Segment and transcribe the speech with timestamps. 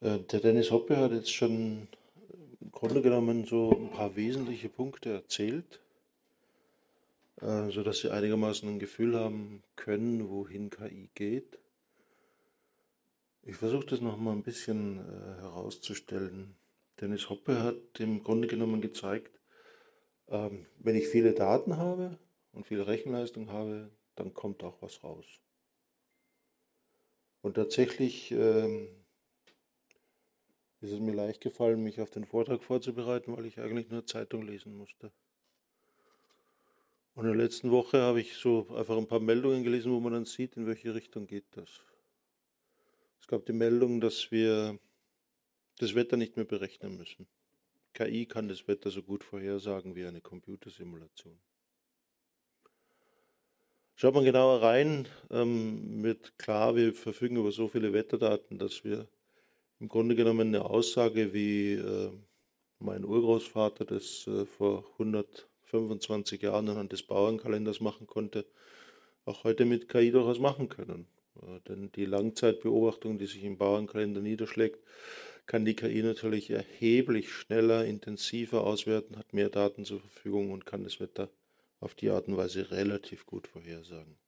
[0.00, 1.88] Äh, der Dennis Hoppe hat jetzt schon
[2.60, 5.80] im Grunde genommen so ein paar wesentliche Punkte erzählt,
[7.40, 11.58] äh, sodass Sie einigermaßen ein Gefühl haben können, wohin KI geht.
[13.42, 16.54] Ich versuche das noch mal ein bisschen äh, herauszustellen.
[17.00, 19.40] Dennis Hoppe hat im Grunde genommen gezeigt,
[20.28, 22.18] ähm, wenn ich viele Daten habe
[22.52, 25.26] und viel Rechenleistung habe, dann kommt auch was raus.
[27.40, 28.34] Und tatsächlich
[30.80, 34.42] ist es mir leicht gefallen, mich auf den Vortrag vorzubereiten, weil ich eigentlich nur Zeitung
[34.42, 35.12] lesen musste.
[37.14, 40.12] Und in der letzten Woche habe ich so einfach ein paar Meldungen gelesen, wo man
[40.12, 41.82] dann sieht, in welche Richtung geht das.
[43.20, 44.78] Es gab die Meldung, dass wir
[45.78, 47.26] das Wetter nicht mehr berechnen müssen.
[47.92, 51.40] KI kann das Wetter so gut vorhersagen wie eine Computersimulation.
[53.96, 59.08] Schaut man genauer rein, ähm, wird klar, wir verfügen über so viele Wetterdaten, dass wir
[59.80, 62.10] im Grunde genommen eine Aussage, wie äh,
[62.80, 68.46] mein Urgroßvater das äh, vor 125 Jahren anhand des Bauernkalenders machen konnte,
[69.24, 71.06] auch heute mit KI durchaus machen können.
[71.42, 74.82] Äh, denn die Langzeitbeobachtung, die sich im Bauernkalender niederschlägt,
[75.46, 80.84] kann die KI natürlich erheblich schneller, intensiver auswerten, hat mehr Daten zur Verfügung und kann
[80.84, 81.30] das Wetter
[81.80, 84.18] auf die Art und Weise relativ gut vorhersagen.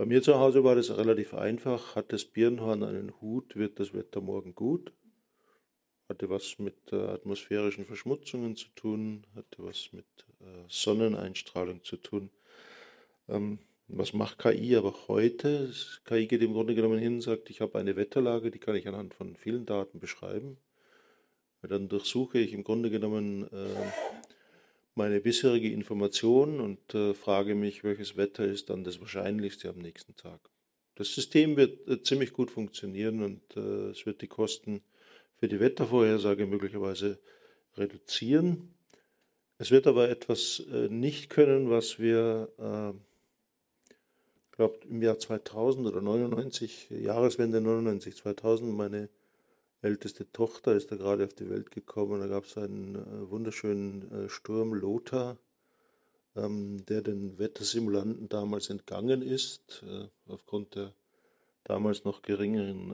[0.00, 1.94] Bei mir zu Hause war das relativ einfach.
[1.94, 4.94] Hat das Birnhorn einen Hut, wird das Wetter morgen gut.
[6.08, 10.06] Hatte was mit äh, atmosphärischen Verschmutzungen zu tun, hatte was mit
[10.40, 12.30] äh, Sonneneinstrahlung zu tun.
[13.28, 15.70] Ähm, was macht KI aber heute?
[16.06, 18.88] KI geht im Grunde genommen hin und sagt, ich habe eine Wetterlage, die kann ich
[18.88, 20.56] anhand von vielen Daten beschreiben.
[21.60, 23.90] Dann durchsuche ich im Grunde genommen äh,
[25.00, 30.14] meine bisherige Information und äh, frage mich, welches Wetter ist dann das wahrscheinlichste am nächsten
[30.14, 30.40] Tag.
[30.94, 34.82] Das System wird äh, ziemlich gut funktionieren und äh, es wird die Kosten
[35.38, 37.18] für die Wettervorhersage möglicherweise
[37.78, 38.74] reduzieren.
[39.56, 42.92] Es wird aber etwas äh, nicht können, was wir, ich äh,
[44.54, 49.08] glaube, im Jahr 2000 oder 99, Jahreswende 99, 2000, meine
[49.82, 52.20] älteste Tochter ist da gerade auf die Welt gekommen.
[52.20, 55.38] Da gab es einen äh, wunderschönen äh, Sturm Lothar,
[56.36, 60.92] ähm, der den Wettersimulanten damals entgangen ist, äh, aufgrund der
[61.64, 62.90] damals noch geringeren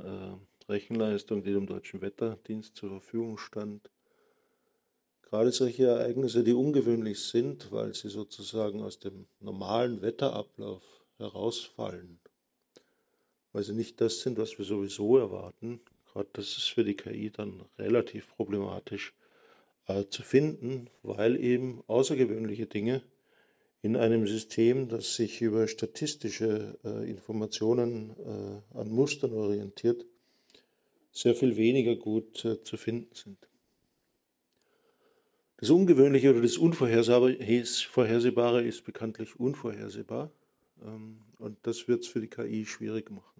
[0.68, 3.90] äh, Rechenleistung, die dem deutschen Wetterdienst zur Verfügung stand.
[5.22, 10.84] Gerade solche Ereignisse, die ungewöhnlich sind, weil sie sozusagen aus dem normalen Wetterablauf
[11.18, 12.20] herausfallen,
[13.52, 15.80] weil sie nicht das sind, was wir sowieso erwarten,
[16.16, 19.12] Gerade das ist für die KI dann relativ problematisch
[19.86, 23.02] äh, zu finden, weil eben außergewöhnliche Dinge
[23.82, 30.06] in einem System, das sich über statistische äh, Informationen äh, an Mustern orientiert,
[31.12, 33.36] sehr viel weniger gut äh, zu finden sind.
[35.58, 40.30] Das Ungewöhnliche oder das Unvorhersehbare ist bekanntlich unvorhersehbar
[40.82, 43.35] ähm, und das wird es für die KI schwierig machen.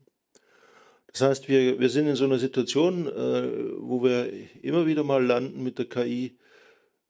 [1.13, 4.31] Das heißt, wir, wir sind in so einer Situation, äh, wo wir
[4.63, 6.37] immer wieder mal landen mit der KI.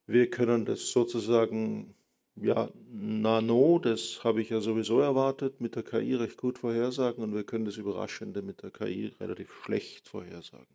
[0.07, 1.95] Wir können das sozusagen,
[2.37, 7.35] ja, nano, das habe ich ja sowieso erwartet, mit der KI recht gut vorhersagen und
[7.35, 10.67] wir können das Überraschende mit der KI relativ schlecht vorhersagen.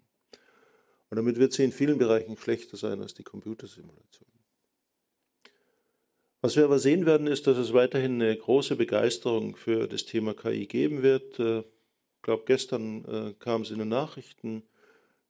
[1.10, 4.28] Und damit wird sie in vielen Bereichen schlechter sein als die Computersimulation.
[6.42, 10.34] Was wir aber sehen werden, ist, dass es weiterhin eine große Begeisterung für das Thema
[10.34, 11.40] KI geben wird.
[12.22, 14.62] Ich glaube, gestern äh, kam es in den Nachrichten,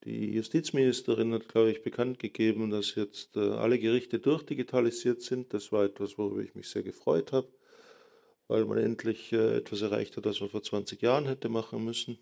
[0.04, 5.54] die Justizministerin hat, glaube ich, bekannt gegeben, dass jetzt äh, alle Gerichte durchdigitalisiert sind.
[5.54, 7.48] Das war etwas, worüber ich mich sehr gefreut habe,
[8.50, 12.20] weil man endlich äh, etwas erreicht hat, was man vor 20 Jahren hätte machen müssen.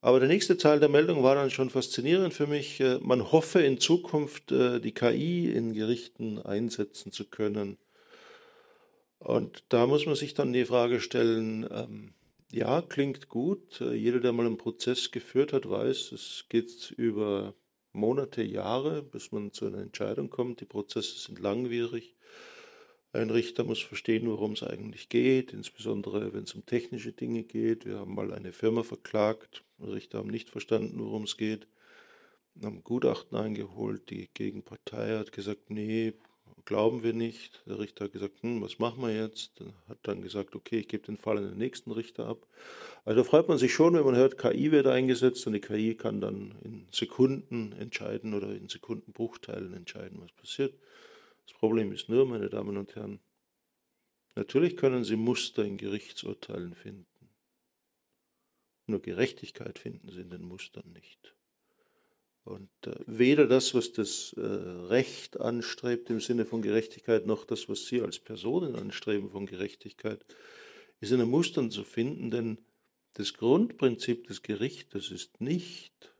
[0.00, 2.78] Aber der nächste Teil der Meldung war dann schon faszinierend für mich.
[2.78, 7.78] Äh, man hoffe in Zukunft, äh, die KI in Gerichten einsetzen zu können.
[9.18, 12.12] Und da muss man sich dann die Frage stellen, ähm,
[12.52, 13.80] ja, klingt gut.
[13.80, 17.54] Äh, jeder, der mal einen Prozess geführt hat, weiß, es geht über
[17.92, 20.60] Monate, Jahre, bis man zu einer Entscheidung kommt.
[20.60, 22.14] Die Prozesse sind langwierig.
[23.12, 27.86] Ein Richter muss verstehen, worum es eigentlich geht, insbesondere wenn es um technische Dinge geht.
[27.86, 29.64] Wir haben mal eine Firma verklagt.
[29.80, 31.66] Richter haben nicht verstanden, worum es geht.
[32.62, 34.10] Haben Gutachten eingeholt.
[34.10, 36.12] Die Gegenpartei hat gesagt, nee,
[36.64, 37.62] glauben wir nicht.
[37.66, 39.62] Der Richter hat gesagt, hm, was machen wir jetzt?
[39.88, 42.46] Hat dann gesagt, okay, ich gebe den Fall an den nächsten Richter ab.
[43.04, 46.20] Also freut man sich schon, wenn man hört, KI wird eingesetzt und die KI kann
[46.20, 50.74] dann in Sekunden entscheiden oder in Sekundenbruchteilen entscheiden, was passiert.
[51.46, 53.20] Das Problem ist nur, meine Damen und Herren,
[54.34, 57.06] natürlich können Sie Muster in Gerichtsurteilen finden.
[58.86, 61.35] Nur Gerechtigkeit finden Sie in den Mustern nicht.
[62.46, 67.68] Und äh, weder das, was das äh, Recht anstrebt im Sinne von Gerechtigkeit, noch das,
[67.68, 70.24] was Sie als Personen anstreben von Gerechtigkeit,
[71.00, 72.58] ist in den Mustern zu finden, denn
[73.14, 76.14] das Grundprinzip des Gerichtes ist nicht,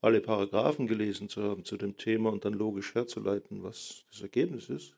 [0.00, 4.68] alle Paragraphen gelesen zu haben zu dem Thema und dann logisch herzuleiten, was das Ergebnis
[4.68, 4.96] ist,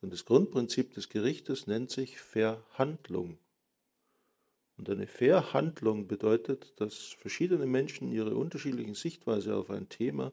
[0.00, 3.38] sondern das Grundprinzip des Gerichtes nennt sich Verhandlung.
[4.82, 10.32] Und eine Verhandlung bedeutet, dass verschiedene Menschen ihre unterschiedlichen Sichtweise auf ein Thema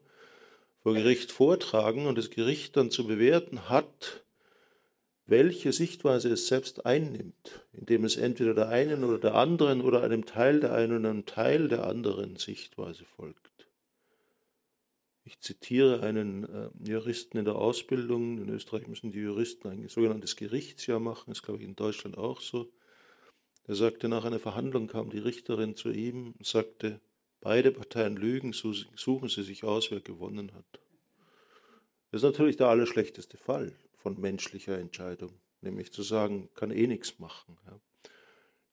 [0.82, 4.24] vor Gericht vortragen und das Gericht dann zu bewerten hat,
[5.24, 10.26] welche Sichtweise es selbst einnimmt, indem es entweder der einen oder der anderen oder einem
[10.26, 13.68] Teil der einen oder einem Teil der anderen Sichtweise folgt.
[15.22, 18.38] Ich zitiere einen äh, Juristen in der Ausbildung.
[18.38, 22.18] In Österreich müssen die Juristen ein sogenanntes Gerichtsjahr machen, das ist glaube ich in Deutschland
[22.18, 22.68] auch so.
[23.64, 27.00] Er sagte, nach einer Verhandlung kam die Richterin zu ihm und sagte,
[27.40, 30.80] beide Parteien lügen, suchen sie sich aus, wer gewonnen hat.
[32.10, 37.18] Das ist natürlich der allerschlechteste Fall von menschlicher Entscheidung, nämlich zu sagen, kann eh nichts
[37.18, 37.56] machen.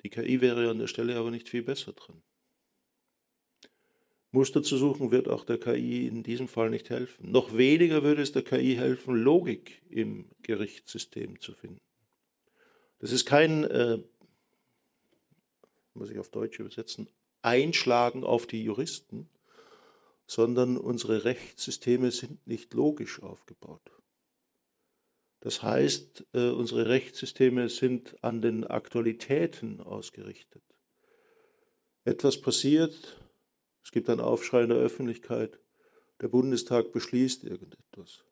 [0.04, 2.22] Die KI wäre an der Stelle aber nicht viel besser drin.
[4.32, 7.32] Muster zu suchen wird auch der KI in diesem Fall nicht helfen.
[7.32, 11.82] Noch weniger würde es der KI helfen, Logik im Gerichtssystem zu finden.
[13.00, 14.00] Das ist kein äh,
[15.98, 17.10] muss ich auf Deutsch übersetzen,
[17.42, 19.30] einschlagen auf die Juristen,
[20.28, 23.92] sondern unsere Rechtssysteme sind nicht logisch aufgebaut.
[25.40, 30.64] Das heißt, äh, unsere Rechtssysteme sind an den Aktualitäten ausgerichtet.
[32.04, 33.22] Etwas passiert,
[33.84, 35.60] es gibt einen Aufschrei in der Öffentlichkeit,
[36.22, 38.26] der Bundestag beschließt irgendetwas.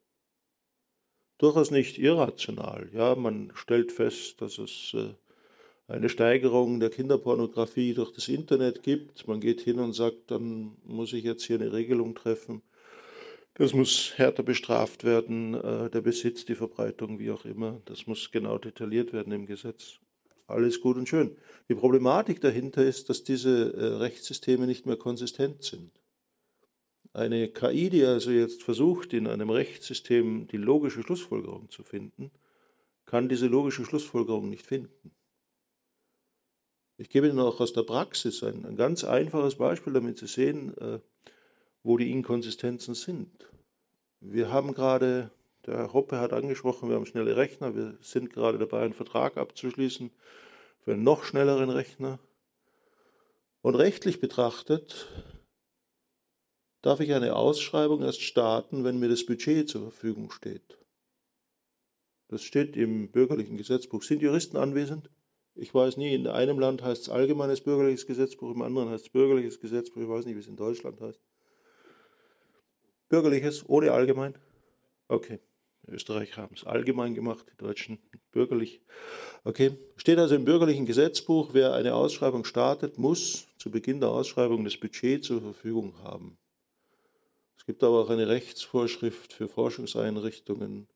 [1.38, 2.90] Durchaus nicht irrational.
[2.94, 5.14] Ja, man stellt fest, dass es äh,
[5.88, 9.28] eine Steigerung der Kinderpornografie durch das Internet gibt.
[9.28, 12.62] Man geht hin und sagt, dann muss ich jetzt hier eine Regelung treffen.
[13.54, 17.82] Das muss härter bestraft werden, äh, der Besitz, die Verbreitung, wie auch immer.
[17.86, 20.00] Das muss genau detailliert werden im Gesetz.
[20.48, 21.38] Alles gut und schön.
[21.70, 25.92] Die Problematik dahinter ist, dass diese äh, Rechtssysteme nicht mehr konsistent sind.
[27.14, 32.32] Eine KI, die also jetzt versucht, in einem Rechtssystem die logische Schlussfolgerung zu finden,
[33.06, 35.12] kann diese logische Schlussfolgerung nicht finden.
[36.98, 40.78] Ich gebe Ihnen auch aus der Praxis ein, ein ganz einfaches Beispiel, damit Sie sehen,
[40.78, 41.00] äh,
[41.84, 43.50] wo die Inkonsistenzen sind.
[44.22, 45.30] Wir haben gerade,
[45.66, 49.38] der Herr Hoppe hat angesprochen, wir haben schnelle Rechner, wir sind gerade dabei, einen Vertrag
[49.38, 50.10] abzuschließen
[50.80, 52.20] für einen noch schnelleren Rechner.
[53.62, 55.10] Und rechtlich betrachtet
[56.82, 60.78] darf ich eine Ausschreibung erst starten, wenn mir das Budget zur Verfügung steht.
[62.30, 64.04] Das steht im bürgerlichen Gesetzbuch.
[64.04, 65.10] Sind Juristen anwesend?
[65.56, 69.10] Ich weiß nie, in einem Land heißt es allgemeines bürgerliches Gesetzbuch, im anderen heißt es
[69.10, 71.20] bürgerliches Gesetzbuch, ich weiß nicht, wie es in Deutschland heißt.
[73.08, 74.38] Bürgerliches ohne allgemein?
[75.08, 75.40] Okay.
[75.88, 78.00] In Österreich haben es allgemein gemacht, die Deutschen
[78.32, 78.82] bürgerlich.
[79.44, 79.78] Okay.
[79.96, 84.78] Steht also im bürgerlichen Gesetzbuch, wer eine Ausschreibung startet, muss zu Beginn der Ausschreibung das
[84.78, 86.38] Budget zur Verfügung haben.
[87.58, 90.88] Es gibt aber auch eine Rechtsvorschrift für Forschungseinrichtungen,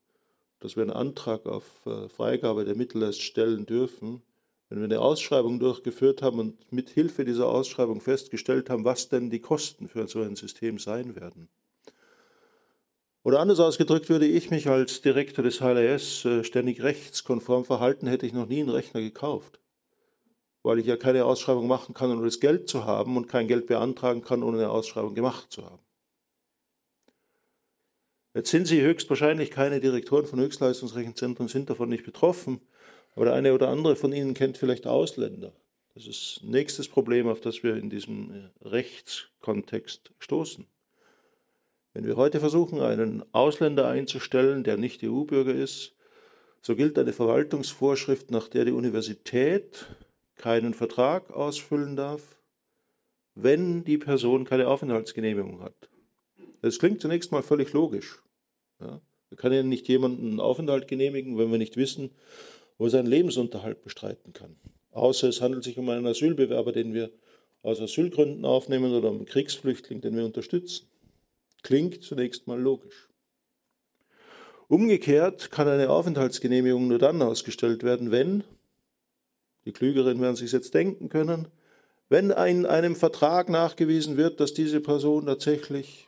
[0.59, 4.21] dass wir einen Antrag auf äh, Freigabe der Mittel erst stellen dürfen,
[4.69, 9.29] wenn wir eine Ausschreibung durchgeführt haben und mit Hilfe dieser Ausschreibung festgestellt haben, was denn
[9.29, 11.49] die Kosten für so ein System sein werden.
[13.23, 18.25] Oder anders ausgedrückt, würde ich mich als Direktor des HLS äh, ständig rechtskonform verhalten, hätte
[18.25, 19.59] ich noch nie einen Rechner gekauft.
[20.63, 23.67] Weil ich ja keine Ausschreibung machen kann, ohne das Geld zu haben und kein Geld
[23.67, 25.83] beantragen kann, ohne eine Ausschreibung gemacht zu haben.
[28.35, 32.61] Jetzt sind Sie höchstwahrscheinlich keine Direktoren von Höchstleistungsrechenzentren, sind davon nicht betroffen.
[33.15, 35.53] Aber der eine oder andere von Ihnen kennt vielleicht Ausländer.
[35.93, 40.65] Das ist das nächste Problem, auf das wir in diesem äh, Rechtskontext stoßen.
[41.93, 45.95] Wenn wir heute versuchen, einen Ausländer einzustellen, der nicht EU-Bürger ist,
[46.61, 49.87] so gilt eine Verwaltungsvorschrift, nach der die Universität
[50.35, 52.39] keinen Vertrag ausfüllen darf,
[53.35, 55.89] wenn die Person keine Aufenthaltsgenehmigung hat.
[56.61, 58.21] Das klingt zunächst mal völlig logisch.
[58.79, 62.11] Ja, wir können ja nicht jemanden einen Aufenthalt genehmigen, wenn wir nicht wissen,
[62.79, 64.55] wo er seinen Lebensunterhalt bestreiten kann.
[64.91, 67.11] Außer es handelt sich um einen Asylbewerber, den wir
[67.61, 70.87] aus Asylgründen aufnehmen oder um einen Kriegsflüchtling, den wir unterstützen.
[71.61, 73.09] Klingt zunächst mal logisch.
[74.69, 78.43] Umgekehrt kann eine Aufenthaltsgenehmigung nur dann ausgestellt werden, wenn,
[79.65, 81.49] die Klügeren werden sich jetzt denken können,
[82.07, 86.07] wenn in einem Vertrag nachgewiesen wird, dass diese Person tatsächlich.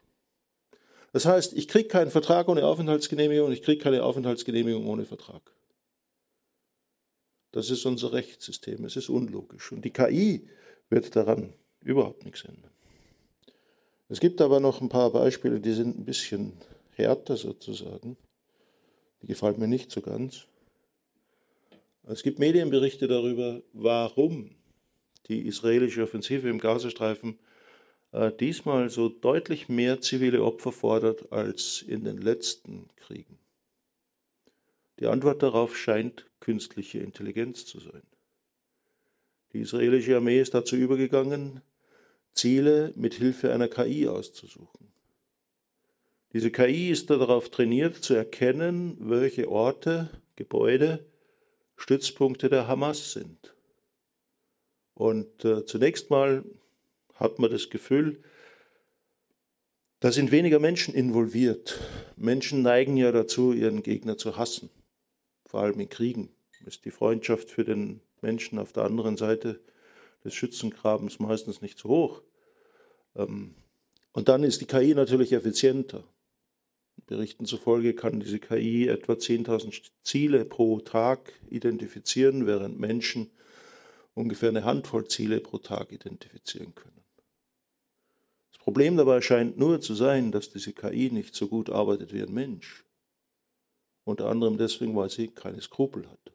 [1.11, 5.41] Das heißt, ich kriege keinen Vertrag ohne Aufenthaltsgenehmigung, ich kriege keine Aufenthaltsgenehmigung ohne Vertrag.
[7.51, 8.85] Das ist unser Rechtssystem.
[8.85, 9.71] Es ist unlogisch.
[9.71, 10.47] Und die KI
[10.89, 12.71] wird daran überhaupt nichts ändern.
[14.09, 16.53] Es gibt aber noch ein paar Beispiele, die sind ein bisschen
[16.95, 18.17] härter sozusagen.
[19.21, 20.47] Die gefallen mir nicht so ganz.
[22.03, 24.55] Es gibt Medienberichte darüber, warum
[25.27, 27.39] die israelische Offensive im Gazastreifen
[28.11, 33.37] äh, diesmal so deutlich mehr zivile Opfer fordert als in den letzten Kriegen.
[35.01, 38.03] Die Antwort darauf scheint künstliche Intelligenz zu sein.
[39.51, 41.61] Die israelische Armee ist dazu übergegangen,
[42.33, 44.93] Ziele mit Hilfe einer KI auszusuchen.
[46.33, 51.03] Diese KI ist darauf trainiert zu erkennen, welche Orte, Gebäude
[51.77, 53.55] Stützpunkte der Hamas sind.
[54.93, 56.43] Und äh, zunächst mal
[57.15, 58.21] hat man das Gefühl,
[59.99, 61.79] da sind weniger Menschen involviert.
[62.17, 64.69] Menschen neigen ja dazu, ihren Gegner zu hassen,
[65.51, 66.29] vor allem in Kriegen.
[66.65, 69.59] Ist die Freundschaft für den Menschen auf der anderen Seite
[70.23, 72.21] des Schützengrabens meistens nicht so hoch.
[73.15, 73.55] Ähm,
[74.13, 76.05] und dann ist die KI natürlich effizienter.
[77.05, 83.31] Berichten zufolge kann diese KI etwa 10.000 Ziele pro Tag identifizieren, während Menschen
[84.13, 87.03] ungefähr eine Handvoll Ziele pro Tag identifizieren können.
[88.51, 92.21] Das Problem dabei scheint nur zu sein, dass diese KI nicht so gut arbeitet wie
[92.21, 92.85] ein Mensch.
[94.03, 96.33] Unter anderem deswegen, weil sie keine Skrupel hat.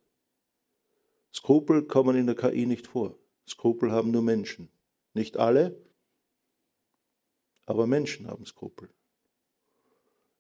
[1.34, 3.18] Skrupel kommen in der KI nicht vor.
[3.48, 4.68] Skrupel haben nur Menschen.
[5.12, 5.76] Nicht alle,
[7.66, 8.88] aber Menschen haben Skrupel.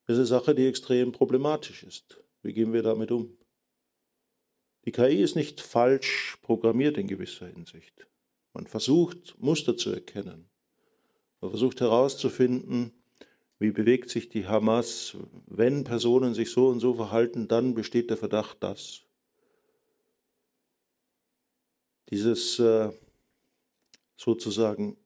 [0.06, 2.22] Das ist eine Sache, die extrem problematisch ist.
[2.42, 3.36] Wie gehen wir damit um?
[4.84, 8.06] Die KI ist nicht falsch programmiert in gewisser Hinsicht.
[8.52, 10.48] Man versucht, Muster zu erkennen.
[11.40, 12.92] Man versucht herauszufinden,
[13.58, 15.16] wie bewegt sich die Hamas.
[15.46, 19.02] Wenn Personen sich so und so verhalten, dann besteht der Verdacht, dass.
[22.10, 22.90] Dieses äh,
[24.16, 24.96] sozusagen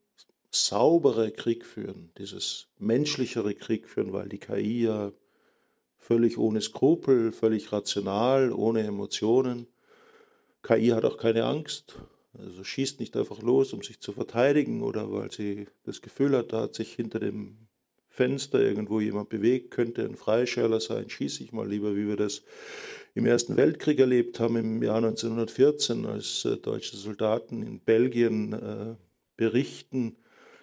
[0.50, 5.12] saubere Krieg führen, dieses menschlichere Krieg führen, weil die KI ja
[5.96, 9.66] völlig ohne Skrupel, völlig rational, ohne Emotionen.
[10.62, 11.98] KI hat auch keine Angst,
[12.36, 16.52] also schießt nicht einfach los, um sich zu verteidigen oder weil sie das Gefühl hat,
[16.52, 17.69] da hat sich hinter dem
[18.10, 22.42] Fenster irgendwo jemand bewegt, könnte ein Freischärler sein, schieße ich mal lieber, wie wir das
[23.14, 28.96] im Ersten Weltkrieg erlebt haben, im Jahr 1914, als äh, deutsche Soldaten in Belgien äh,
[29.36, 30.16] berichten,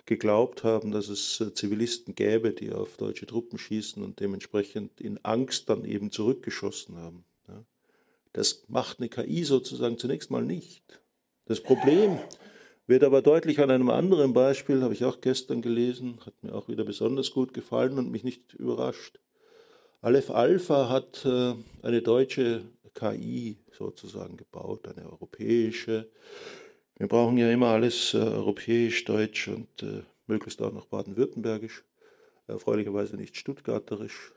[0.06, 5.18] geglaubt haben, dass es äh, Zivilisten gäbe, die auf deutsche Truppen schießen und dementsprechend in
[5.24, 7.24] Angst dann eben zurückgeschossen haben.
[8.34, 11.02] Das macht eine KI sozusagen zunächst mal nicht.
[11.46, 12.20] Das Problem
[12.88, 16.70] wird aber deutlich an einem anderen Beispiel, habe ich auch gestern gelesen, hat mir auch
[16.70, 19.20] wieder besonders gut gefallen und mich nicht überrascht.
[20.02, 21.54] Aleph Alpha hat äh,
[21.84, 22.62] eine deutsche
[22.94, 26.08] KI sozusagen gebaut, eine europäische,
[26.98, 31.84] wir brauchen ja immer alles äh, europäisch, deutsch und äh, möglichst auch noch baden-württembergisch,
[32.48, 34.34] erfreulicherweise nicht stuttgarterisch.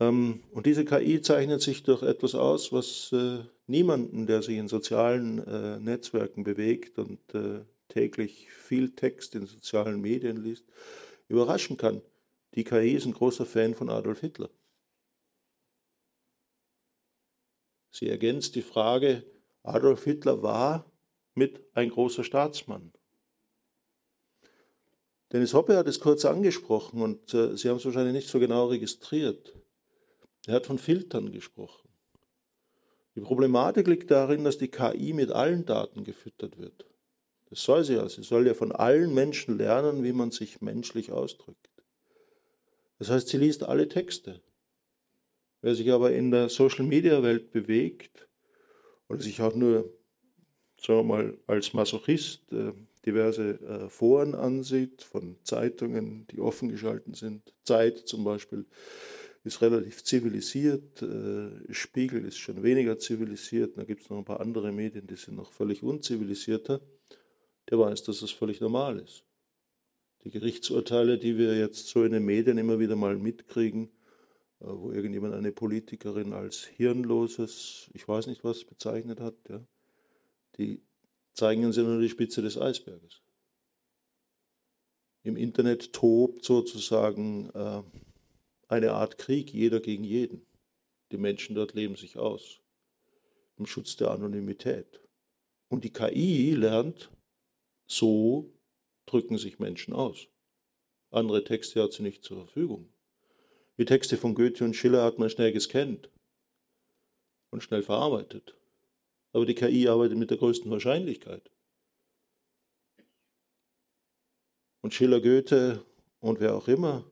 [0.00, 4.68] Ähm, und diese KI zeichnet sich durch etwas aus, was äh, niemanden, der sich in
[4.68, 10.64] sozialen äh, Netzwerken bewegt und äh, täglich viel Text in sozialen Medien liest,
[11.28, 12.02] überraschen kann.
[12.54, 14.50] Die KI ist ein großer Fan von Adolf Hitler.
[17.90, 19.24] Sie ergänzt die Frage,
[19.62, 20.90] Adolf Hitler war
[21.34, 22.92] mit ein großer Staatsmann.
[25.32, 28.66] Dennis Hoppe hat es kurz angesprochen und äh, Sie haben es wahrscheinlich nicht so genau
[28.66, 29.54] registriert.
[30.46, 31.88] Er hat von Filtern gesprochen.
[33.16, 36.84] Die Problematik liegt darin, dass die KI mit allen Daten gefüttert wird.
[37.50, 38.08] Das soll sie ja.
[38.08, 41.70] Sie soll ja von allen Menschen lernen, wie man sich menschlich ausdrückt.
[42.98, 44.40] Das heißt, sie liest alle Texte.
[45.60, 48.28] Wer sich aber in der Social-Media-Welt bewegt
[49.08, 49.90] oder sich auch nur
[50.84, 52.72] sagen wir mal, als Masochist äh,
[53.06, 57.54] diverse äh, Foren ansieht, von Zeitungen, die offen geschalten sind.
[57.64, 58.66] Zeit zum Beispiel
[59.44, 64.40] ist relativ zivilisiert, äh, Spiegel ist schon weniger zivilisiert, da gibt es noch ein paar
[64.40, 66.80] andere Medien, die sind noch völlig unzivilisierter.
[67.70, 69.24] Der weiß, dass es völlig normal ist.
[70.24, 73.90] Die Gerichtsurteile, die wir jetzt so in den Medien immer wieder mal mitkriegen,
[74.60, 79.62] äh, wo irgendjemand eine Politikerin als hirnloses, ich weiß nicht was, bezeichnet hat, ja,
[80.56, 80.80] die
[81.34, 83.20] zeigen uns ja nur die Spitze des Eisberges.
[85.22, 87.82] Im Internet tobt sozusagen äh,
[88.68, 90.46] eine Art Krieg, jeder gegen jeden.
[91.12, 92.60] Die Menschen dort leben sich aus,
[93.56, 95.00] im Schutz der Anonymität.
[95.68, 97.10] Und die KI lernt,
[97.86, 98.52] so
[99.06, 100.28] drücken sich Menschen aus.
[101.10, 102.92] Andere Texte hat sie nicht zur Verfügung.
[103.78, 106.10] Die Texte von Goethe und Schiller hat man schnell gescannt
[107.50, 108.56] und schnell verarbeitet.
[109.32, 111.50] Aber die KI arbeitet mit der größten Wahrscheinlichkeit.
[114.84, 115.82] und Schiller, Goethe
[116.20, 117.10] und wer auch immer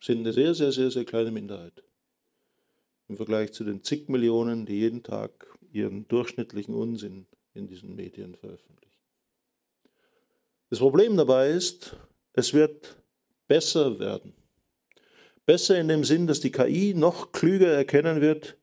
[0.00, 1.82] sind eine sehr, sehr, sehr, sehr kleine Minderheit
[3.08, 8.34] im Vergleich zu den zig Millionen, die jeden Tag ihren durchschnittlichen Unsinn in diesen Medien
[8.34, 8.96] veröffentlichen.
[10.70, 11.96] Das Problem dabei ist,
[12.34, 12.96] es wird
[13.46, 14.34] besser werden.
[15.46, 18.58] Besser in dem Sinn, dass die KI noch klüger erkennen wird,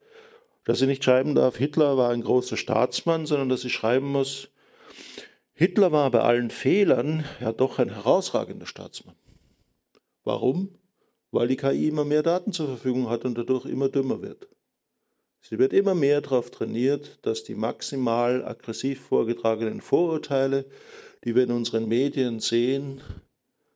[0.65, 4.49] dass sie nicht schreiben darf, Hitler war ein großer Staatsmann, sondern dass sie schreiben muss,
[5.53, 9.15] Hitler war bei allen Fehlern ja doch ein herausragender Staatsmann.
[10.23, 10.77] Warum?
[11.35, 14.47] Weil die KI immer mehr Daten zur Verfügung hat und dadurch immer dümmer wird.
[15.41, 20.63] Sie wird immer mehr darauf trainiert, dass die maximal aggressiv vorgetragenen Vorurteile,
[21.25, 23.01] die wir in unseren Medien sehen,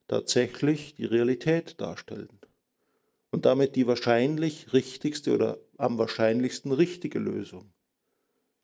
[0.07, 2.39] tatsächlich die Realität darstellen
[3.29, 7.73] und damit die wahrscheinlich richtigste oder am wahrscheinlichsten richtige Lösung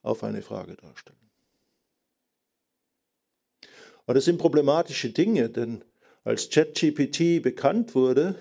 [0.04, 1.30] auf eine Frage darstellen.
[4.06, 5.84] Und das sind problematische Dinge, denn
[6.24, 8.36] als ChatGPT bekannt wurde,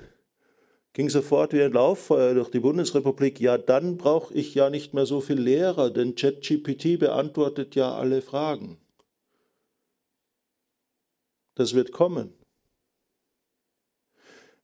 [0.95, 5.07] ging sofort wie ein Lauffeuer durch die Bundesrepublik, ja, dann brauche ich ja nicht mehr
[5.07, 8.79] so viel Lehrer, denn ChatGPT beantwortet ja alle Fragen.
[11.57, 12.33] Das wird kommen.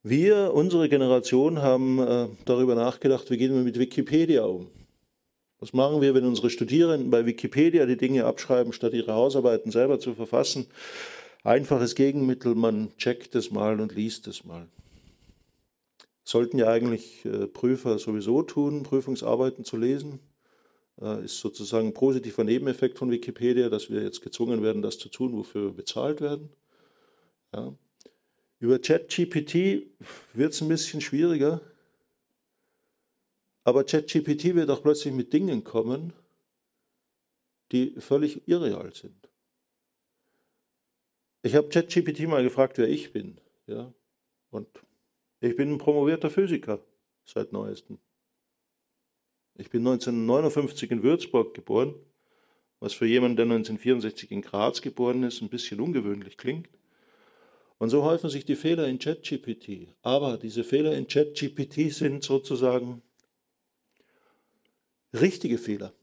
[0.03, 4.71] Wir, unsere Generation, haben äh, darüber nachgedacht, wie gehen wir mit Wikipedia um.
[5.59, 9.99] Was machen wir, wenn unsere Studierenden bei Wikipedia die Dinge abschreiben, statt ihre Hausarbeiten selber
[9.99, 10.69] zu verfassen?
[11.43, 14.69] Einfaches Gegenmittel, man checkt es mal und liest es mal
[16.31, 20.21] sollten ja eigentlich äh, Prüfer sowieso tun, Prüfungsarbeiten zu lesen.
[21.01, 25.09] Äh, ist sozusagen ein positiver Nebeneffekt von Wikipedia, dass wir jetzt gezwungen werden, das zu
[25.09, 26.51] tun, wofür wir bezahlt werden.
[27.53, 27.75] Ja.
[28.61, 29.89] Über ChatGPT
[30.35, 31.61] wird es ein bisschen schwieriger,
[33.65, 36.13] aber ChatGPT wird auch plötzlich mit Dingen kommen,
[37.73, 39.29] die völlig irreal sind.
[41.43, 43.41] Ich habe ChatGPT mal gefragt, wer ich bin.
[43.67, 43.93] Ja,
[44.51, 44.69] und
[45.41, 46.85] ich bin ein promovierter Physiker
[47.25, 47.99] seit neuestem.
[49.57, 51.95] Ich bin 1959 in Würzburg geboren,
[52.79, 56.69] was für jemanden, der 1964 in Graz geboren ist, ein bisschen ungewöhnlich klingt.
[57.79, 59.95] Und so häufen sich die Fehler in ChatGPT.
[60.03, 63.03] Aber diese Fehler in ChatGPT sind sozusagen
[65.15, 65.95] richtige Fehler.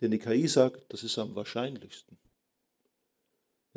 [0.00, 2.18] Denn die KI sagt, das ist am wahrscheinlichsten.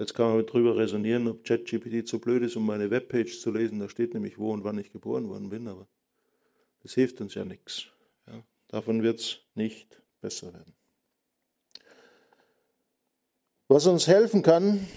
[0.02, 3.78] Jetzt kann man darüber resonieren, ob ChatGPT zu blöd ist, um meine Webpage zu lesen.
[3.78, 5.88] Da steht nämlich, wo und wann ich geboren worden bin, aber
[6.82, 7.86] das hilft uns ja nichts.
[8.26, 10.74] Ja, davon wird es nicht besser werden.
[13.68, 14.88] Was uns helfen kann,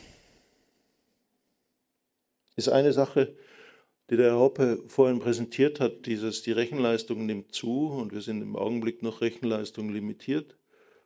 [2.57, 3.37] ist eine Sache,
[4.09, 8.41] die der Herr Hoppe vorhin präsentiert hat, dieses, die Rechenleistung nimmt zu und wir sind
[8.41, 10.57] im Augenblick noch Rechenleistung limitiert.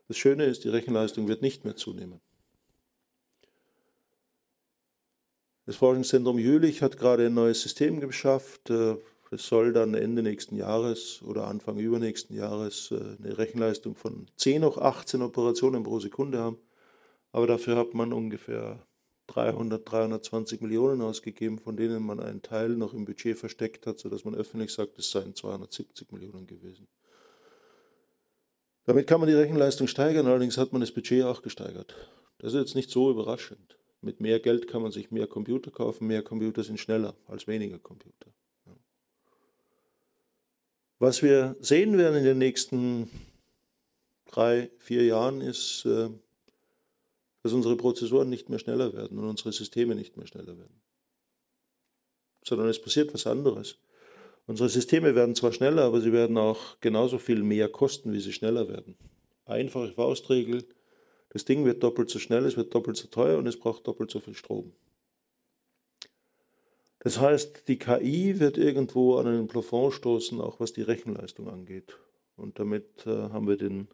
[0.07, 2.21] Das Schöne ist, die Rechenleistung wird nicht mehr zunehmen.
[5.69, 8.71] Das Forschungszentrum Jülich hat gerade ein neues System geschafft.
[8.71, 8.97] Äh,
[9.31, 14.65] es soll dann Ende nächsten Jahres oder Anfang übernächsten Jahres äh, eine Rechenleistung von 10
[14.65, 16.57] hoch 18 Operationen pro Sekunde haben.
[17.33, 18.83] Aber dafür hat man ungefähr
[19.27, 24.25] 300, 320 Millionen ausgegeben, von denen man einen Teil noch im Budget versteckt hat, sodass
[24.25, 26.89] man öffentlich sagt, es seien 270 Millionen gewesen.
[28.87, 31.95] Damit kann man die Rechenleistung steigern, allerdings hat man das Budget auch gesteigert.
[32.39, 33.78] Das ist jetzt nicht so überraschend.
[34.01, 37.79] Mit mehr Geld kann man sich mehr Computer kaufen, mehr Computer sind schneller als weniger
[37.79, 38.33] Computer.
[41.01, 43.09] Was wir sehen werden in den nächsten
[44.27, 46.09] drei, vier Jahren ist, äh,
[47.43, 50.81] dass unsere Prozessoren nicht mehr schneller werden und unsere Systeme nicht mehr schneller werden.
[52.45, 53.79] Sondern es passiert was anderes.
[54.47, 58.33] Unsere Systeme werden zwar schneller, aber sie werden auch genauso viel mehr kosten, wie sie
[58.33, 58.97] schneller werden.
[59.45, 60.67] Einfache Faustregel,
[61.31, 64.11] das Ding wird doppelt so schnell, es wird doppelt so teuer und es braucht doppelt
[64.11, 64.73] so viel Strom.
[67.01, 71.97] Das heißt, die KI wird irgendwo an einen Plafond stoßen, auch was die Rechenleistung angeht.
[72.37, 73.89] Und damit äh, haben wir den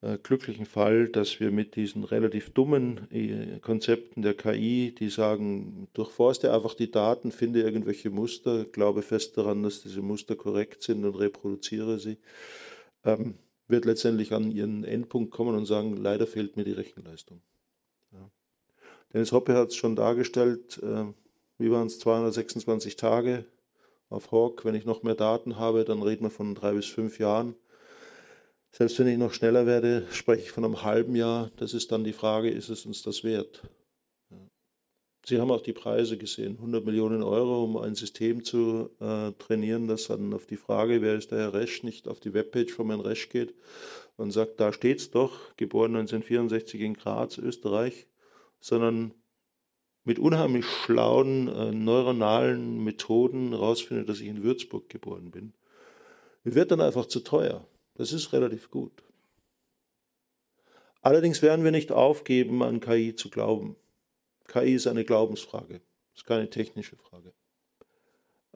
[0.00, 5.88] äh, glücklichen Fall, dass wir mit diesen relativ dummen äh, Konzepten der KI, die sagen,
[5.92, 11.04] durchforste einfach die Daten, finde irgendwelche Muster, glaube fest daran, dass diese Muster korrekt sind
[11.04, 12.18] und reproduziere sie,
[13.04, 13.34] ähm,
[13.72, 17.42] wird letztendlich an ihren Endpunkt kommen und sagen, leider fehlt mir die Rechenleistung.
[18.12, 18.30] Ja.
[19.12, 21.06] Dennis Hoppe hat es schon dargestellt, äh,
[21.58, 23.44] wie waren es 226 Tage
[24.08, 24.64] auf Hawk.
[24.64, 27.56] Wenn ich noch mehr Daten habe, dann reden wir von drei bis fünf Jahren.
[28.70, 31.50] Selbst wenn ich noch schneller werde, spreche ich von einem halben Jahr.
[31.56, 33.62] Das ist dann die Frage, ist es uns das wert?
[35.24, 39.86] Sie haben auch die Preise gesehen, 100 Millionen Euro, um ein System zu äh, trainieren,
[39.86, 42.88] das dann auf die Frage, wer ist der Herr Resch, nicht auf die Webpage von
[42.88, 43.54] Herrn Resch geht
[44.16, 48.08] und sagt, da steht's doch, geboren 1964 in Graz, Österreich,
[48.58, 49.14] sondern
[50.04, 55.52] mit unheimlich schlauen äh, neuronalen Methoden rausfindet, dass ich in Würzburg geboren bin,
[56.42, 57.64] wird dann einfach zu teuer.
[57.94, 59.04] Das ist relativ gut.
[61.00, 63.76] Allerdings werden wir nicht aufgeben, an KI zu glauben.
[64.48, 65.80] KI ist eine Glaubensfrage,
[66.14, 67.32] ist keine technische Frage.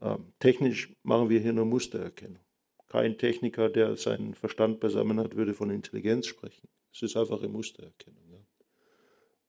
[0.00, 2.42] Ähm, technisch machen wir hier nur Mustererkennung.
[2.88, 6.68] Kein Techniker, der seinen Verstand beisammen hat, würde von Intelligenz sprechen.
[6.92, 8.22] Es ist einfache Mustererkennung.
[8.30, 8.38] Ja.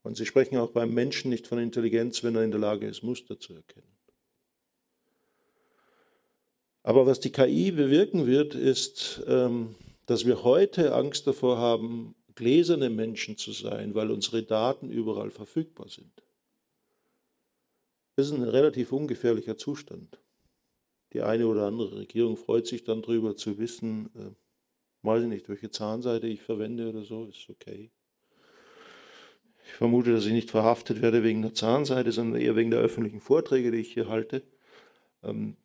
[0.03, 3.03] Und Sie sprechen auch beim Menschen nicht von Intelligenz, wenn er in der Lage ist,
[3.03, 3.97] Muster zu erkennen.
[6.83, 12.89] Aber was die KI bewirken wird, ist, ähm, dass wir heute Angst davor haben, gläserne
[12.89, 16.23] Menschen zu sein, weil unsere Daten überall verfügbar sind.
[18.17, 20.19] Das ist ein relativ ungefährlicher Zustand.
[21.13, 24.31] Die eine oder andere Regierung freut sich dann darüber zu wissen, äh,
[25.03, 27.91] weiß ich nicht, welche Zahnseite ich verwende oder so, ist okay.
[29.63, 33.21] Ich vermute, dass ich nicht verhaftet werde wegen der Zahnseite, sondern eher wegen der öffentlichen
[33.21, 34.41] Vorträge, die ich hier halte.
[35.21, 35.55] Ähm,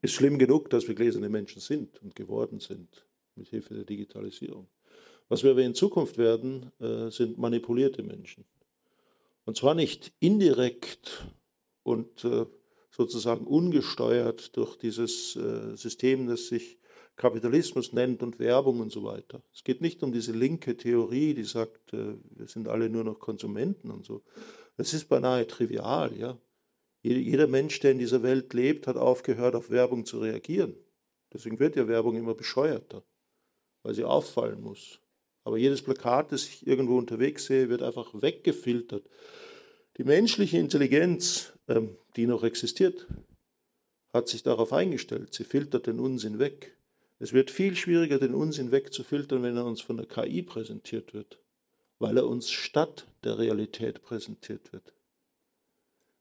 [0.00, 4.68] ist schlimm genug, dass wir gläserne Menschen sind und geworden sind mit Hilfe der Digitalisierung.
[5.28, 8.44] Was wir aber in Zukunft werden, äh, sind manipulierte Menschen.
[9.44, 11.26] Und zwar nicht indirekt
[11.82, 12.46] und äh,
[12.90, 16.78] sozusagen ungesteuert durch dieses äh, System, das sich
[17.16, 19.42] Kapitalismus nennt und Werbung und so weiter.
[19.52, 23.92] Es geht nicht um diese linke Theorie, die sagt, wir sind alle nur noch Konsumenten
[23.92, 24.24] und so.
[24.76, 26.36] Das ist beinahe trivial, ja.
[27.02, 30.74] Jeder Mensch, der in dieser Welt lebt, hat aufgehört, auf Werbung zu reagieren.
[31.32, 33.04] Deswegen wird ja Werbung immer bescheuerter,
[33.82, 35.00] weil sie auffallen muss.
[35.44, 39.06] Aber jedes Plakat, das ich irgendwo unterwegs sehe, wird einfach weggefiltert.
[39.98, 43.06] Die menschliche Intelligenz, ähm, die noch existiert,
[44.12, 45.34] hat sich darauf eingestellt.
[45.34, 46.76] Sie filtert den Unsinn weg.
[47.18, 51.38] Es wird viel schwieriger, den Unsinn wegzufiltern, wenn er uns von der KI präsentiert wird,
[51.98, 54.94] weil er uns statt der Realität präsentiert wird.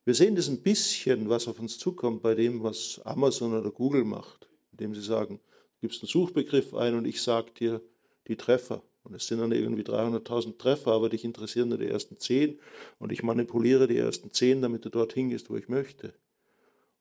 [0.06, 4.04] Wir sehen das ein bisschen, was auf uns zukommt bei dem, was Amazon oder Google
[4.04, 5.40] macht, indem sie sagen,
[5.76, 7.82] du gibst einen Suchbegriff ein und ich sage dir
[8.28, 8.84] die Treffer.
[9.04, 12.60] Und es sind dann irgendwie 300.000 Treffer, aber dich interessieren nur die ersten 10
[13.00, 16.14] und ich manipuliere die ersten 10, damit du dorthin gehst, wo ich möchte.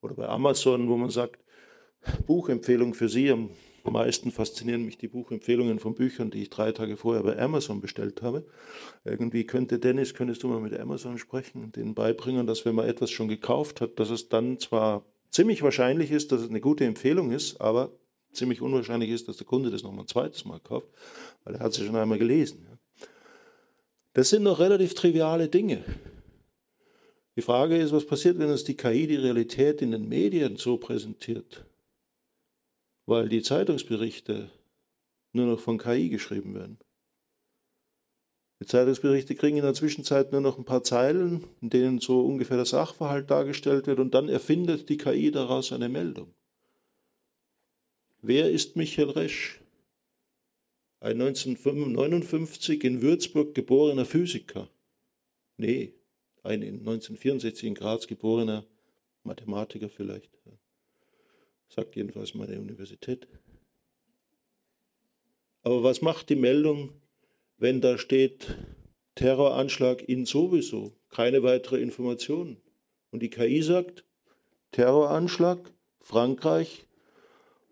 [0.00, 1.44] Oder bei Amazon, wo man sagt,
[2.26, 3.50] Buchempfehlung für Sie am
[3.84, 8.22] meisten faszinieren mich die Buchempfehlungen von Büchern, die ich drei Tage vorher bei Amazon bestellt
[8.22, 8.44] habe.
[9.04, 12.86] Irgendwie könnte Dennis, könntest du mal mit Amazon sprechen und denen beibringen, dass wenn man
[12.88, 16.84] etwas schon gekauft hat, dass es dann zwar ziemlich wahrscheinlich ist, dass es eine gute
[16.84, 17.92] Empfehlung ist, aber
[18.32, 20.88] ziemlich unwahrscheinlich ist, dass der Kunde das noch mal ein zweites Mal kauft,
[21.44, 22.66] weil er hat sie schon einmal gelesen.
[24.14, 25.84] Das sind noch relativ triviale Dinge.
[27.36, 30.76] Die Frage ist, was passiert, wenn uns die KI die Realität in den Medien so
[30.76, 31.64] präsentiert?
[33.06, 34.50] weil die Zeitungsberichte
[35.32, 36.78] nur noch von KI geschrieben werden.
[38.60, 42.56] Die Zeitungsberichte kriegen in der Zwischenzeit nur noch ein paar Zeilen, in denen so ungefähr
[42.56, 46.32] der Sachverhalt dargestellt wird und dann erfindet die KI daraus eine Meldung.
[48.22, 49.60] Wer ist Michael Resch?
[51.00, 54.70] Ein 1959 in Würzburg geborener Physiker.
[55.56, 55.94] Nee,
[56.44, 58.64] ein in 1964 in Graz geborener
[59.24, 60.32] Mathematiker vielleicht
[61.72, 63.26] sagt jedenfalls meine Universität.
[65.62, 66.90] Aber was macht die Meldung,
[67.56, 68.54] wenn da steht
[69.14, 72.58] Terroranschlag in sowieso, keine weitere Informationen?
[73.10, 74.04] Und die KI sagt,
[74.70, 76.86] Terroranschlag, Frankreich,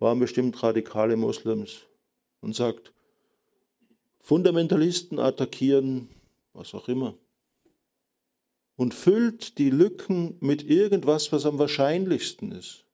[0.01, 1.87] waren bestimmt radikale Moslems
[2.41, 2.93] und sagt,
[4.21, 6.09] Fundamentalisten attackieren,
[6.53, 7.17] was auch immer.
[8.77, 12.85] Und füllt die Lücken mit irgendwas, was am wahrscheinlichsten ist.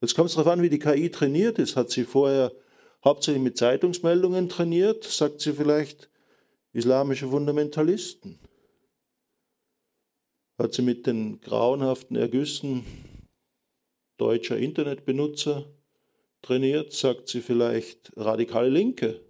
[0.00, 1.76] Jetzt kommt es darauf an, wie die KI trainiert ist.
[1.76, 2.52] Hat sie vorher
[3.04, 5.04] hauptsächlich mit Zeitungsmeldungen trainiert?
[5.04, 6.08] Sagt sie vielleicht
[6.72, 8.38] islamische Fundamentalisten?
[10.56, 12.84] Hat sie mit den grauenhaften Ergüssen
[14.18, 15.72] deutscher Internetbenutzer
[16.42, 16.92] trainiert?
[16.92, 19.24] Sagt sie vielleicht radikale Linke?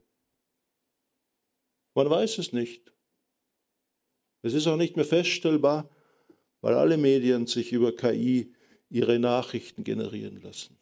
[1.94, 2.92] Man weiß es nicht.
[4.42, 5.90] Es ist auch nicht mehr feststellbar,
[6.61, 8.53] weil alle Medien sich über KI
[8.90, 10.77] ihre Nachrichten generieren lassen,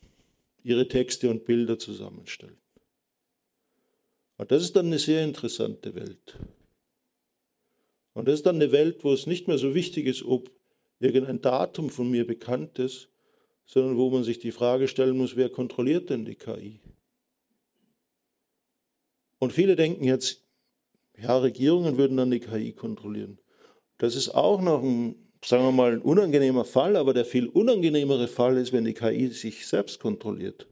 [0.63, 2.59] ihre Texte und Bilder zusammenstellen.
[4.37, 6.39] Und das ist dann eine sehr interessante Welt.
[8.13, 10.51] Und das ist dann eine Welt, wo es nicht mehr so wichtig ist, ob
[10.99, 13.11] irgendein Datum von mir bekannt ist,
[13.67, 16.81] sondern wo man sich die Frage stellen muss, wer kontrolliert denn die KI?
[19.39, 20.43] Und viele denken jetzt,
[21.19, 23.39] ja, Regierungen würden dann die KI kontrollieren.
[23.99, 28.29] Das ist auch noch ein sagen wir mal, ein unangenehmer Fall, aber der viel unangenehmere
[28.29, 30.67] Fall ist, wenn die KI sich selbst kontrolliert.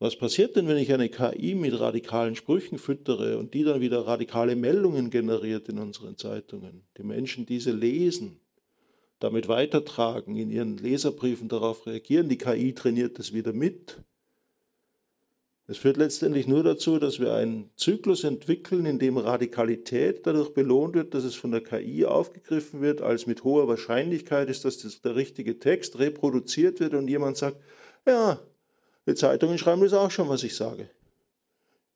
[0.00, 4.06] Was passiert denn, wenn ich eine KI mit radikalen Sprüchen füttere und die dann wieder
[4.06, 6.84] radikale Meldungen generiert in unseren Zeitungen?
[6.98, 8.40] Die Menschen diese lesen,
[9.24, 13.98] damit weitertragen, in ihren Leserbriefen darauf reagieren, die KI trainiert das wieder mit.
[15.66, 20.94] Es führt letztendlich nur dazu, dass wir einen Zyklus entwickeln, in dem Radikalität dadurch belohnt
[20.94, 25.00] wird, dass es von der KI aufgegriffen wird, als mit hoher Wahrscheinlichkeit ist, dass das
[25.00, 27.56] der richtige Text reproduziert wird und jemand sagt,
[28.06, 28.38] ja,
[29.06, 30.90] die Zeitungen schreiben das auch schon, was ich sage.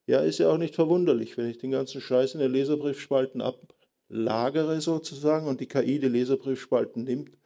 [0.07, 3.43] Ja, ist ja auch nicht verwunderlich, wenn ich den ganzen Scheiß in den Leserbriefspalten
[4.09, 7.37] ablagere sozusagen und die KI die Leserbriefspalten nimmt,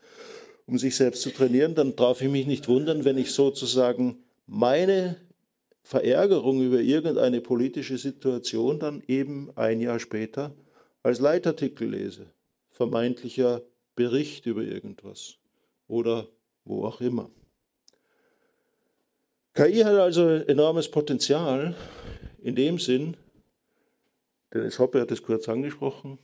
[0.67, 5.17] um sich selbst zu trainieren, dann darf ich mich nicht wundern, wenn ich sozusagen meine
[5.83, 10.55] Verärgerung über irgendeine politische Situation dann eben ein Jahr später
[11.03, 12.27] als Leitartikel lese,
[12.71, 13.63] vermeintlicher
[13.97, 15.37] Bericht über irgendwas
[15.89, 16.29] oder
[16.65, 17.29] wo auch immer.
[19.55, 21.75] KI hat also enormes Potenzial
[22.41, 23.17] in dem Sinn,
[24.55, 26.19] Dennis Hoppe hat es kurz angesprochen,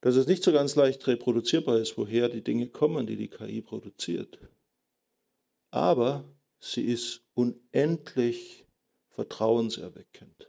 [0.00, 3.60] dass es nicht so ganz leicht reproduzierbar ist, woher die Dinge kommen, die die KI
[3.60, 4.38] produziert.
[5.70, 6.24] Aber
[6.60, 8.66] sie ist unendlich
[9.10, 10.48] vertrauenserweckend.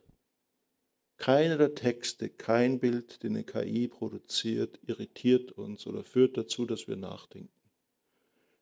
[1.18, 6.88] Keiner der Texte, kein Bild, den eine KI produziert, irritiert uns oder führt dazu, dass
[6.88, 7.52] wir nachdenken.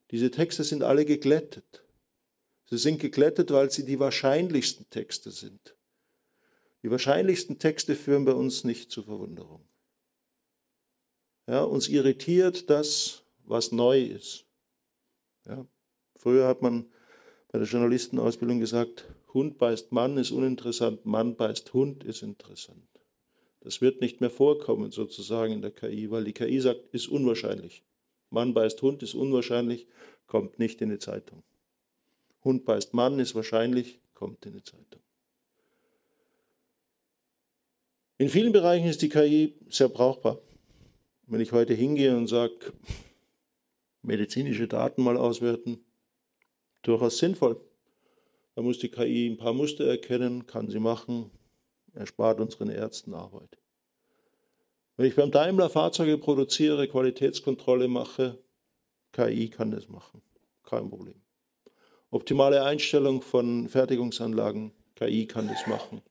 [0.10, 1.84] Diese Texte sind alle geglättet.
[2.66, 5.76] Sie sind geglättet, weil sie die wahrscheinlichsten Texte sind.
[6.82, 9.68] Die wahrscheinlichsten Texte führen bei uns nicht zu Verwunderung.
[11.48, 14.46] Ja, uns irritiert das, was neu ist.
[15.46, 15.66] Ja,
[16.18, 16.86] früher hat man
[17.52, 22.88] bei der Journalistenausbildung gesagt, Hund beißt Mann ist uninteressant, Mann beißt Hund ist interessant.
[23.62, 27.84] Das wird nicht mehr vorkommen sozusagen in der KI, weil die KI sagt, ist unwahrscheinlich.
[28.30, 29.88] Mann beißt Hund ist unwahrscheinlich,
[30.28, 31.44] kommt nicht in die Zeitung.
[32.44, 35.02] Hund beißt Mann ist wahrscheinlich, kommt in die Zeitung.
[38.18, 40.42] In vielen Bereichen ist die KI sehr brauchbar.
[41.30, 42.72] Wenn ich heute hingehe und sage,
[44.02, 45.84] medizinische Daten mal auswerten,
[46.84, 47.60] durchaus sinnvoll.
[48.56, 51.30] Da muss die KI ein paar Muster erkennen, kann sie machen,
[51.94, 53.58] erspart unseren Ärzten Arbeit.
[54.96, 58.42] Wenn ich beim Daimler Fahrzeuge produziere, Qualitätskontrolle mache,
[59.12, 60.22] KI kann das machen,
[60.64, 61.22] kein Problem.
[62.10, 66.02] Optimale Einstellung von Fertigungsanlagen, KI kann das machen,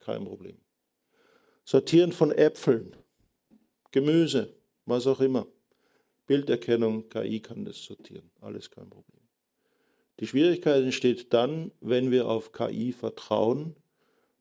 [0.00, 0.58] kein Problem.
[1.64, 2.96] Sortieren von Äpfeln,
[3.92, 5.46] Gemüse, was auch immer.
[6.26, 9.20] Bilderkennung, KI kann das sortieren, alles kein Problem.
[10.20, 13.76] Die Schwierigkeit entsteht dann, wenn wir auf KI vertrauen,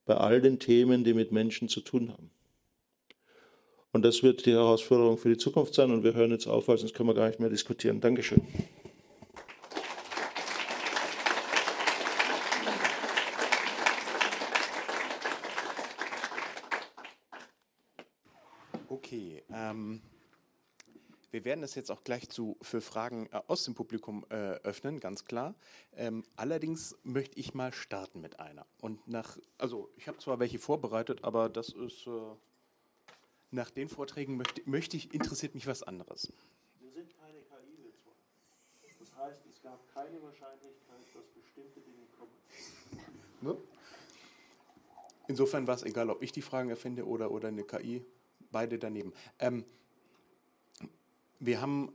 [0.06, 2.30] bei all den Themen, die mit Menschen zu tun haben.
[3.92, 5.92] Und das wird die Herausforderung für die Zukunft sein.
[5.92, 8.02] Und wir hören jetzt auf, weil sonst können wir gar nicht mehr diskutieren.
[8.02, 8.42] Dankeschön.
[21.44, 25.02] Wir werden es jetzt auch gleich zu, für Fragen äh, aus dem Publikum äh, öffnen,
[25.02, 25.56] ganz klar.
[25.92, 28.66] Ähm, allerdings möchte ich mal starten mit einer.
[28.80, 32.12] Und nach, also ich habe zwar welche vorbereitet, aber das ist, äh,
[33.52, 36.32] nach den Vorträgen möchte, möchte ich, interessiert mich was anderes.
[36.80, 38.96] Wir sind keine KI, zwei.
[39.02, 42.32] Das heißt, es gab keine Wahrscheinlichkeit, dass bestimmte Dinge kommen.
[43.42, 43.58] Ne?
[45.28, 48.06] Insofern war es egal, ob ich die Fragen erfinde oder, oder eine KI,
[48.50, 49.12] beide daneben.
[49.40, 49.66] Ähm,
[51.40, 51.92] wir haben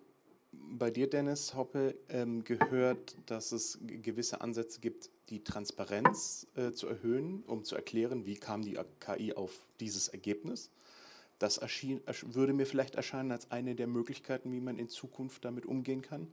[0.50, 6.88] bei dir, Dennis Hoppe, ähm, gehört, dass es gewisse Ansätze gibt, die Transparenz äh, zu
[6.88, 10.70] erhöhen, um zu erklären, wie kam die KI auf dieses Ergebnis.
[11.38, 15.66] Das erschien, würde mir vielleicht erscheinen als eine der Möglichkeiten, wie man in Zukunft damit
[15.66, 16.28] umgehen kann.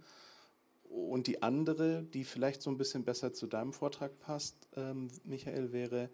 [0.90, 5.74] Und die andere, die vielleicht so ein bisschen besser zu deinem Vortrag passt, ähm, Michael,
[5.74, 6.10] wäre,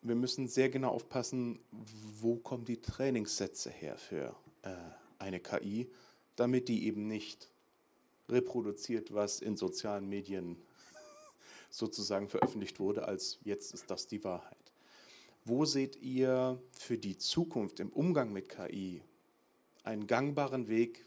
[0.00, 1.58] wir müssen sehr genau aufpassen,
[2.20, 4.74] wo kommen die Trainingssätze her für äh,
[5.18, 5.90] eine KI
[6.36, 7.50] damit die eben nicht
[8.28, 10.56] reproduziert, was in sozialen Medien
[11.70, 14.56] sozusagen veröffentlicht wurde, als jetzt ist das die Wahrheit.
[15.44, 19.00] Wo seht ihr für die Zukunft im Umgang mit KI
[19.84, 21.06] einen gangbaren Weg?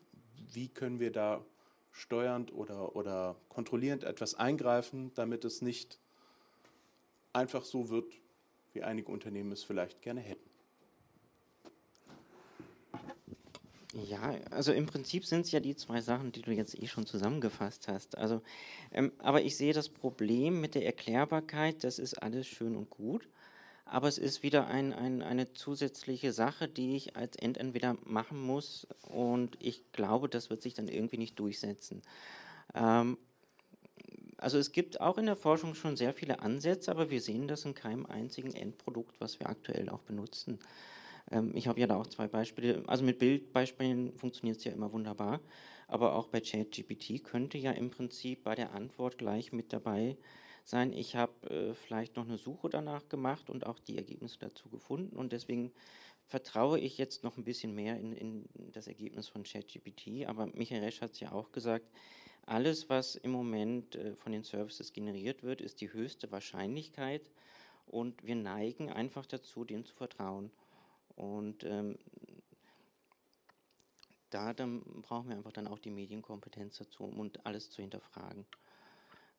[0.53, 1.45] Wie können wir da
[1.91, 5.99] steuernd oder, oder kontrollierend etwas eingreifen, damit es nicht
[7.33, 8.13] einfach so wird,
[8.73, 10.48] wie einige Unternehmen es vielleicht gerne hätten?
[14.07, 17.05] Ja, also im Prinzip sind es ja die zwei Sachen, die du jetzt eh schon
[17.05, 18.17] zusammengefasst hast.
[18.17, 18.41] Also,
[18.91, 23.27] ähm, aber ich sehe das Problem mit der Erklärbarkeit, das ist alles schön und gut,
[23.85, 28.87] aber es ist wieder ein, ein, eine zusätzliche Sache, die ich als Endentweder machen muss
[29.01, 32.01] und ich glaube, das wird sich dann irgendwie nicht durchsetzen.
[32.75, 33.17] Ähm,
[34.37, 37.65] also es gibt auch in der Forschung schon sehr viele Ansätze, aber wir sehen das
[37.65, 40.59] in keinem einzigen Endprodukt, was wir aktuell auch benutzen.
[41.31, 42.83] Ähm, ich habe ja da auch zwei Beispiele.
[42.87, 45.39] Also mit Bildbeispielen funktioniert es ja immer wunderbar,
[45.87, 50.17] aber auch bei ChatGPT könnte ja im Prinzip bei der Antwort gleich mit dabei
[50.63, 50.93] sein.
[50.93, 55.15] Ich habe äh, vielleicht noch eine Suche danach gemacht und auch die Ergebnisse dazu gefunden
[55.15, 55.71] und deswegen
[56.29, 60.27] vertraue ich jetzt noch ein bisschen mehr in, in das Ergebnis von ChatGPT.
[60.27, 61.87] Aber Michael Resch hat es ja auch gesagt,
[62.45, 67.29] alles, was im Moment äh, von den Services generiert wird, ist die höchste Wahrscheinlichkeit
[67.87, 70.51] und wir neigen einfach dazu, dem zu vertrauen.
[71.19, 71.97] Und ähm,
[74.29, 78.45] da dann brauchen wir einfach dann auch die Medienkompetenz dazu, um alles zu hinterfragen.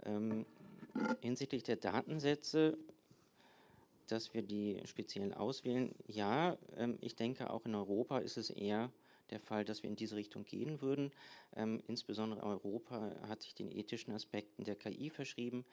[0.05, 0.47] Ähm,
[1.21, 2.77] hinsichtlich der Datensätze
[4.11, 5.95] dass wir die speziell auswählen.
[6.07, 8.91] Ja, ähm, ich denke, auch in Europa ist es eher
[9.31, 11.13] der Fall, dass wir in diese Richtung gehen würden.
[11.55, 15.65] Ähm, insbesondere Europa hat sich den ethischen Aspekten der KI verschrieben.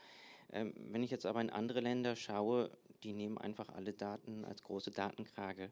[0.52, 2.70] Ähm, wenn ich jetzt aber in andere Länder schaue,
[3.04, 5.72] die nehmen einfach alle Daten als große Datenkrage.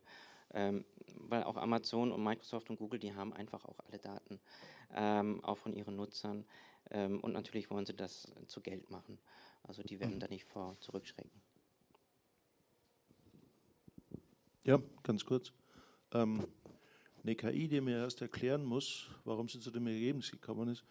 [0.54, 0.86] Ähm,
[1.16, 4.40] weil auch Amazon und Microsoft und Google, die haben einfach auch alle Daten,
[4.94, 6.46] ähm, auch von ihren Nutzern.
[6.92, 9.18] Ähm, und natürlich wollen sie das zu Geld machen.
[9.64, 10.20] Also die werden mhm.
[10.20, 11.42] da nicht vor zurückschrecken.
[14.64, 15.52] Ja, ganz kurz.
[16.12, 16.48] Ähm,
[17.24, 20.84] eine KI, die mir erst erklären muss, warum sie zu dem Ergebnis gekommen ist,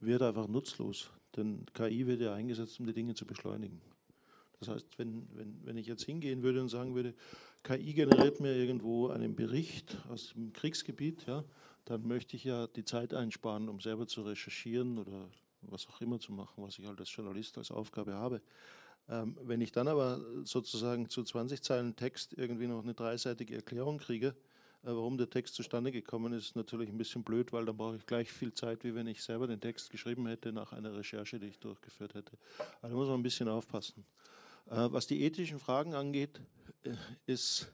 [0.00, 1.10] wird einfach nutzlos.
[1.36, 3.80] Denn KI wird ja eingesetzt, um die Dinge zu beschleunigen.
[4.66, 7.14] Das heißt, wenn, wenn, wenn ich jetzt hingehen würde und sagen würde,
[7.62, 11.44] KI generiert mir irgendwo einen Bericht aus dem Kriegsgebiet, ja,
[11.84, 15.28] dann möchte ich ja die Zeit einsparen, um selber zu recherchieren oder
[15.62, 18.40] was auch immer zu machen, was ich halt als Journalist als Aufgabe habe.
[19.08, 23.98] Ähm, wenn ich dann aber sozusagen zu 20 Zeilen Text irgendwie noch eine dreiseitige Erklärung
[23.98, 24.34] kriege,
[24.84, 27.96] äh, warum der Text zustande gekommen ist, ist natürlich ein bisschen blöd, weil dann brauche
[27.96, 31.38] ich gleich viel Zeit, wie wenn ich selber den Text geschrieben hätte nach einer Recherche,
[31.38, 32.32] die ich durchgeführt hätte.
[32.80, 34.04] Also da muss man ein bisschen aufpassen.
[34.66, 36.40] Äh, was die ethischen Fragen angeht,
[36.84, 36.94] äh,
[37.26, 37.72] ist,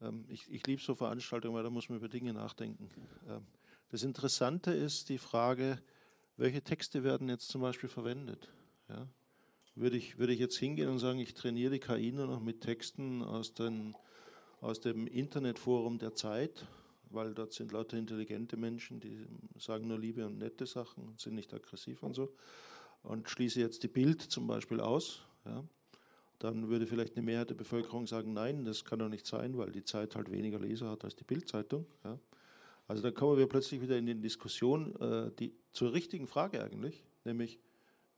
[0.00, 2.90] ähm, ich, ich liebe so Veranstaltungen, weil da muss man über Dinge nachdenken.
[3.28, 3.46] Ähm,
[3.90, 5.80] das Interessante ist die Frage,
[6.36, 8.48] welche Texte werden jetzt zum Beispiel verwendet?
[8.88, 9.08] Ja?
[9.76, 12.62] würde ich, würde ich jetzt hingehen und sagen, ich trainiere die KI nur noch mit
[12.62, 13.94] Texten aus, den,
[14.60, 16.66] aus dem Internetforum der Zeit,
[17.10, 19.26] weil dort sind lauter intelligente Menschen, die
[19.58, 22.34] sagen nur liebe und nette Sachen, sind nicht aggressiv und so.
[23.02, 25.20] Und schließe jetzt die Bild zum Beispiel aus.
[25.46, 25.64] Ja.
[26.38, 29.72] Dann würde vielleicht eine Mehrheit der Bevölkerung sagen, nein, das kann doch nicht sein, weil
[29.72, 31.86] die Zeit halt weniger Leser hat als die Bildzeitung.
[32.04, 32.18] Ja.
[32.88, 37.04] Also dann kommen wir plötzlich wieder in die Diskussion äh, die, zur richtigen Frage eigentlich,
[37.24, 37.58] nämlich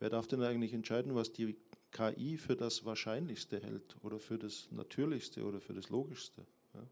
[0.00, 1.56] Wer darf denn eigentlich entscheiden, was die
[1.90, 6.46] KI für das Wahrscheinlichste hält oder für das Natürlichste oder für das Logischste?
[6.74, 6.86] Ja.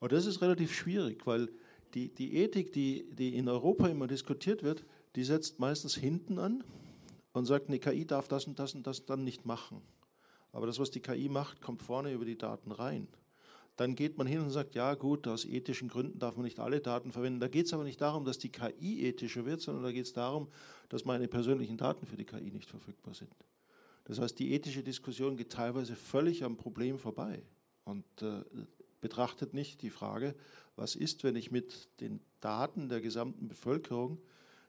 [0.00, 1.50] Und das ist relativ schwierig, weil
[1.94, 4.84] die, die Ethik, die, die in Europa immer diskutiert wird,
[5.14, 6.64] die setzt meistens hinten an
[7.34, 9.82] und sagt, eine KI darf das und das und das dann nicht machen.
[10.52, 13.08] Aber das, was die KI macht, kommt vorne über die Daten rein
[13.76, 16.80] dann geht man hin und sagt, ja gut, aus ethischen Gründen darf man nicht alle
[16.80, 17.40] Daten verwenden.
[17.40, 20.12] Da geht es aber nicht darum, dass die KI ethischer wird, sondern da geht es
[20.12, 20.48] darum,
[20.88, 23.34] dass meine persönlichen Daten für die KI nicht verfügbar sind.
[24.04, 27.42] Das heißt, die ethische Diskussion geht teilweise völlig am Problem vorbei
[27.84, 28.42] und äh,
[29.00, 30.34] betrachtet nicht die Frage,
[30.76, 34.20] was ist, wenn ich mit den Daten der gesamten Bevölkerung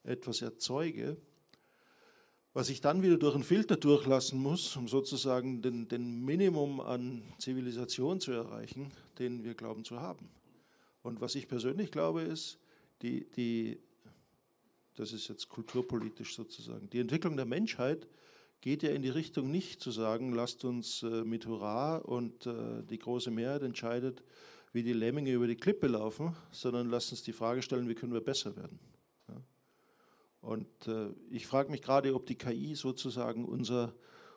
[0.04, 1.18] etwas erzeuge,
[2.56, 7.22] was ich dann wieder durch einen Filter durchlassen muss, um sozusagen den, den Minimum an
[7.38, 10.30] Zivilisation zu erreichen, den wir glauben zu haben.
[11.04, 12.58] Und was ich persönlich glaube, ist,
[13.02, 13.78] die, die,
[14.96, 18.08] das ist jetzt kulturpolitisch sozusagen, die Entwicklung der Menschheit
[18.62, 22.84] geht ja in die Richtung nicht zu sagen, lasst uns äh, mit Hurra und äh,
[22.90, 24.24] die große Mehrheit entscheidet,
[24.72, 28.14] wie die Lemminge über die Klippe laufen, sondern lasst uns die Frage stellen, wie können
[28.14, 28.80] wir besser werden.
[30.46, 33.96] Und äh, ich frage mich gerade, ob die KI sozusagen unser,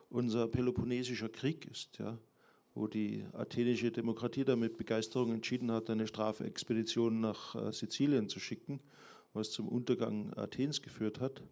[0.09, 2.17] unser Peloponnesischer Krieg ist, ja,
[2.75, 8.41] wo die athenische Demokratie da mit Begeisterung entschieden hat, eine Strafexpedition nach äh, Sizilien zu
[8.41, 8.81] schicken,
[9.35, 11.43] was zum Untergang Athens geführt hat,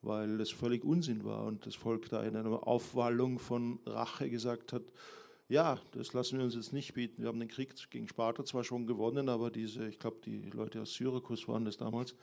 [0.00, 4.72] weil es völlig Unsinn war und das Volk da in einer Aufwallung von Rache gesagt
[4.72, 4.84] hat,
[5.50, 7.20] ja, das lassen wir uns jetzt nicht bieten.
[7.20, 10.80] Wir haben den Krieg gegen Sparta zwar schon gewonnen, aber diese, ich glaube, die Leute
[10.80, 12.14] aus Syrakus waren das damals,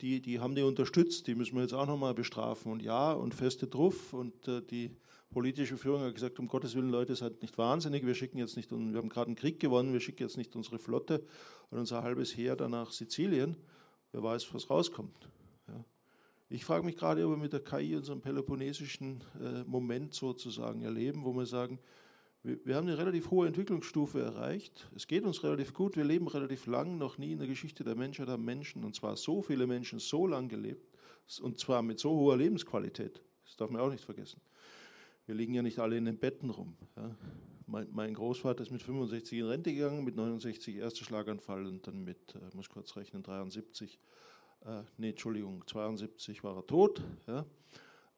[0.00, 2.70] die, die haben die unterstützt, die müssen wir jetzt auch nochmal bestrafen.
[2.72, 4.12] Und ja, und feste drauf.
[4.12, 4.96] Und äh, die
[5.30, 8.70] politische Führung hat gesagt, um Gottes Willen, Leute, seid nicht wahnsinnig, wir schicken jetzt nicht,
[8.70, 11.24] wir haben gerade einen Krieg gewonnen, wir schicken jetzt nicht unsere Flotte
[11.70, 13.56] und unser halbes Heer dann nach Sizilien.
[14.12, 15.28] Wer weiß, was rauskommt.
[15.68, 15.84] Ja.
[16.48, 21.24] Ich frage mich gerade, ob wir mit der KI unseren peloponnesischen äh, Moment sozusagen erleben,
[21.24, 21.80] wo wir sagen,
[22.42, 24.88] wir haben eine relativ hohe Entwicklungsstufe erreicht.
[24.94, 25.96] Es geht uns relativ gut.
[25.96, 26.96] Wir leben relativ lang.
[26.98, 30.26] Noch nie in der Geschichte der Menschheit haben Menschen, und zwar so viele Menschen, so
[30.26, 30.96] lang gelebt,
[31.40, 33.20] Und zwar mit so hoher Lebensqualität.
[33.44, 34.40] Das darf man auch nicht vergessen.
[35.26, 36.76] Wir liegen ja nicht alle in den Betten rum.
[36.96, 37.16] Ja.
[37.66, 42.04] Mein, mein, Großvater ist mit 65 in Rente gegangen, mit 69 erster Schlaganfall und dann
[42.04, 43.98] mit, äh, muss kurz rechnen, 73,
[44.64, 47.02] äh, nee, Entschuldigung, 72 war er tot.
[47.26, 47.44] Ja.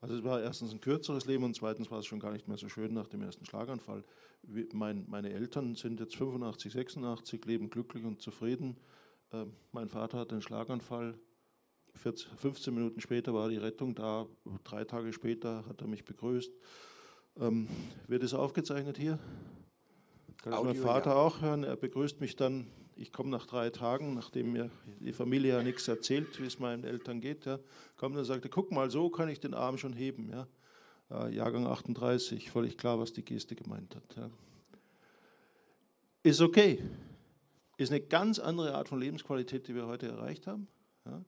[0.01, 2.57] Also es war erstens ein kürzeres Leben und zweitens war es schon gar nicht mehr
[2.57, 4.05] so schön nach dem ersten Schlaganfall.
[4.73, 8.77] Mein, meine Eltern sind jetzt 85, 86, leben glücklich und zufrieden.
[9.33, 11.19] Äh, mein Vater hatte einen Schlaganfall.
[11.95, 14.27] 14, 15 Minuten später war die Rettung da.
[14.63, 16.53] Drei Tage später hat er mich begrüßt.
[17.41, 17.69] Ähm,
[18.07, 19.19] wird es aufgezeichnet hier?
[20.43, 21.17] Kann Audio, mein Vater ja.
[21.17, 21.65] auch hören?
[21.65, 22.69] Er begrüßt mich dann
[22.99, 24.71] ich komme nach drei Tagen, nachdem mir
[25.01, 27.59] die Familie ja nichts erzählt, wie es meinen Eltern geht, ja,
[27.97, 30.31] kommt und sagte, guck mal, so kann ich den Arm schon heben.
[30.31, 30.47] Ja.
[31.11, 34.17] Äh, Jahrgang 38, völlig klar, was die Geste gemeint hat.
[34.17, 34.31] Ja.
[36.25, 36.83] Ist okay.
[37.77, 40.67] Ist eine ganz andere Art von Lebensqualität, die wir heute erreicht haben.
[41.07, 41.23] Ja.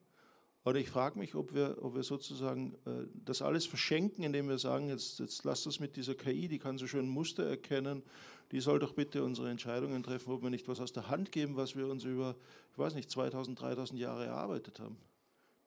[0.63, 4.59] Oder ich frage mich, ob wir, ob wir sozusagen äh, das alles verschenken, indem wir
[4.59, 8.03] sagen, jetzt, jetzt lasst das mit dieser KI, die kann so schön Muster erkennen,
[8.51, 11.55] die soll doch bitte unsere Entscheidungen treffen, ob wir nicht was aus der Hand geben,
[11.55, 12.35] was wir uns über,
[12.71, 14.97] ich weiß nicht, 2000, 3000 Jahre erarbeitet haben.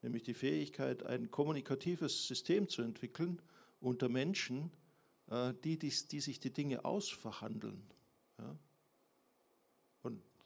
[0.01, 3.41] Nämlich die Fähigkeit, ein kommunikatives System zu entwickeln
[3.81, 4.71] unter Menschen,
[5.29, 7.81] äh, die, die, die sich die Dinge ausverhandeln.
[8.39, 8.55] Ja?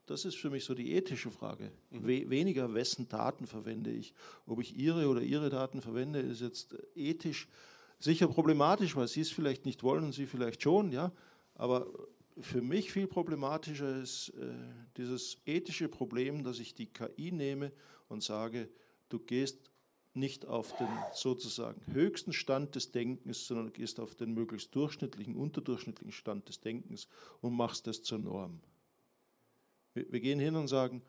[0.10, 1.72] Das ist für mich so die ethische Frage.
[1.92, 2.08] Mhm.
[2.08, 4.16] We weniger, wessen Daten verwende ich.
[4.48, 7.48] Ob ich Ihre oder Ihre Daten verwende, ist jetzt ethisch
[8.00, 11.12] sicher problematisch, weil Sie es vielleicht nicht wollen und Sie vielleicht schon, ja.
[11.54, 11.88] Aber
[12.40, 14.52] für mich viel problematischer ist äh,
[14.98, 17.72] dieses ethische Problem, dass ich die KI nehme
[18.08, 18.68] und sage,
[19.10, 19.70] du gehst
[20.16, 26.14] nicht auf den sozusagen höchsten Stand des Denkens, sondern gehst auf den möglichst durchschnittlichen, unterdurchschnittlichen
[26.14, 27.08] Stand des Denkens
[27.42, 28.60] und machst das zur Norm.
[30.10, 31.02] Wir gehen hin und sagen,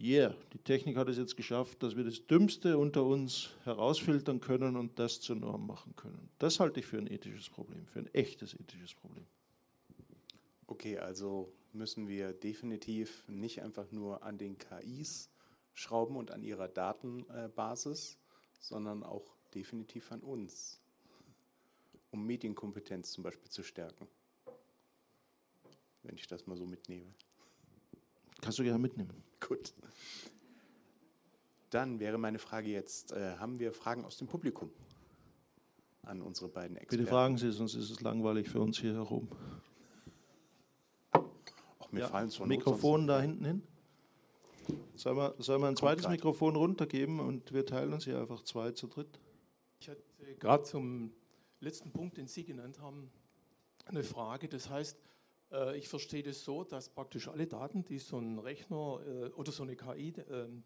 [0.00, 4.76] yeah, die Technik hat es jetzt geschafft, dass wir das Dümmste unter uns herausfiltern können
[4.76, 6.30] und das zur Norm machen können.
[6.38, 9.26] Das halte ich für ein ethisches Problem, für ein echtes ethisches Problem.
[10.66, 15.30] Okay, also müssen wir definitiv nicht einfach nur an den KIs
[15.74, 18.18] schrauben und an ihrer Datenbasis,
[18.60, 20.80] sondern auch definitiv an uns,
[22.10, 24.06] um Medienkompetenz zum Beispiel zu stärken.
[26.02, 27.12] Wenn ich das mal so mitnehme.
[28.40, 29.10] Kannst du gerne mitnehmen.
[29.40, 29.74] Gut.
[31.70, 34.70] Dann wäre meine Frage jetzt, äh, haben wir Fragen aus dem Publikum
[36.02, 37.04] an unsere beiden Experten?
[37.04, 39.28] Bitte fragen Sie, sonst ist es langweilig für uns hier herum.
[41.12, 43.62] Ach, mir ja, fallen so Mikrofon da hinten hin.
[44.96, 46.12] Sollen wir, sollen wir ein zweites grad.
[46.12, 49.20] Mikrofon runtergeben und wir teilen uns hier einfach zwei zu dritt?
[49.80, 50.02] Ich hatte
[50.38, 51.12] gerade zum
[51.60, 53.10] letzten Punkt, den Sie genannt haben,
[53.86, 54.48] eine Frage.
[54.48, 55.09] Das heißt, äh,
[55.76, 59.64] ich verstehe das so, dass praktisch alle Daten, die so ein Rechner äh, oder so
[59.64, 60.62] eine KI, ähm,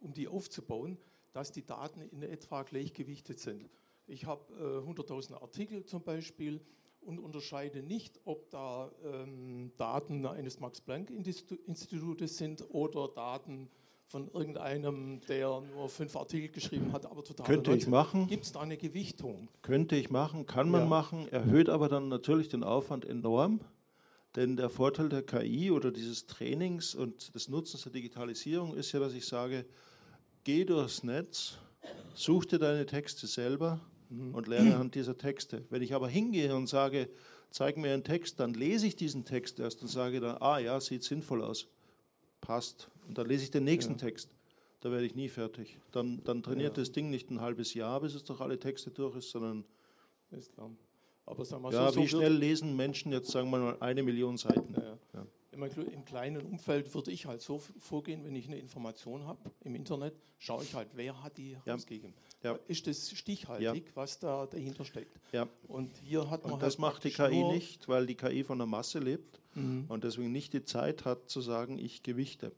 [0.00, 0.98] um die aufzubauen,
[1.32, 3.68] dass die Daten in etwa gleichgewichtet sind.
[4.06, 6.60] Ich habe 100.000 äh, Artikel zum Beispiel
[7.00, 13.68] und unterscheide nicht, ob da ähm, Daten eines Max-Planck-Institutes sind oder Daten
[14.08, 18.28] von irgendeinem, der nur fünf Artikel geschrieben hat, aber total Könnte ich machen.
[18.28, 19.48] Gibt es da eine Gewichtung?
[19.62, 20.86] Könnte ich machen, kann man ja.
[20.86, 23.60] machen, erhöht aber dann natürlich den Aufwand enorm.
[24.36, 29.00] Denn der Vorteil der KI oder dieses Trainings und des Nutzens der Digitalisierung ist ja,
[29.00, 29.64] dass ich sage,
[30.44, 31.56] geh durchs Netz,
[32.14, 33.80] such dir deine Texte selber
[34.10, 34.34] mhm.
[34.34, 35.64] und lerne anhand dieser Texte.
[35.70, 37.08] Wenn ich aber hingehe und sage,
[37.50, 40.78] zeig mir einen Text, dann lese ich diesen Text erst und sage dann, ah ja,
[40.80, 41.66] sieht sinnvoll aus,
[42.42, 42.90] passt.
[43.08, 43.98] Und dann lese ich den nächsten ja.
[43.98, 44.28] Text.
[44.80, 45.78] Da werde ich nie fertig.
[45.92, 46.82] Dann, dann trainiert ja.
[46.82, 49.64] das Ding nicht ein halbes Jahr, bis es durch alle Texte durch ist, sondern
[50.30, 50.70] ist klar.
[51.26, 54.02] Aber sagen wir ja, so, wie so schnell lesen Menschen jetzt, sagen wir mal, eine
[54.02, 54.74] Million Seiten?
[54.74, 55.26] Ja, ja.
[55.52, 60.14] Im kleinen Umfeld würde ich halt so vorgehen, wenn ich eine Information habe im Internet,
[60.38, 61.74] schaue ich halt, wer hat die ja.
[61.74, 62.12] rausgegeben.
[62.42, 62.58] Ja.
[62.68, 65.18] Ist das stichhaltig, was da dahinter steckt?
[65.32, 65.48] Ja.
[65.66, 68.58] Und hier hat man Und das halt macht die KI nicht, weil die KI von
[68.58, 69.86] der Masse lebt mhm.
[69.88, 72.52] und deswegen nicht die Zeit hat zu sagen, ich gewichte.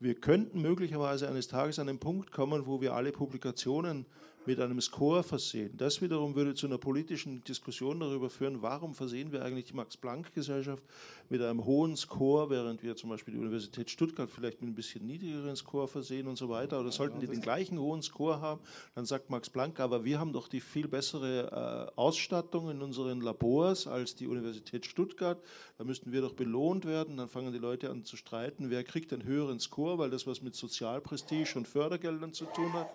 [0.00, 4.06] Wir könnten möglicherweise eines Tages an den Punkt kommen, wo wir alle Publikationen
[4.46, 5.76] mit einem Score versehen.
[5.76, 10.82] Das wiederum würde zu einer politischen Diskussion darüber führen, warum versehen wir eigentlich die Max-Planck-Gesellschaft
[11.28, 15.06] mit einem hohen Score, während wir zum Beispiel die Universität Stuttgart vielleicht mit ein bisschen
[15.06, 16.80] niedrigeren Score versehen und so weiter.
[16.80, 18.60] Oder sollten die den gleichen hohen Score haben,
[18.94, 23.20] dann sagt Max Planck, aber wir haben doch die viel bessere äh, Ausstattung in unseren
[23.20, 25.42] Labors als die Universität Stuttgart.
[25.76, 27.16] Da müssten wir doch belohnt werden.
[27.16, 30.42] Dann fangen die Leute an zu streiten, wer kriegt einen höheren Score, weil das was
[30.42, 32.90] mit Sozialprestige und Fördergeldern zu tun hat.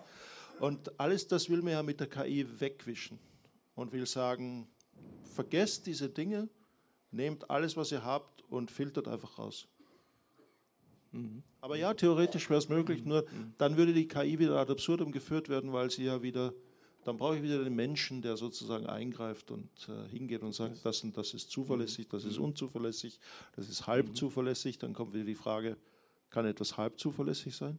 [0.60, 3.18] Und alles das will man ja mit der KI wegwischen
[3.74, 4.68] und will sagen,
[5.34, 6.48] vergesst diese Dinge,
[7.10, 9.68] nehmt alles, was ihr habt und filtert einfach raus.
[11.12, 11.42] Mhm.
[11.60, 13.08] Aber ja, theoretisch wäre es möglich, mhm.
[13.08, 13.54] nur mhm.
[13.58, 16.52] dann würde die KI wieder ad absurdum geführt werden, weil sie ja wieder,
[17.04, 21.02] dann brauche ich wieder den Menschen, der sozusagen eingreift und äh, hingeht und sagt, das
[21.04, 23.20] und das ist zuverlässig, das ist unzuverlässig,
[23.54, 24.78] das ist halb zuverlässig.
[24.78, 25.76] Dann kommt wieder die Frage,
[26.30, 27.78] kann etwas halb zuverlässig sein?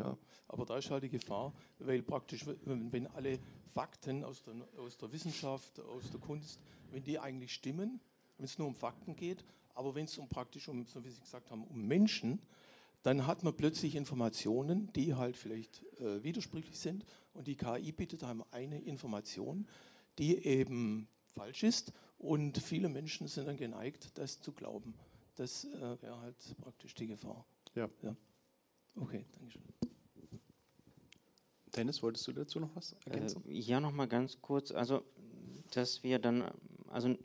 [0.00, 0.18] Ja.
[0.48, 3.38] Aber da ist halt die Gefahr, weil praktisch, wenn alle
[3.72, 8.00] Fakten aus der, aus der Wissenschaft, aus der Kunst, wenn die eigentlich stimmen,
[8.36, 9.44] wenn es nur um Fakten geht,
[9.74, 12.40] aber wenn es um praktisch um, so wie Sie gesagt haben, um Menschen,
[13.02, 18.24] dann hat man plötzlich Informationen, die halt vielleicht äh, widersprüchlich sind und die KI bietet
[18.24, 19.66] einem eine Information,
[20.18, 24.94] die eben falsch ist und viele Menschen sind dann geneigt, das zu glauben.
[25.36, 27.46] Das äh, wäre halt praktisch die Gefahr.
[27.74, 27.88] Ja.
[28.02, 28.14] ja.
[29.00, 29.62] Okay, danke schön.
[31.74, 33.42] Dennis, wolltest du dazu noch was ergänzen?
[33.48, 34.70] Äh, ja, noch mal ganz kurz.
[34.72, 35.02] Also,
[35.70, 36.50] dass wir dann,
[36.88, 37.16] also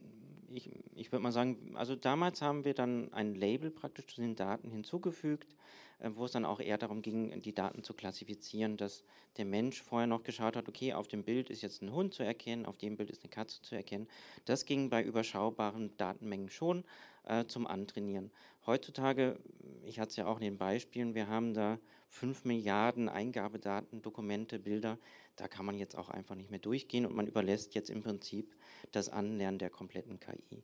[0.50, 4.36] ich, ich würde mal sagen, also damals haben wir dann ein Label praktisch zu den
[4.36, 5.56] Daten hinzugefügt,
[6.00, 9.04] äh, wo es dann auch eher darum ging, die Daten zu klassifizieren, dass
[9.38, 12.24] der Mensch vorher noch geschaut hat, okay, auf dem Bild ist jetzt ein Hund zu
[12.24, 14.08] erkennen, auf dem Bild ist eine Katze zu erkennen.
[14.46, 16.86] Das ging bei überschaubaren Datenmengen schon
[17.24, 18.32] äh, zum Antrainieren.
[18.66, 19.38] Heutzutage,
[19.84, 21.78] ich hatte es ja auch in den Beispielen, wir haben da
[22.10, 24.98] 5 Milliarden Eingabedaten, Dokumente, Bilder.
[25.36, 28.56] Da kann man jetzt auch einfach nicht mehr durchgehen und man überlässt jetzt im Prinzip
[28.92, 30.64] das Anlernen der kompletten KI.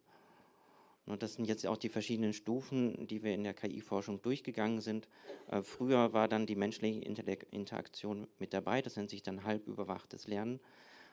[1.05, 5.07] Und das sind jetzt auch die verschiedenen Stufen, die wir in der KI-Forschung durchgegangen sind.
[5.47, 10.27] Äh, früher war dann die menschliche Interaktion mit dabei, das nennt sich dann halb überwachtes
[10.27, 10.59] Lernen.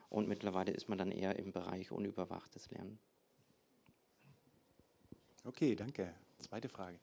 [0.08, 2.98] Und mittlerweile ist man dann eher im Bereich unüberwachtes Lernen.
[5.44, 6.14] Okay, danke.
[6.40, 6.98] Zweite Frage.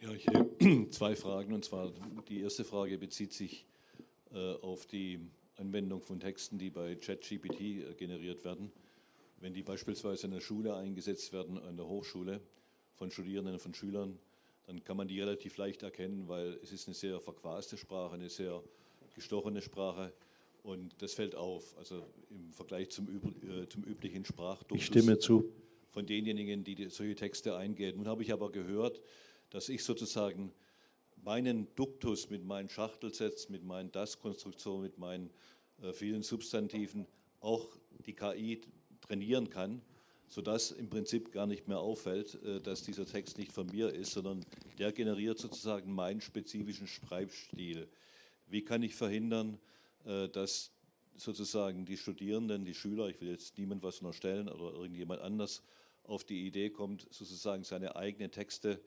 [0.00, 1.52] Ja, ich habe zwei Fragen.
[1.52, 1.92] Und zwar
[2.28, 3.66] die erste Frage bezieht sich
[4.32, 5.20] äh, auf die
[5.56, 8.72] Anwendung von Texten, die bei ChatGPT äh, generiert werden.
[9.40, 12.40] Wenn die beispielsweise in der Schule eingesetzt werden, an der Hochschule
[12.94, 14.18] von Studierenden, von Schülern,
[14.66, 18.28] dann kann man die relativ leicht erkennen, weil es ist eine sehr verquaste Sprache, eine
[18.28, 18.62] sehr
[19.14, 20.12] gestochene Sprache.
[20.62, 24.78] Und das fällt auf, also im Vergleich zum, äh, zum üblichen Sprachduktus.
[24.78, 25.44] Ich stimme zu.
[25.96, 27.96] Von denjenigen, die solche Texte eingehen.
[27.96, 29.00] Nun habe ich aber gehört,
[29.48, 30.52] dass ich sozusagen
[31.24, 35.30] meinen Duktus mit meinen Schachtelsets, mit meinen Das-Konstruktionen, mit meinen
[35.80, 37.06] äh, vielen Substantiven
[37.40, 37.66] auch
[38.04, 38.60] die KI
[39.00, 39.80] trainieren kann,
[40.28, 44.10] sodass im Prinzip gar nicht mehr auffällt, äh, dass dieser Text nicht von mir ist,
[44.10, 44.44] sondern
[44.78, 47.88] der generiert sozusagen meinen spezifischen Schreibstil.
[48.48, 49.58] Wie kann ich verhindern,
[50.04, 50.72] äh, dass
[51.16, 55.62] sozusagen die Studierenden, die Schüler, ich will jetzt niemand was unterstellen oder irgendjemand anders,
[56.08, 58.80] auf die Idee kommt, sozusagen seine eigenen Texte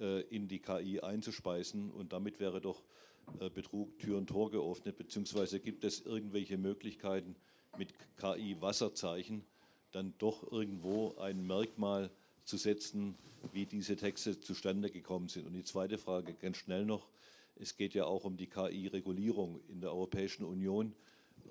[0.00, 1.90] äh, in die KI einzuspeisen.
[1.90, 2.82] Und damit wäre doch
[3.40, 7.36] äh, Betrug Tür und Tor geöffnet, beziehungsweise gibt es irgendwelche Möglichkeiten
[7.76, 9.44] mit KI-Wasserzeichen
[9.92, 12.10] dann doch irgendwo ein Merkmal
[12.44, 13.16] zu setzen,
[13.52, 15.46] wie diese Texte zustande gekommen sind.
[15.46, 17.08] Und die zweite Frage ganz schnell noch.
[17.56, 19.60] Es geht ja auch um die KI-Regulierung.
[19.68, 20.94] In der Europäischen Union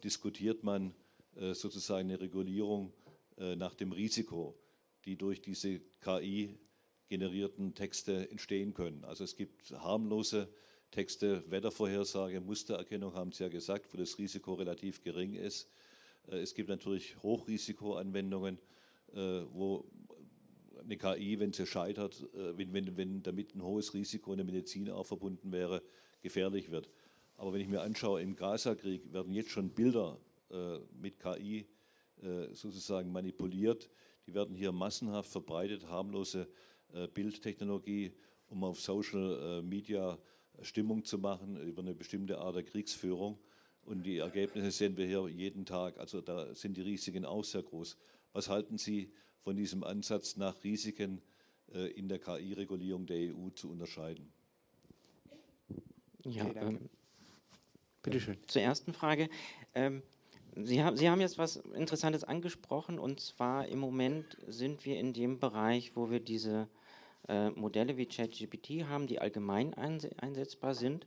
[0.03, 0.93] diskutiert man
[1.35, 2.93] äh, sozusagen eine Regulierung
[3.55, 4.55] nach dem Risiko,
[5.05, 6.57] die durch diese KI
[7.09, 9.03] generierten Texte entstehen können.
[9.03, 10.49] Also es gibt harmlose
[10.91, 15.69] Texte, Wettervorhersage, Mustererkennung haben Sie ja gesagt, wo das Risiko relativ gering ist.
[16.27, 18.59] Äh, es gibt natürlich Hochrisikoanwendungen,
[19.13, 19.85] äh, wo
[20.79, 24.45] eine KI, wenn sie scheitert, äh, wenn, wenn, wenn damit ein hohes Risiko in der
[24.45, 25.81] Medizin auch verbunden wäre,
[26.21, 26.89] gefährlich wird.
[27.35, 30.19] Aber wenn ich mir anschaue, im Gaza-Krieg werden jetzt schon Bilder
[30.99, 31.67] mit KI
[32.53, 33.91] sozusagen manipuliert.
[34.27, 36.47] Die werden hier massenhaft verbreitet, harmlose
[36.93, 38.11] äh, Bildtechnologie,
[38.49, 40.19] um auf Social äh, Media
[40.61, 43.39] Stimmung zu machen über eine bestimmte Art der Kriegsführung.
[43.83, 45.97] Und die Ergebnisse sehen wir hier jeden Tag.
[45.97, 47.95] Also da sind die Risiken auch sehr groß.
[48.33, 51.21] Was halten Sie von diesem Ansatz, nach Risiken
[51.73, 54.29] äh, in der KI-Regulierung der EU zu unterscheiden?
[56.25, 56.89] Ja, okay, ähm,
[58.03, 58.37] bitte schön.
[58.47, 59.29] Zur ersten Frage.
[59.73, 60.03] Ähm,
[60.63, 65.13] Sie haben, Sie haben jetzt was Interessantes angesprochen und zwar im Moment sind wir in
[65.13, 66.67] dem Bereich, wo wir diese
[67.27, 71.05] äh, Modelle wie ChatGPT haben, die allgemein einsetzbar sind.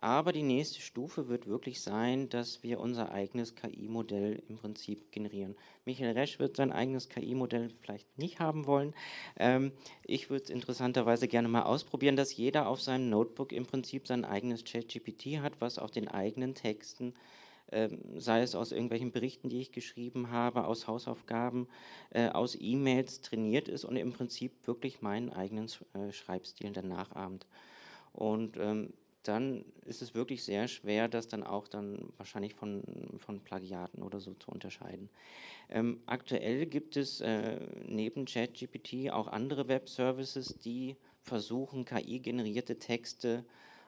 [0.00, 5.56] Aber die nächste Stufe wird wirklich sein, dass wir unser eigenes KI-Modell im Prinzip generieren.
[5.84, 8.94] Michael Resch wird sein eigenes KI-Modell vielleicht nicht haben wollen.
[9.36, 9.72] Ähm,
[10.04, 14.24] ich würde es interessanterweise gerne mal ausprobieren, dass jeder auf seinem Notebook im Prinzip sein
[14.24, 17.14] eigenes ChatGPT hat, was auf den eigenen Texten ähm,
[18.16, 21.68] sei es aus irgendwelchen Berichten, die ich geschrieben habe, aus Hausaufgaben,
[22.10, 27.46] äh, aus E-Mails trainiert ist und im Prinzip wirklich meinen eigenen äh, Schreibstil dann nachahmt.
[28.12, 28.92] Und ähm,
[29.22, 32.82] dann ist es wirklich sehr schwer, das dann auch dann wahrscheinlich von,
[33.18, 35.10] von Plagiaten oder so zu unterscheiden.
[35.68, 43.44] Ähm, aktuell gibt es äh, neben ChatGPT auch andere Web-Services, die versuchen, KI-generierte Texte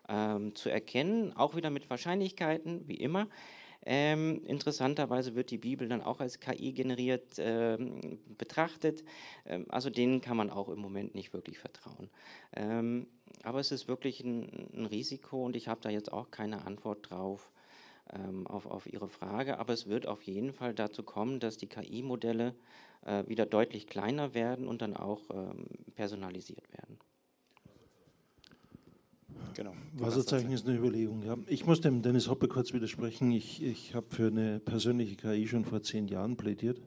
[0.08, 3.28] ähm, zu erkennen, auch wieder mit Wahrscheinlichkeiten, wie immer.
[3.86, 9.04] Ähm, interessanterweise wird die Bibel dann auch als KI generiert ähm, betrachtet.
[9.46, 12.10] Ähm, also denen kann man auch im Moment nicht wirklich vertrauen.
[12.54, 13.06] Ähm,
[13.42, 17.10] aber es ist wirklich ein, ein Risiko und ich habe da jetzt auch keine Antwort
[17.10, 17.52] drauf
[18.12, 19.58] ähm, auf, auf Ihre Frage.
[19.58, 22.54] Aber es wird auf jeden Fall dazu kommen, dass die KI-Modelle
[23.06, 26.98] äh, wieder deutlich kleiner werden und dann auch ähm, personalisiert werden.
[29.54, 29.74] Genau.
[29.94, 31.22] Wasserzeichen ist eine Überlegung.
[31.22, 31.36] Ja.
[31.46, 33.30] Ich muss dem Dennis Hoppe kurz widersprechen.
[33.32, 36.80] Ich, ich habe für eine persönliche KI schon vor zehn Jahren plädiert,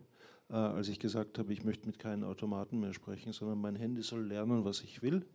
[0.49, 4.01] äh, als ich gesagt habe, ich möchte mit keinen Automaten mehr sprechen, sondern mein Handy
[4.01, 5.25] soll lernen, was ich will.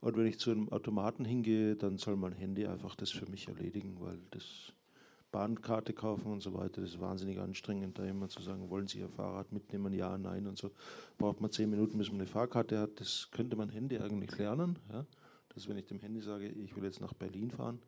[0.00, 3.48] Und wenn ich zu einem Automaten hingehe, dann soll mein Handy einfach das für mich
[3.48, 4.72] erledigen, weil das
[5.32, 9.00] Bahnkarte kaufen und so weiter, das ist wahnsinnig anstrengend, da immer zu sagen, wollen Sie
[9.00, 10.70] Ihr Fahrrad mitnehmen, ja, nein und so.
[11.18, 13.00] Braucht man zehn Minuten, bis man eine Fahrkarte hat.
[13.00, 14.78] Das könnte mein Handy eigentlich lernen.
[14.92, 15.04] Ja
[15.54, 17.78] dass wenn ich dem Handy sage, ich will jetzt nach Berlin fahren,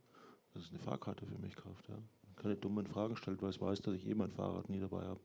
[0.55, 1.89] dass es eine Fahrkarte für mich kauft.
[1.89, 1.99] Ja.
[2.37, 5.21] Keine dummen Fragen stellt, weil es weiß, dass ich eh mein Fahrrad nie dabei habe.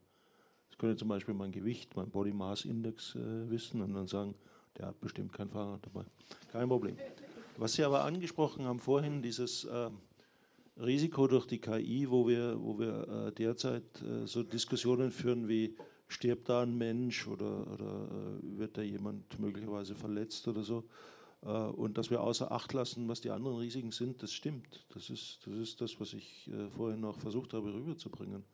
[0.70, 4.34] Es könnte zum Beispiel mein Gewicht, mein Body Mass Index äh, wissen und dann sagen,
[4.78, 6.04] der hat bestimmt kein Fahrrad dabei.
[6.50, 6.96] Kein Problem.
[7.58, 9.90] Was Sie aber angesprochen haben vorhin, dieses äh,
[10.78, 15.76] Risiko durch die KI, wo wir, wo wir äh, derzeit äh, so Diskussionen führen wie,
[16.08, 18.08] stirbt da ein Mensch oder, oder
[18.42, 20.84] äh, wird da jemand möglicherweise verletzt oder so.
[21.42, 24.84] Äh, und dass wir außer Acht lassen, was die anderen Risiken sind, das stimmt.
[24.94, 28.44] Das ist das, ist das was ich äh, vorhin noch versucht habe rüberzubringen.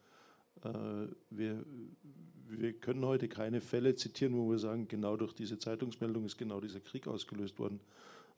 [0.65, 1.65] Äh, wir,
[2.49, 6.61] wir können heute keine Fälle zitieren, wo wir sagen, genau durch diese Zeitungsmeldung ist genau
[6.61, 7.81] dieser Krieg ausgelöst worden.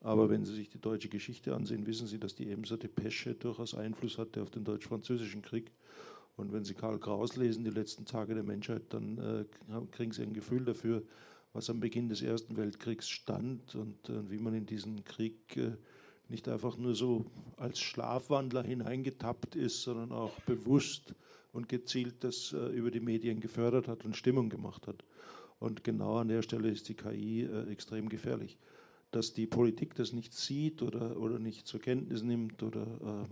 [0.03, 3.75] Aber wenn Sie sich die deutsche Geschichte ansehen, wissen Sie, dass die Emser Depesche durchaus
[3.75, 5.71] Einfluss hatte auf den deutsch-französischen Krieg.
[6.37, 9.45] Und wenn Sie Karl Kraus lesen, die letzten Tage der Menschheit, dann äh,
[9.91, 11.03] kriegen Sie ein Gefühl dafür,
[11.53, 15.73] was am Beginn des Ersten Weltkriegs stand und äh, wie man in diesen Krieg äh,
[16.29, 17.27] nicht einfach nur so
[17.57, 21.15] als Schlafwandler hineingetappt ist, sondern auch bewusst
[21.53, 25.05] und gezielt das äh, über die Medien gefördert hat und Stimmung gemacht hat.
[25.59, 28.57] Und genau an der Stelle ist die KI äh, extrem gefährlich.
[29.11, 33.27] Dass die Politik das nicht sieht oder, oder nicht zur Kenntnis nimmt oder äh,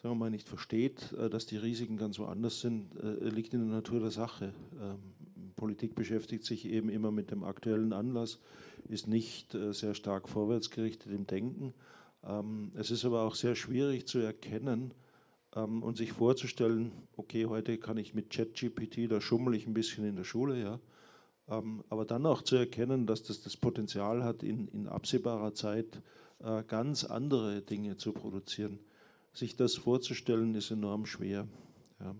[0.00, 2.88] sagen wir mal nicht versteht, äh, dass die Risiken ganz woanders sind,
[3.20, 4.54] liegt in der Natur der Sache.
[4.80, 4.98] Ähm,
[5.56, 8.40] Politik beschäftigt sich eben immer mit dem aktuellen Anlass,
[8.88, 11.74] ist nicht äh, sehr stark vorwärtsgerichtet im Denken.
[12.24, 14.92] Ähm, es ist aber auch sehr schwierig zu erkennen
[15.54, 20.04] ähm, und sich vorzustellen, okay, heute kann ich mit ChatGPT, da schummel ich ein bisschen
[20.04, 20.80] in der Schule, ja.
[21.46, 26.00] Ähm, aber dann auch zu erkennen, dass das das Potenzial hat, in, in absehbarer Zeit
[26.40, 28.78] äh, ganz andere Dinge zu produzieren.
[29.32, 31.46] Sich das vorzustellen, ist enorm schwer.
[32.00, 32.14] Ja.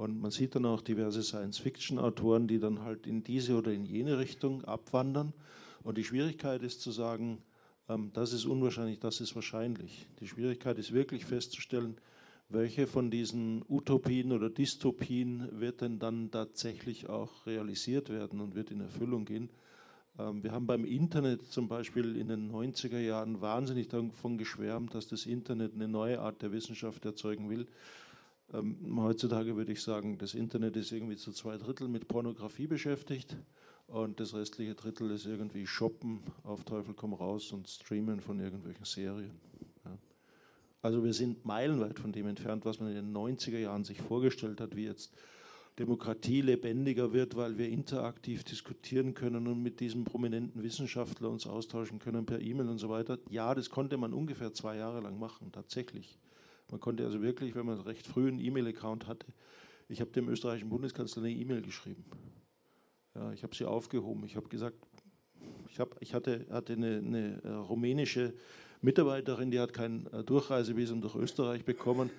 [0.00, 4.18] Und man sieht dann auch diverse Science-Fiction-Autoren, die dann halt in diese oder in jene
[4.18, 5.34] Richtung abwandern.
[5.82, 7.42] Und die Schwierigkeit ist zu sagen,
[7.86, 10.06] ähm, das ist unwahrscheinlich, das ist wahrscheinlich.
[10.20, 11.98] Die Schwierigkeit ist wirklich festzustellen,
[12.48, 18.70] welche von diesen Utopien oder Dystopien wird denn dann tatsächlich auch realisiert werden und wird
[18.70, 19.50] in Erfüllung gehen.
[20.18, 25.08] Ähm, wir haben beim Internet zum Beispiel in den 90er Jahren wahnsinnig davon geschwärmt, dass
[25.08, 27.66] das Internet eine neue Art der Wissenschaft erzeugen will.
[28.52, 33.36] Ähm, heutzutage würde ich sagen, das Internet ist irgendwie zu zwei Drittel mit Pornografie beschäftigt
[33.86, 38.84] und das restliche Drittel ist irgendwie Shoppen auf Teufel komm raus und Streamen von irgendwelchen
[38.84, 39.40] Serien.
[39.84, 39.96] Ja.
[40.82, 44.60] Also wir sind meilenweit von dem entfernt, was man in den 90er Jahren sich vorgestellt
[44.60, 45.12] hat, wie jetzt
[45.78, 52.00] Demokratie lebendiger wird, weil wir interaktiv diskutieren können und mit diesem prominenten Wissenschaftler uns austauschen
[52.00, 53.18] können per E-Mail und so weiter.
[53.30, 56.18] Ja, das konnte man ungefähr zwei Jahre lang machen, tatsächlich.
[56.70, 59.26] Man konnte also wirklich, wenn man recht früh einen E-Mail-Account hatte,
[59.88, 62.04] ich habe dem österreichischen Bundeskanzler eine E-Mail geschrieben.
[63.14, 64.24] Ja, ich habe sie aufgehoben.
[64.24, 64.76] Ich habe gesagt,
[65.68, 68.34] ich, hab, ich hatte, hatte eine, eine, äh, rumänische
[68.82, 72.10] Mitarbeiterin, die hat kein äh, Durchreisevisum durch Österreich bekommen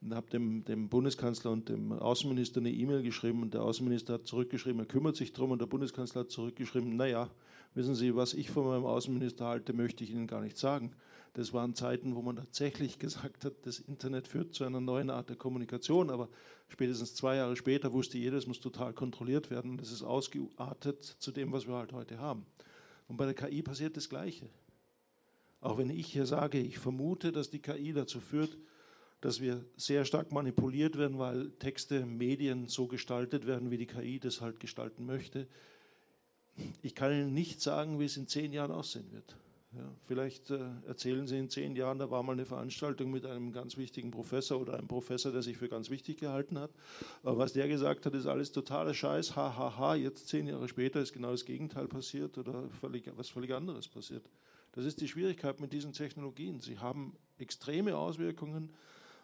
[0.00, 4.26] und habe dem, dem, Bundeskanzler und dem Außenminister eine E-Mail geschrieben und der Außenminister hat
[4.26, 7.30] zurückgeschrieben, er kümmert sich darum und der Bundeskanzler hat zurückgeschrieben, naja,
[7.74, 10.92] wissen Sie, was ich von meinem Außenminister halte, möchte ich Ihnen gar nicht sagen.
[11.34, 15.28] Das waren Zeiten, wo man tatsächlich gesagt hat, das Internet führt zu einer neuen Art
[15.28, 16.28] der Kommunikation, aber
[16.68, 21.32] spätestens zwei Jahre später wusste jeder, es muss total kontrolliert werden es ist ausgeartet zu
[21.32, 22.46] dem, was wir halt heute haben.
[23.08, 24.48] Und bei der KI passiert das Gleiche.
[25.60, 28.56] Auch wenn ich hier sage, ich vermute, dass die KI dazu führt,
[29.20, 34.18] dass wir sehr stark manipuliert werden, weil Texte, Medien so gestaltet werden, wie die KI
[34.18, 35.46] das halt gestalten möchte.
[36.82, 39.36] Ich kann Ihnen nicht sagen, wie es in zehn Jahren aussehen wird.
[39.72, 40.58] Ja, vielleicht äh,
[40.88, 44.60] erzählen Sie in zehn Jahren, da war mal eine Veranstaltung mit einem ganz wichtigen Professor
[44.60, 46.72] oder einem Professor, der sich für ganz wichtig gehalten hat.
[47.22, 49.58] Aber was der gesagt hat, ist alles totaler Scheiß, hahaha.
[49.58, 49.94] Ha, ha.
[49.94, 54.28] Jetzt zehn Jahre später ist genau das Gegenteil passiert oder völlig, was völlig anderes passiert.
[54.72, 56.58] Das ist die Schwierigkeit mit diesen Technologien.
[56.58, 58.70] Sie haben extreme Auswirkungen,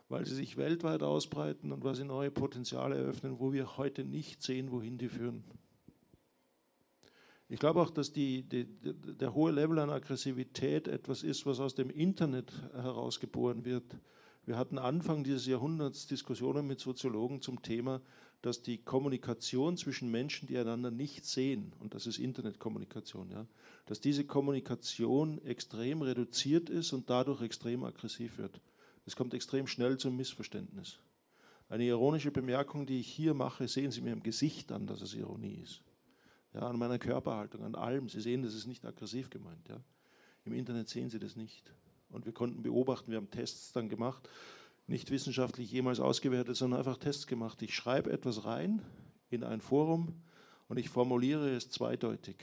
[0.09, 4.43] weil sie sich weltweit ausbreiten und weil sie neue Potenziale eröffnen, wo wir heute nicht
[4.43, 5.43] sehen, wohin die führen.
[7.49, 11.77] Ich glaube auch, dass die, die, der hohe Level an Aggressivität etwas ist, was aus
[11.77, 13.85] dem Internet herausgeboren wird.
[14.47, 18.01] Wir hatten Anfang dieses Jahrhunderts Diskussionen mit Soziologen zum Thema,
[18.43, 23.47] dass die Kommunikation zwischen Menschen, die einander nicht sehen, und das ist Internetkommunikation, ja,
[23.87, 28.61] dass diese Kommunikation extrem reduziert ist und dadurch extrem aggressiv wird.
[29.05, 30.99] Es kommt extrem schnell zum Missverständnis.
[31.69, 35.15] Eine ironische Bemerkung, die ich hier mache, sehen Sie mir im Gesicht an, dass es
[35.15, 35.83] Ironie ist
[36.57, 38.09] ja, an meiner Körperhaltung, an allem.
[38.09, 39.69] Sie sehen, das ist nicht aggressiv gemeint.
[39.69, 39.81] Ja.
[40.45, 41.71] Im Internet sehen Sie das nicht.
[42.09, 44.29] Und wir konnten beobachten, wir haben Tests dann gemacht,
[44.87, 47.61] nicht wissenschaftlich jemals ausgewertet, sondern einfach Tests gemacht.
[47.63, 48.81] Ich schreibe etwas rein
[49.29, 50.15] in ein Forum
[50.69, 52.37] und ich formuliere es zweideutig.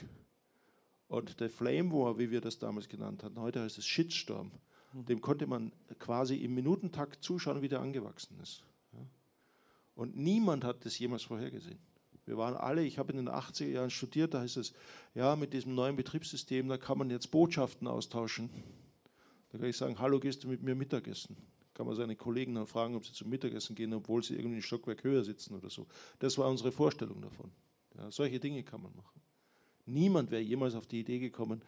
[1.08, 4.52] Und der Flame War, wie wir das damals genannt hatten, heute heißt es Shitstorm,
[4.92, 5.06] hm.
[5.06, 8.64] dem konnte man quasi im Minutentakt zuschauen, wie der angewachsen ist.
[9.96, 11.78] Und niemand hat das jemals vorhergesehen.
[12.26, 14.72] Wir waren alle, ich habe in den 80er Jahren studiert, da heißt es,
[15.14, 18.50] ja, mit diesem neuen Betriebssystem, da kann man jetzt Botschaften austauschen.
[19.52, 21.36] Da kann ich sagen, hallo, gehst du mit mir Mittagessen?
[21.74, 24.62] Kann man seine Kollegen dann fragen, ob sie zum Mittagessen gehen, obwohl sie irgendwie ein
[24.62, 25.86] Stockwerk höher sitzen oder so.
[26.18, 27.50] Das war unsere Vorstellung davon.
[27.96, 29.20] Ja, solche Dinge kann man machen.
[29.86, 31.62] Niemand wäre jemals auf die Idee gekommen,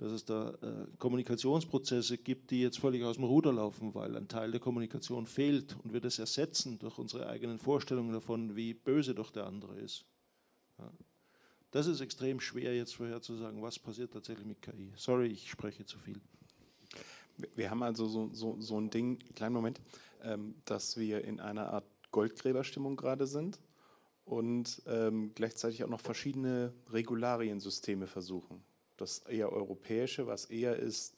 [0.00, 4.28] dass es da äh, Kommunikationsprozesse gibt, die jetzt völlig aus dem Ruder laufen, weil ein
[4.28, 9.14] Teil der Kommunikation fehlt und wir das ersetzen durch unsere eigenen Vorstellungen davon, wie böse
[9.14, 10.06] doch der andere ist.
[10.78, 10.90] Ja.
[11.70, 14.90] Das ist extrem schwer jetzt vorherzusagen, was passiert tatsächlich mit KI.
[14.96, 16.18] Sorry, ich spreche zu viel.
[17.54, 19.82] Wir haben also so, so, so ein Ding, kleinen Moment,
[20.22, 23.60] ähm, dass wir in einer Art Goldgräberstimmung gerade sind
[24.24, 28.64] und ähm, gleichzeitig auch noch verschiedene Regulariensysteme versuchen
[29.00, 31.16] das eher europäische, was eher ist,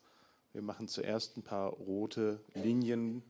[0.52, 3.22] wir machen zuerst ein paar rote Linien,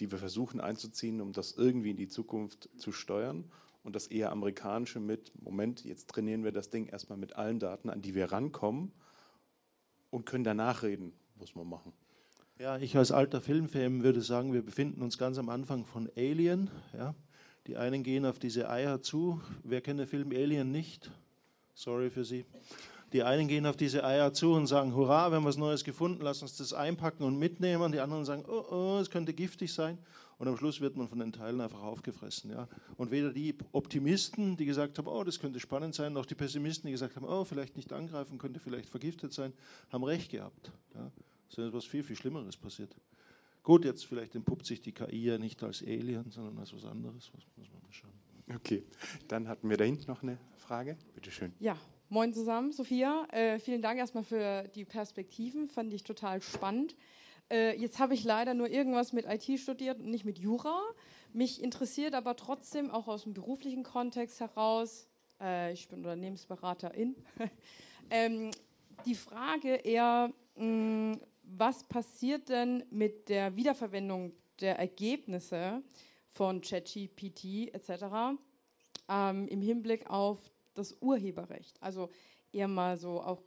[0.00, 3.44] die wir versuchen einzuziehen, um das irgendwie in die Zukunft zu steuern.
[3.84, 7.88] Und das eher amerikanische mit, Moment, jetzt trainieren wir das Ding erstmal mit allen Daten,
[7.88, 8.90] an die wir rankommen
[10.10, 11.92] und können danach reden, muss man machen.
[12.58, 16.70] Ja, ich als alter Filmfan würde sagen, wir befinden uns ganz am Anfang von Alien.
[16.96, 17.14] Ja.
[17.66, 19.40] Die einen gehen auf diese Eier zu.
[19.62, 21.12] Wer kennt den Film Alien nicht?
[21.74, 22.44] Sorry für Sie.
[23.16, 26.20] Die einen gehen auf diese Eier zu und sagen, hurra, wir haben was Neues gefunden,
[26.22, 27.90] lass uns das einpacken und mitnehmen.
[27.90, 29.96] Die anderen sagen, oh, oh, es könnte giftig sein.
[30.36, 32.50] Und am Schluss wird man von den Teilen einfach aufgefressen.
[32.50, 32.68] Ja.
[32.98, 36.88] Und weder die Optimisten, die gesagt haben, oh, das könnte spannend sein, noch die Pessimisten,
[36.88, 39.54] die gesagt haben, oh, vielleicht nicht angreifen, könnte vielleicht vergiftet sein,
[39.90, 40.70] haben recht gehabt.
[40.94, 41.10] Ja.
[41.48, 42.94] Es ist etwas viel, viel Schlimmeres passiert.
[43.62, 47.30] Gut, jetzt vielleicht entpuppt sich die KI ja nicht als Alien, sondern als was anderes.
[47.32, 48.10] Was muss man mal schauen.
[48.54, 48.84] Okay,
[49.26, 50.98] dann hatten wir da hinten noch eine Frage.
[51.14, 51.54] Bitte schön.
[51.60, 51.78] Ja,
[52.08, 53.26] Moin zusammen, Sophia.
[53.32, 56.94] Äh, vielen Dank erstmal für die Perspektiven, fand ich total spannend.
[57.50, 60.80] Äh, jetzt habe ich leider nur irgendwas mit IT studiert und nicht mit Jura.
[61.32, 65.08] Mich interessiert aber trotzdem auch aus dem beruflichen Kontext heraus,
[65.40, 67.16] äh, ich bin Unternehmensberaterin,
[68.10, 68.52] ähm,
[69.04, 75.82] die Frage eher, mh, mm, was passiert denn mit der Wiederverwendung der Ergebnisse
[76.28, 78.38] von ChatGPT etc.
[79.08, 81.82] Ähm, im Hinblick auf das Urheberrecht.
[81.82, 82.10] Also
[82.52, 83.42] eher mal so auch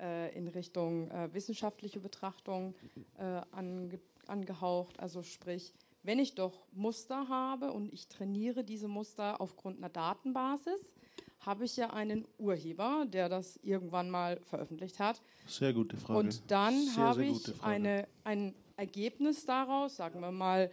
[0.00, 2.74] äh, in Richtung äh, wissenschaftliche Betrachtung
[3.18, 5.00] äh, ange angehaucht.
[5.00, 10.92] Also sprich, wenn ich doch Muster habe und ich trainiere diese Muster aufgrund einer Datenbasis,
[11.40, 15.22] habe ich ja einen Urheber, der das irgendwann mal veröffentlicht hat.
[15.46, 16.18] Sehr gute Frage.
[16.18, 20.70] Und dann habe ich eine, ein Ergebnis daraus, sagen wir mal,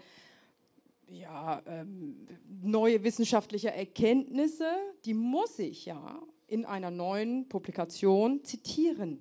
[1.08, 2.28] ja, ähm,
[2.62, 4.68] neue wissenschaftliche Erkenntnisse,
[5.06, 9.20] die muss ich ja in einer neuen Publikation zitieren.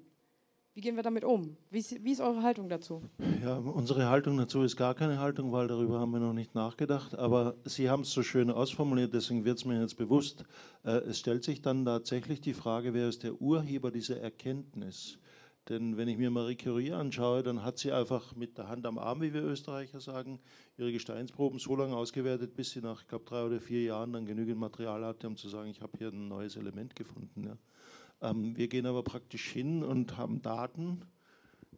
[0.76, 1.57] Wie gehen wir damit um?
[1.70, 3.01] Wie ist, wie ist, eure Haltung dazu?
[3.41, 7.16] Ja, unsere Haltung dazu ist gar keine Haltung, weil darüber haben wir noch nicht nachgedacht.
[7.16, 10.45] Aber Sie haben es so schön ausformuliert, deswegen wird es mir jetzt bewusst.
[10.85, 15.20] Äh, es stellt sich dann tatsächlich die Frage, wer ist der Urheber dieser Erkenntnis?
[15.69, 18.99] Denn wenn ich mir Marie Curie anschaue, dann hat sie einfach mit der Hand am
[18.99, 20.39] Arm, wie wir Österreicher sagen,
[20.77, 24.27] ihre Gesteinsproben so lange ausgewertet, bis sie nach, ich glaube, drei oder vier Jahren dann
[24.27, 27.45] genügend Material hatte, um zu sagen, ich habe hier ein neues Element gefunden.
[27.45, 28.31] Ja.
[28.31, 31.01] Ähm, wir gehen aber praktisch hin und haben Daten,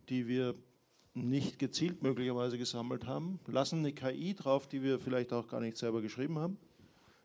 [0.08, 0.56] die wir
[1.14, 5.76] nicht gezielt möglicherweise gesammelt haben, lassen eine KI drauf, die wir vielleicht auch gar nicht
[5.76, 6.58] selber geschrieben haben,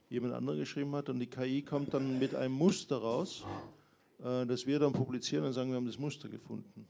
[0.09, 3.43] jemand anderer geschrieben hat, und die KI kommt dann mit einem Muster raus
[4.23, 6.87] äh, das wir dann publizieren und sagen, wir haben das Muster gefunden.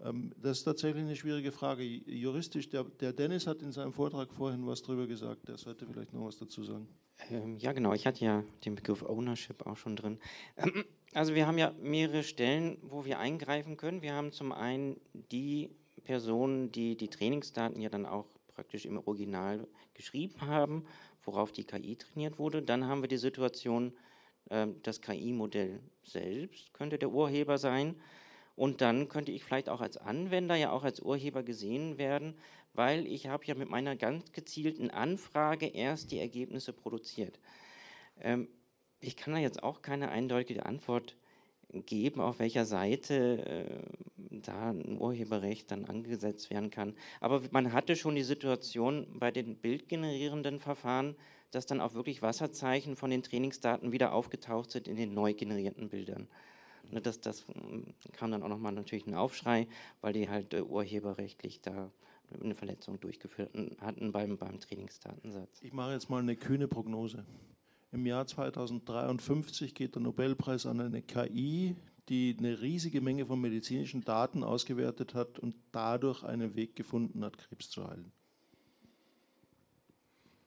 [0.00, 1.82] Ähm, das ist tatsächlich eine schwierige Frage.
[1.84, 5.48] Juristisch, der, der, Dennis hat in seinem Vortrag vorhin was drüber gesagt.
[5.48, 6.88] Der sollte vielleicht noch was dazu sagen.
[7.30, 7.92] Ähm, ja, genau.
[7.92, 10.18] Ich hatte ja den Begriff Ownership auch schon drin.
[10.56, 14.02] Ähm, also wir haben ja mehrere Stellen, wo wir eingreifen können.
[14.02, 15.00] Wir haben zum einen
[15.30, 15.70] die
[16.02, 20.84] Personen, die die Trainingsdaten ja dann auch praktisch im Original geschrieben haben,
[21.24, 22.62] worauf die KI trainiert wurde.
[22.62, 24.02] Dann haben wir die Situation, ähm,
[24.46, 27.96] das KI-Modell selbst könnte der Urheber sein.
[28.56, 32.34] Und dann könnte ich vielleicht auch als Anwender ja auch als Urheber gesehen werden,
[32.72, 37.40] weil ich habe ja mit meiner ganz gezielten Anfrage erst die Ergebnisse produziert.
[38.20, 38.48] Ähm,
[39.00, 41.16] ich kann da jetzt auch keine eindeutige Antwort
[41.72, 43.82] geben, auf welcher Seite äh,
[44.16, 46.94] da ein Urheberrecht dann angesetzt werden kann.
[47.20, 51.16] Aber man hatte schon die Situation bei den bildgenerierenden Verfahren,
[51.54, 55.88] dass dann auch wirklich Wasserzeichen von den Trainingsdaten wieder aufgetaucht sind in den neu generierten
[55.88, 56.28] Bildern.
[56.90, 59.66] Ne, das, das hm, kam dann auch nochmal natürlich ein Aufschrei,
[60.00, 61.90] weil die halt äh, urheberrechtlich da
[62.42, 63.50] eine Verletzung durchgeführt
[63.80, 65.62] hatten beim, beim Trainingsdatensatz.
[65.62, 67.24] Ich mache jetzt mal eine kühne Prognose.
[67.92, 71.76] Im Jahr 2053 geht der Nobelpreis an eine KI,
[72.08, 77.38] die eine riesige Menge von medizinischen Daten ausgewertet hat und dadurch einen Weg gefunden hat,
[77.38, 78.10] Krebs zu heilen.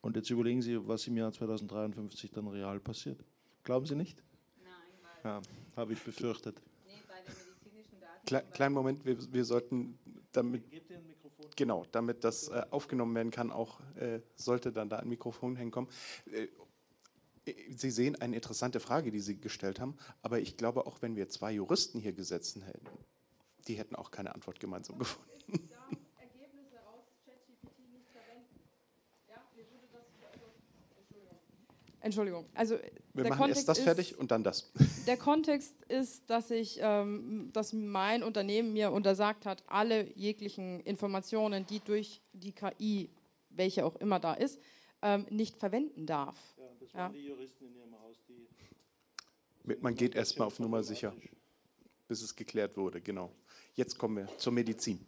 [0.00, 3.24] Und jetzt überlegen Sie, was im Jahr 2053 dann real passiert.
[3.64, 4.22] Glauben Sie nicht?
[4.62, 4.72] Nein.
[5.24, 5.42] Ja,
[5.76, 6.60] habe ich befürchtet.
[6.86, 8.26] Nee, bei den medizinischen Daten.
[8.26, 9.98] Kle kleinen Moment, wir, wir sollten
[10.32, 10.64] damit.
[11.56, 15.90] Genau, damit das äh, aufgenommen werden kann, auch äh, sollte dann da ein Mikrofon hinkommen.
[16.30, 16.48] Äh,
[17.70, 21.28] Sie sehen eine interessante Frage, die Sie gestellt haben, aber ich glaube, auch wenn wir
[21.30, 22.86] zwei Juristen hier gesessen hätten,
[23.66, 25.28] die hätten auch keine Antwort gemeinsam gefunden.
[32.00, 32.46] Entschuldigung.
[32.54, 32.78] Also
[33.14, 34.72] wir machen Kontext erst das ist, fertig und dann das.
[35.06, 41.66] Der Kontext ist, dass ich, ähm, dass mein Unternehmen mir untersagt hat, alle jeglichen Informationen,
[41.66, 43.10] die durch die KI,
[43.50, 44.60] welche auch immer da ist,
[45.02, 46.36] ähm, nicht verwenden darf.
[46.56, 47.20] Ja, das waren ja.
[47.20, 48.46] die Juristen in Ihrem Haus, die.
[49.80, 51.12] Man geht erstmal auf Nummer sicher,
[52.06, 53.30] bis es geklärt wurde, genau.
[53.74, 55.04] Jetzt kommen wir zur Medizin.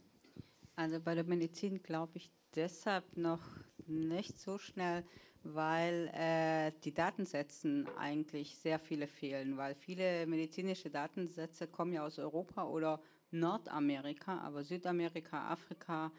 [0.77, 3.43] Also bei der Medizin glaube ich deshalb noch
[3.87, 5.05] nicht so schnell,
[5.43, 12.19] weil äh, die Datensätzen eigentlich sehr viele fehlen, weil viele medizinische Datensätze kommen ja aus
[12.19, 16.13] Europa oder Nordamerika, aber Südamerika, Afrika,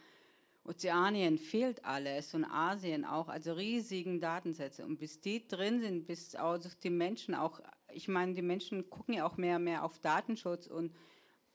[0.63, 4.85] Ozeanien fehlt alles und Asien auch, also riesigen Datensätze.
[4.85, 7.61] Und bis die drin sind, bis auch die Menschen auch,
[7.91, 10.93] ich meine, die Menschen gucken ja auch mehr und mehr auf Datenschutz und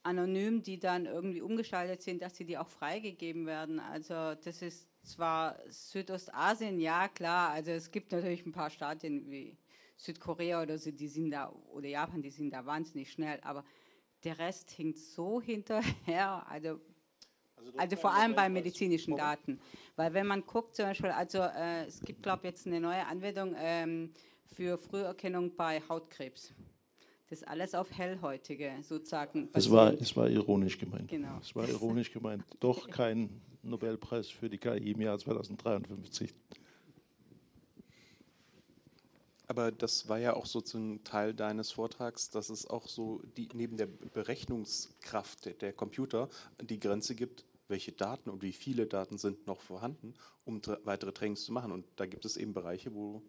[0.03, 3.81] anonym, die dann irgendwie umgeschaltet sind, dass sie die auch freigegeben werden.
[3.81, 9.57] Also das ist zwar Südostasien, ja klar, also es gibt natürlich ein paar Staaten wie
[9.97, 13.65] Südkorea oder so, die sind da, oder Japan, die sind da wahnsinnig schnell, aber
[14.25, 16.81] der Rest hinkt so hinterher, also,
[17.57, 19.61] also, also vor allem bei medizinischen Daten.
[19.95, 23.07] Weil wenn man guckt, zum Beispiel, also äh, es gibt, glaube ich, jetzt eine neue
[23.07, 24.13] Anwendung ähm,
[24.45, 26.55] für Früherkennung bei Hautkrebs.
[27.29, 29.49] Das ist alles auf Hellhäutige sozusagen.
[29.53, 31.09] Es war, es war ironisch gemeint.
[31.09, 31.39] Genau.
[31.41, 32.45] Es war ironisch gemeint.
[32.61, 36.35] Doch kein Nobelpreis für die KI im Jahr 2053.
[39.49, 43.49] Aber das war ja auch so ein Teil deines Vortrags, dass es auch so die,
[43.55, 46.29] neben der Berechnungskraft der Computer
[46.61, 50.15] die Grenze gibt, welche Daten und wie viele Daten sind noch vorhanden,
[50.45, 51.71] um weitere Trainings zu machen.
[51.73, 53.23] Und da gibt es eben Bereiche, wo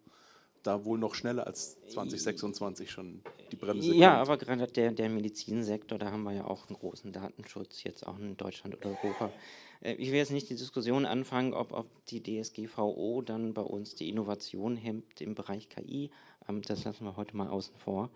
[0.62, 4.28] da wohl noch schneller als 2026 schon die Bremse Ja, kommt.
[4.28, 8.18] aber gerade der, der Medizinsektor, da haben wir ja auch einen großen Datenschutz, jetzt auch
[8.18, 9.32] in Deutschland oder Europa.
[9.80, 13.94] Äh, ich will jetzt nicht die Diskussion anfangen, ob, ob die DSGVO dann bei uns
[13.94, 16.10] die Innovation hemmt im Bereich KI.
[16.48, 18.10] Ähm, das lassen wir heute mal außen vor.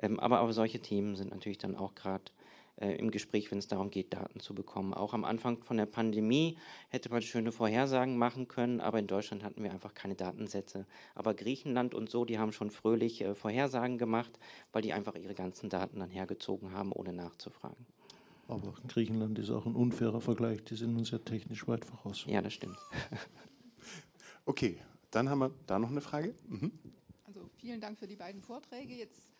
[0.00, 2.24] Ähm, aber, aber solche Themen sind natürlich dann auch gerade
[2.76, 4.94] im Gespräch, wenn es darum geht, Daten zu bekommen.
[4.94, 6.58] Auch am Anfang von der Pandemie
[6.88, 10.86] hätte man schöne Vorhersagen machen können, aber in Deutschland hatten wir einfach keine Datensätze.
[11.14, 14.38] Aber Griechenland und so, die haben schon fröhlich äh, Vorhersagen gemacht,
[14.72, 17.86] weil die einfach ihre ganzen Daten dann hergezogen haben, ohne nachzufragen.
[18.48, 22.24] Aber Griechenland ist auch ein unfairer Vergleich, die sind uns ja technisch weit voraus.
[22.26, 22.76] Ja, das stimmt.
[24.44, 24.78] okay,
[25.10, 26.34] dann haben wir da noch eine Frage.
[26.48, 26.72] Mhm.
[27.24, 28.94] Also vielen Dank für die beiden Vorträge.
[28.94, 29.33] Jetzt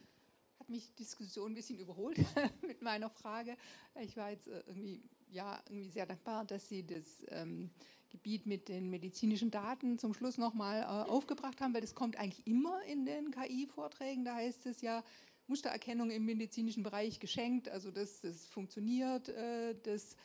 [0.65, 2.17] hat mich die Diskussion ein bisschen überholt
[2.67, 3.55] mit meiner Frage.
[4.01, 7.71] Ich war jetzt äh, irgendwie, ja, irgendwie sehr dankbar, dass Sie das ähm,
[8.09, 12.47] Gebiet mit den medizinischen Daten zum Schluss nochmal äh, aufgebracht haben, weil das kommt eigentlich
[12.47, 14.25] immer in den KI-Vorträgen.
[14.25, 15.05] Da heißt es ja,
[15.49, 20.17] Mustererkennung im medizinischen Bereich geschenkt, also das, das funktioniert, äh, das,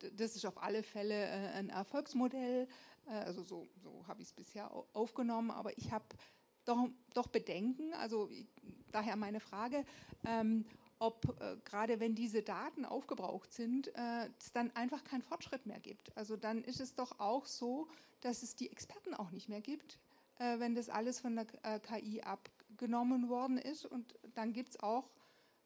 [0.00, 2.66] das ist auf alle Fälle äh, ein Erfolgsmodell.
[3.06, 6.06] Äh, also so, so habe ich es bisher aufgenommen, aber ich habe
[6.64, 8.30] doch, doch Bedenken, also
[8.92, 9.84] daher meine Frage,
[10.24, 10.64] ähm,
[10.98, 15.80] ob äh, gerade wenn diese Daten aufgebraucht sind, äh, es dann einfach keinen Fortschritt mehr
[15.80, 16.16] gibt.
[16.16, 17.88] Also dann ist es doch auch so,
[18.20, 19.98] dass es die Experten auch nicht mehr gibt,
[20.38, 23.84] äh, wenn das alles von der äh, KI abgenommen worden ist.
[23.84, 25.10] Und dann gibt es auch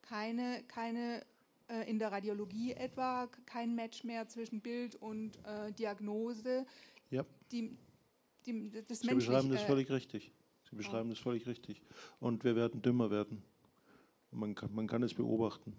[0.03, 1.24] keine, keine
[1.68, 6.66] äh, in der Radiologie etwa kein Match mehr zwischen Bild und äh, Diagnose.
[7.11, 7.24] Ja.
[7.53, 7.76] Die,
[8.46, 10.32] die, das Sie beschreiben das völlig richtig.
[10.70, 11.82] Sie beschreiben das völlig richtig.
[12.20, 13.42] Und wir werden dümmer werden.
[14.30, 15.74] Man kann, man kann es beobachten.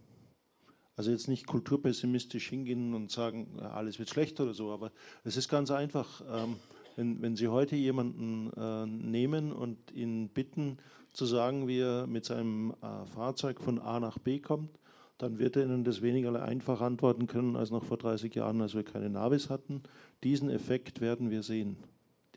[0.95, 4.91] Also jetzt nicht kulturpessimistisch hingehen und sagen, alles wird schlecht oder so, aber
[5.23, 6.21] es ist ganz einfach.
[6.29, 6.57] Ähm,
[6.97, 10.77] wenn, wenn Sie heute jemanden äh, nehmen und ihn bitten
[11.13, 14.77] zu sagen, wie er mit seinem äh, Fahrzeug von A nach B kommt,
[15.17, 18.75] dann wird er Ihnen das weniger einfach antworten können als noch vor 30 Jahren, als
[18.75, 19.83] wir keine Navis hatten.
[20.23, 21.77] Diesen Effekt werden wir sehen.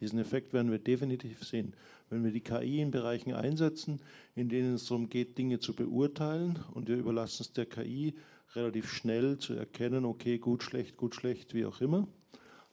[0.02, 1.76] Diesen Effekt werden wir definitiv sehen.
[2.10, 4.00] Wenn wir die KI in Bereichen einsetzen,
[4.34, 8.14] in denen es darum geht, Dinge zu beurteilen und wir überlassen es der KI
[8.56, 12.08] relativ schnell zu erkennen, okay, gut, schlecht, gut, schlecht, wie auch immer,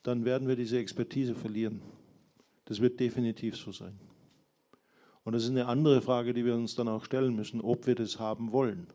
[0.02, 1.84] dann werden wir diese Expertise verlieren.
[2.66, 4.00] Das wird definitiv so sein.
[5.24, 7.94] Und das ist eine andere Frage, die wir uns dann auch stellen müssen, ob wir
[7.94, 8.88] das haben wollen.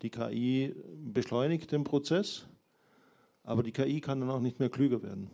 [0.00, 2.46] Die KI beschleunigt den Prozess,
[3.42, 5.30] aber die KI kann dann auch nicht mehr klüger werden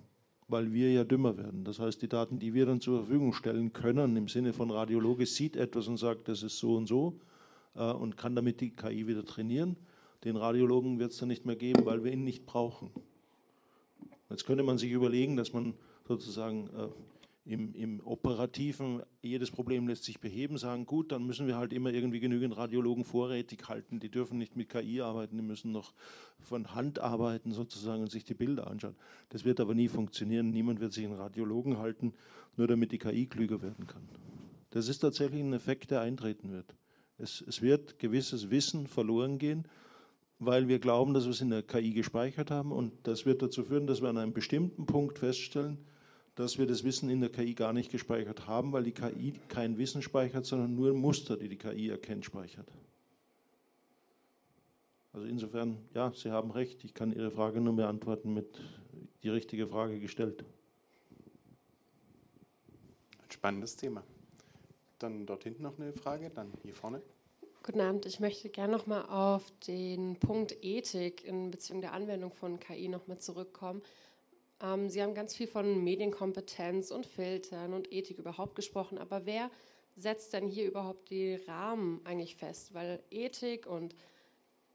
[0.48, 1.64] weil wir ja dümmer werden.
[1.64, 5.26] Das heißt, die Daten, die wir dann zur Verfügung stellen können, im Sinne von Radiologe
[5.26, 7.18] sieht etwas und sagt, das ist so und so
[7.74, 9.76] äh, und kann damit die KI wieder trainieren.
[10.24, 12.90] Den Radiologen wird es dann nicht mehr geben, weil wir ihn nicht brauchen.
[14.30, 15.74] Jetzt könnte man sich überlegen, dass man
[16.06, 16.88] sozusagen äh,
[17.46, 21.92] im, im, Operativen, jedes Problem lässt sich beheben, sagen, gut, dann müssen wir halt immer
[21.92, 24.00] irgendwie genügend Radiologen vorrätig halten.
[24.00, 25.92] Die dürfen nicht mit KI arbeiten, die müssen noch
[26.40, 28.96] von Hand arbeiten sozusagen und sich die Bilder anschauen.
[29.28, 30.50] Das wird aber nie funktionieren.
[30.50, 32.14] Niemand wird sich einen Radiologen halten,
[32.56, 34.08] nur damit die KI klüger werden kann.
[34.70, 36.74] Das ist tatsächlich ein Effekt, der eintreten wird.
[37.18, 39.68] Es, es wird gewisses Wissen verloren gehen,
[40.38, 43.64] weil wir glauben, dass wir es in der KI gespeichert haben und das wird dazu
[43.64, 45.78] führen, dass wir an einem bestimmten Punkt feststellen,
[46.34, 49.78] dass wir das Wissen in der KI gar nicht gespeichert haben, weil die KI kein
[49.78, 52.70] Wissen speichert, sondern nur Muster, die die KI erkennt, speichert.
[55.12, 58.60] Also insofern, ja, Sie haben recht, ich kann Ihre Frage nur beantworten mit
[59.22, 60.44] die richtige Frage gestellt.
[63.22, 64.02] Ein spannendes Thema.
[64.98, 67.00] Dann dort hinten noch eine Frage, dann hier vorne.
[67.62, 72.58] Guten Abend, ich möchte gerne nochmal auf den Punkt Ethik in Beziehung der Anwendung von
[72.58, 73.82] KI nochmal zurückkommen.
[74.60, 79.50] Ähm, Sie haben ganz viel von Medienkompetenz und Filtern und Ethik überhaupt gesprochen, aber wer
[79.96, 82.74] setzt denn hier überhaupt die Rahmen eigentlich fest?
[82.74, 83.94] Weil Ethik und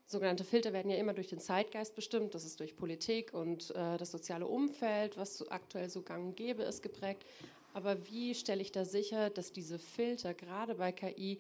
[0.06, 3.98] sogenannte Filter werden ja immer durch den Zeitgeist bestimmt, das ist durch Politik und äh,
[3.98, 7.26] das soziale Umfeld, was aktuell so gang und gäbe ist, geprägt.
[7.74, 11.40] Aber wie stelle ich da sicher, dass diese Filter gerade bei KI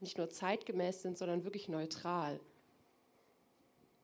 [0.00, 2.40] nicht nur zeitgemäß sind, sondern wirklich neutral?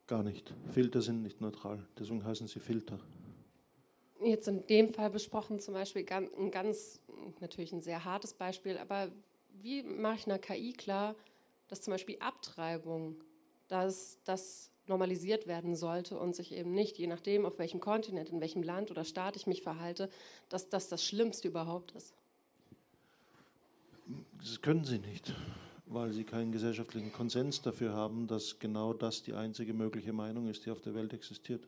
[0.07, 0.55] Gar nicht.
[0.70, 3.01] Filter sind nicht neutral, deswegen heißen sie Filter
[4.23, 7.01] jetzt in dem Fall besprochen, zum Beispiel ein ganz,
[7.41, 9.11] natürlich ein sehr hartes Beispiel, aber
[9.62, 11.14] wie mache ich einer KI klar,
[11.69, 13.17] dass zum Beispiel Abtreibung,
[13.69, 18.41] dass das normalisiert werden sollte und sich eben nicht, je nachdem, auf welchem Kontinent, in
[18.41, 20.09] welchem Land oder Staat ich mich verhalte,
[20.49, 22.14] dass das das Schlimmste überhaupt ist?
[24.39, 25.35] Das können Sie nicht,
[25.87, 30.67] weil Sie keinen gesellschaftlichen Konsens dafür haben, dass genau das die einzige mögliche Meinung ist,
[30.67, 31.67] die auf der Welt existiert.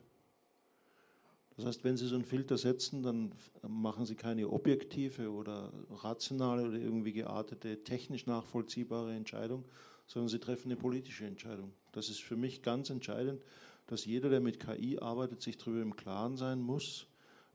[1.58, 3.32] Das heißt, wenn Sie so einen Filter setzen, dann
[3.66, 9.64] machen Sie keine objektive oder rationale oder irgendwie geartete, technisch nachvollziehbare Entscheidung,
[10.06, 11.72] sondern Sie treffen eine politische Entscheidung.
[11.90, 13.42] Das ist für mich ganz entscheidend,
[13.88, 17.08] dass jeder, der mit KI arbeitet, sich darüber im Klaren sein muss,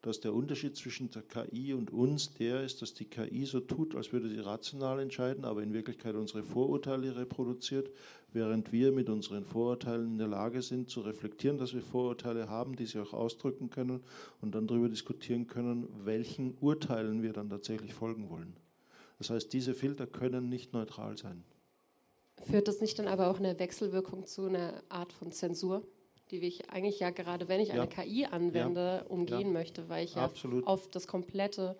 [0.03, 3.95] dass der Unterschied zwischen der KI und uns der ist, dass die KI so tut,
[3.95, 7.89] als würde sie rational entscheiden, aber in Wirklichkeit unsere Vorurteile reproduziert,
[8.33, 12.75] während wir mit unseren Vorurteilen in der Lage sind zu reflektieren, dass wir Vorurteile haben,
[12.75, 14.01] die sie auch ausdrücken können
[14.41, 18.57] und dann darüber diskutieren können, welchen Urteilen wir dann tatsächlich folgen wollen.
[19.19, 21.45] Das heißt, diese Filter können nicht neutral sein.
[22.41, 25.87] Führt das nicht dann aber auch eine Wechselwirkung zu einer Art von Zensur?
[26.31, 27.87] Die ich eigentlich ja gerade, wenn ich eine ja.
[27.87, 29.07] KI anwende, ja.
[29.07, 29.53] umgehen ja.
[29.53, 30.63] möchte, weil ich Absolut.
[30.63, 31.77] ja auf das komplette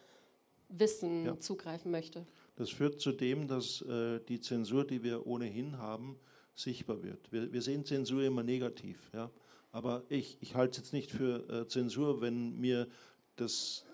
[0.69, 2.25] Wissen zugreifen möchte.
[2.55, 6.19] Das führt zu dem, dass äh, die Zensur, die wir ohnehin haben,
[6.55, 7.31] sichtbar wird.
[7.31, 9.31] Wir, wir sehen Zensur immer negativ, ja?
[9.71, 12.87] aber ich, ich halte es jetzt nicht für äh, Zensur, wenn mir
[13.35, 13.85] das,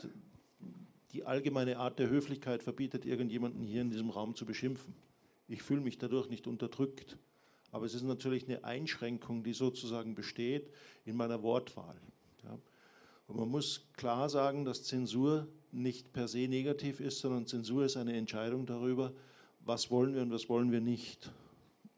[1.14, 4.93] die allgemeine Art der Höflichkeit verbietet, irgendjemanden hier in diesem Raum zu beschimpfen.
[5.47, 7.18] Ich fühle mich dadurch nicht unterdrückt.
[7.72, 10.70] Aber es ist natürlich eine Einschränkung, die sozusagen besteht
[11.06, 11.96] in meiner Wortwahl.
[12.44, 12.58] Ja.
[13.28, 17.96] Und man muss klar sagen, dass Zensur nicht per se negativ ist, sondern Zensur ist
[17.96, 19.14] eine Entscheidung darüber,
[19.60, 21.32] was wollen wir und was wollen wir nicht.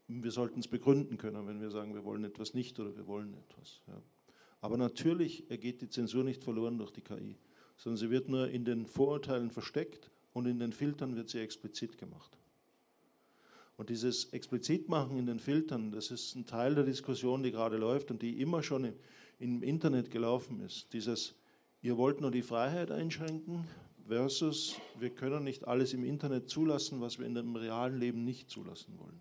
[0.08, 3.34] wir sollten es begründen können, wenn wir sagen, wir wollen etwas nicht oder wir wollen
[3.34, 3.80] etwas.
[3.86, 3.94] Ja.
[4.60, 7.36] Aber natürlich geht die Zensur nicht verloren durch die KI,
[7.76, 11.96] sondern sie wird nur in den Vorurteilen versteckt und in den Filtern wird sie explizit
[11.96, 12.38] gemacht.
[13.76, 18.10] Und dieses Explizitmachen in den Filtern, das ist ein Teil der Diskussion, die gerade läuft
[18.10, 18.94] und die immer schon im,
[19.38, 20.92] im Internet gelaufen ist.
[20.92, 21.34] Dieses,
[21.80, 23.66] ihr wollt nur die Freiheit einschränken
[24.06, 28.50] versus, wir können nicht alles im Internet zulassen, was wir in dem realen Leben nicht
[28.50, 29.20] zulassen wollen.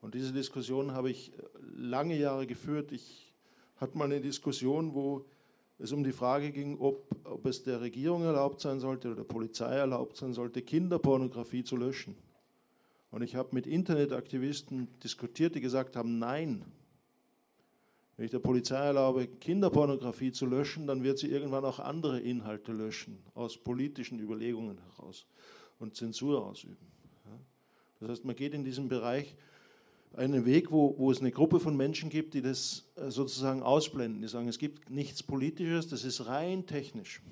[0.00, 1.42] Und diese Diskussion habe ich äh,
[1.74, 2.92] lange Jahre geführt.
[2.92, 3.34] Ich
[3.76, 5.26] hatte mal eine Diskussion, wo
[5.78, 9.24] es um die Frage ging, ob, ob es der Regierung erlaubt sein sollte oder der
[9.24, 12.16] Polizei erlaubt sein sollte, Kinderpornografie zu löschen.
[13.16, 16.62] Und ich habe mit Internetaktivisten diskutiert, die gesagt haben, nein.
[18.14, 22.72] Wenn ich der Polizei erlaube, Kinderpornografie zu löschen, dann wird sie irgendwann auch andere Inhalte
[22.72, 25.24] löschen, aus politischen Überlegungen heraus
[25.78, 26.76] und Zensur ausüben.
[28.00, 29.34] Das heißt, man geht in diesem Bereich
[30.12, 34.20] einen Weg, wo, wo es eine Gruppe von Menschen gibt, die das äh, sozusagen ausblenden.
[34.20, 37.22] Die sagen, es gibt nichts Politisches, das ist rein technisch.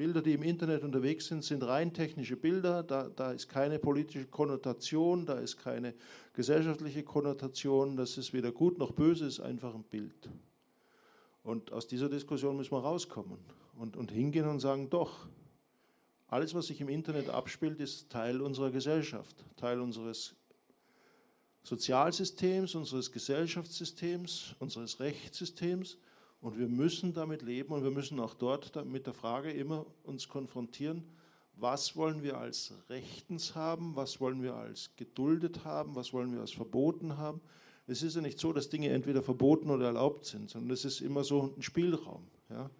[0.00, 2.82] Bilder, die im Internet unterwegs sind, sind rein technische Bilder.
[2.82, 5.94] Da, da ist keine politische Konnotation, da ist keine
[6.32, 7.98] gesellschaftliche Konnotation.
[7.98, 10.30] Das ist weder gut noch böse, ist einfach ein Bild.
[11.42, 13.36] Und aus dieser Diskussion müssen wir rauskommen
[13.76, 15.28] und, und hingehen und sagen, doch,
[16.28, 20.34] alles, was sich im Internet abspielt, ist Teil unserer Gesellschaft, Teil unseres
[21.62, 25.98] Sozialsystems, unseres Gesellschaftssystems, unseres Rechtssystems.
[26.40, 30.28] Und wir müssen damit leben und wir müssen auch dort mit der Frage immer uns
[30.28, 31.04] konfrontieren,
[31.56, 36.40] was wollen wir als rechtens haben, was wollen wir als geduldet haben, was wollen wir
[36.40, 37.42] als verboten haben.
[37.86, 41.00] Es ist ja nicht so, dass Dinge entweder verboten oder erlaubt sind, sondern es ist
[41.00, 42.26] immer so ein Spielraum.
[42.48, 42.70] Ja?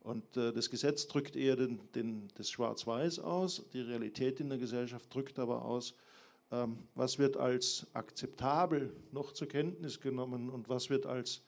[0.00, 4.58] Und äh, das Gesetz drückt eher den, den, das Schwarz-Weiß aus, die Realität in der
[4.58, 5.94] Gesellschaft drückt aber aus,
[6.50, 11.42] ähm, was wird als akzeptabel noch zur Kenntnis genommen und was wird als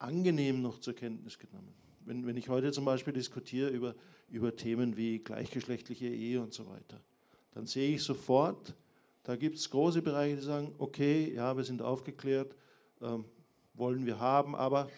[0.00, 1.72] angenehm noch zur Kenntnis genommen.
[2.04, 3.94] Wenn, wenn ich heute zum Beispiel diskutiere über,
[4.28, 7.00] über Themen wie gleichgeschlechtliche Ehe und so weiter,
[7.52, 8.74] dann sehe ich sofort,
[9.22, 12.56] da gibt es große Bereiche, die sagen, okay, ja, wir sind aufgeklärt,
[13.02, 13.24] ähm,
[13.74, 14.88] wollen wir haben, aber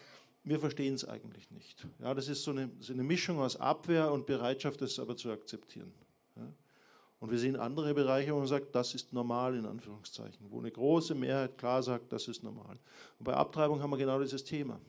[0.45, 1.87] wir verstehen es eigentlich nicht.
[2.01, 5.31] Ja, das ist so eine, so eine Mischung aus Abwehr und Bereitschaft, das aber zu
[5.31, 5.93] akzeptieren.
[6.37, 6.53] Ja.
[7.23, 10.73] Und wir sehen andere Bereiche, wo man sagt, das ist normal in Anführungszeichen, wo eine
[10.73, 12.77] große Mehrheit klar sagt, das ist normal.
[13.21, 14.81] Und bei Abtreibung haben wir genau dieses Thema,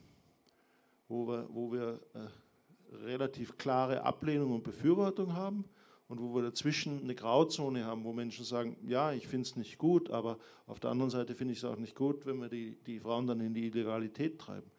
[1.08, 5.66] wo wir, wo wir äh, relativ klare Ablehnung und Befürwortung haben
[6.08, 9.78] und wo wir dazwischen eine Grauzone haben, wo Menschen sagen, ja, ich finde es nicht
[9.78, 12.80] gut, aber auf der anderen Seite finde ich es auch nicht gut, wenn wir die,
[12.88, 14.72] die Frauen dann in die Illegalität treiben.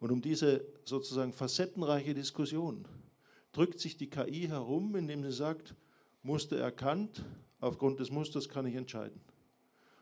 [0.00, 2.86] Und um diese sozusagen facettenreiche Diskussion
[3.52, 5.74] drückt sich die KI herum, indem sie sagt,
[6.22, 7.24] Muster erkannt,
[7.60, 9.20] aufgrund des Musters kann ich entscheiden.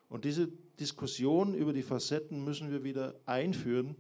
[0.09, 0.49] Und diese
[0.79, 3.97] Diskussion über die Facetten müssen wir wieder einführen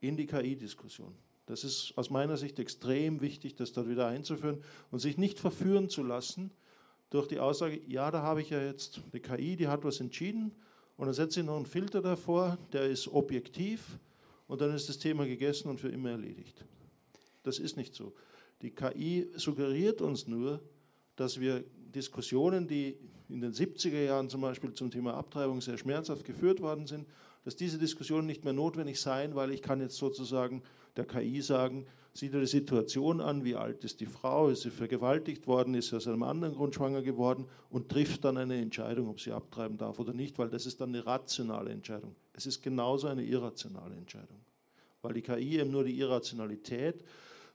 [0.00, 1.14] in die KI-Diskussion.
[1.46, 5.88] Das ist aus meiner Sicht extrem wichtig, das dort wieder einzuführen und sich nicht verführen
[5.88, 6.50] zu lassen
[7.10, 10.52] durch die Aussage, ja, da habe ich ja jetzt eine KI, die hat was entschieden
[10.96, 13.98] und dann setze ich noch einen Filter davor, der ist objektiv
[14.46, 16.64] und dann ist das Thema gegessen und für immer erledigt.
[17.42, 18.14] Das ist nicht so.
[18.62, 20.62] Die KI suggeriert uns nur,
[21.16, 22.96] dass wir Diskussionen, die
[23.28, 27.06] in den 70er Jahren zum Beispiel zum Thema Abtreibung sehr schmerzhaft geführt worden sind,
[27.44, 30.62] dass diese Diskussionen nicht mehr notwendig seien, weil ich kann jetzt sozusagen
[30.96, 34.70] der KI sagen, sieh dir die Situation an, wie alt ist die Frau, ist sie
[34.70, 39.08] vergewaltigt worden, ist sie aus einem anderen Grund schwanger geworden und trifft dann eine Entscheidung,
[39.08, 42.14] ob sie abtreiben darf oder nicht, weil das ist dann eine rationale Entscheidung.
[42.34, 44.40] Es ist genauso eine irrationale Entscheidung,
[45.00, 47.02] weil die KI eben nur die Irrationalität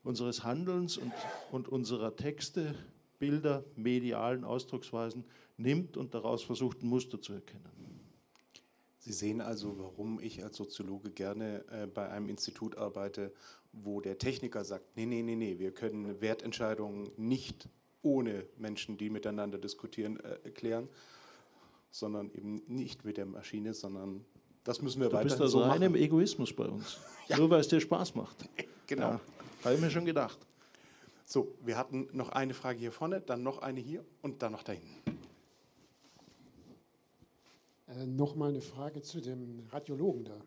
[0.03, 1.13] unseres Handelns und,
[1.51, 2.73] und unserer Texte
[3.19, 5.25] Bilder, medialen Ausdrucksweisen
[5.57, 7.63] nimmt und daraus versucht, ein Muster zu erkennen.
[8.99, 13.31] Sie sehen also, warum ich als Soziologe gerne äh, bei einem Institut arbeite,
[13.71, 17.69] wo der Techniker sagt, nee, nee, nee, nee, wir können Wertentscheidungen nicht
[18.01, 20.89] ohne Menschen, die miteinander diskutieren, äh, erklären,
[21.89, 24.25] sondern eben nicht mit der Maschine, sondern
[24.63, 25.83] das müssen wir du weiterhin bist also so rein machen.
[25.83, 26.97] im Egoismus bei uns.
[27.29, 27.37] Ja.
[27.37, 28.37] Nur weil es dir Spaß macht.
[28.87, 29.09] Genau.
[29.11, 29.21] Ja,
[29.65, 30.39] Habe ich mir schon gedacht.
[31.29, 34.63] So, wir hatten noch eine Frage hier vorne, dann noch eine hier und dann noch
[34.63, 35.19] da hinten.
[37.89, 40.41] Äh, Nochmal eine Frage zu dem Radiologen da.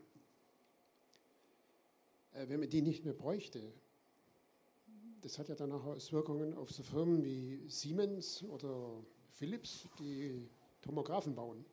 [2.33, 3.61] Äh, wenn man die nicht mehr bräuchte,
[5.21, 9.03] das hat ja dann auch Auswirkungen auf so Firmen wie Siemens oder
[9.33, 10.49] Philips, die
[10.81, 11.63] Tomographen bauen.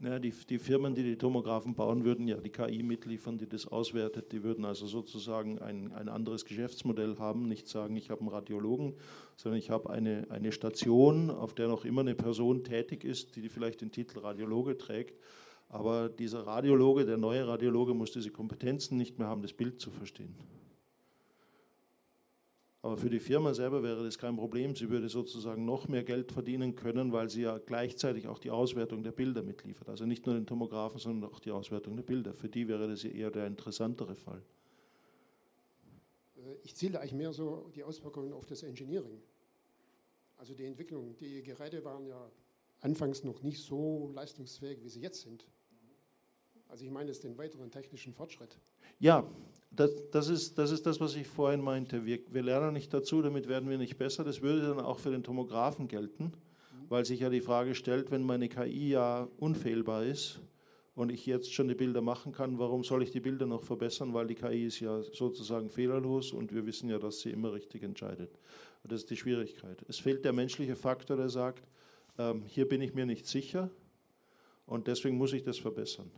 [0.00, 3.66] Naja, die, die Firmen, die die Tomographen bauen, würden ja die KI mitliefern, die das
[3.66, 4.32] auswertet.
[4.32, 8.94] Die würden also sozusagen ein, ein anderes Geschäftsmodell haben, nicht sagen, ich habe einen Radiologen,
[9.36, 13.48] sondern ich habe eine, eine Station, auf der noch immer eine Person tätig ist, die
[13.48, 15.18] vielleicht den Titel Radiologe trägt.
[15.68, 19.90] Aber dieser Radiologe, der neue Radiologe, muss diese Kompetenzen nicht mehr haben, das Bild zu
[19.90, 20.34] verstehen.
[22.84, 24.76] Aber für die Firma selber wäre das kein Problem.
[24.76, 29.02] Sie würde sozusagen noch mehr Geld verdienen können, weil sie ja gleichzeitig auch die Auswertung
[29.02, 29.88] der Bilder mitliefert.
[29.88, 32.34] Also nicht nur den Tomographen, sondern auch die Auswertung der Bilder.
[32.34, 34.42] Für die wäre das eher der interessantere Fall.
[36.36, 39.18] Äh, ich ziele eigentlich mehr so die Auswirkungen auf das Engineering.
[40.36, 41.16] Also die Entwicklung.
[41.16, 42.30] Die Geräte waren ja
[42.82, 45.46] anfangs noch nicht so leistungsfähig, wie sie jetzt sind.
[46.68, 48.58] Also ich meine jetzt den weiteren technischen Fortschritt.
[48.98, 49.26] Ja,
[49.76, 52.04] das, das, ist, das ist das, was ich vorhin meinte.
[52.04, 54.24] Wir, wir lernen nicht dazu, damit werden wir nicht besser.
[54.24, 56.32] Das würde dann auch für den Tomographen gelten,
[56.88, 60.40] weil sich ja die Frage stellt, wenn meine KI ja unfehlbar ist
[60.94, 64.14] und ich jetzt schon die Bilder machen kann, warum soll ich die Bilder noch verbessern,
[64.14, 67.82] weil die KI ist ja sozusagen fehlerlos und wir wissen ja, dass sie immer richtig
[67.82, 68.30] entscheidet.
[68.84, 69.82] Das ist die Schwierigkeit.
[69.88, 71.66] Es fehlt der menschliche Faktor, der sagt,
[72.18, 73.70] ähm, hier bin ich mir nicht sicher
[74.66, 76.10] und deswegen muss ich das verbessern.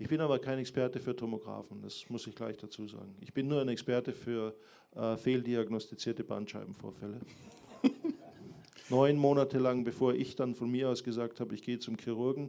[0.00, 3.14] Ich bin aber kein Experte für Tomographen, das muss ich gleich dazu sagen.
[3.20, 4.56] Ich bin nur ein Experte für
[4.96, 7.20] äh, fehldiagnostizierte Bandscheibenvorfälle.
[8.88, 12.48] Neun Monate lang, bevor ich dann von mir aus gesagt habe, ich gehe zum Chirurgen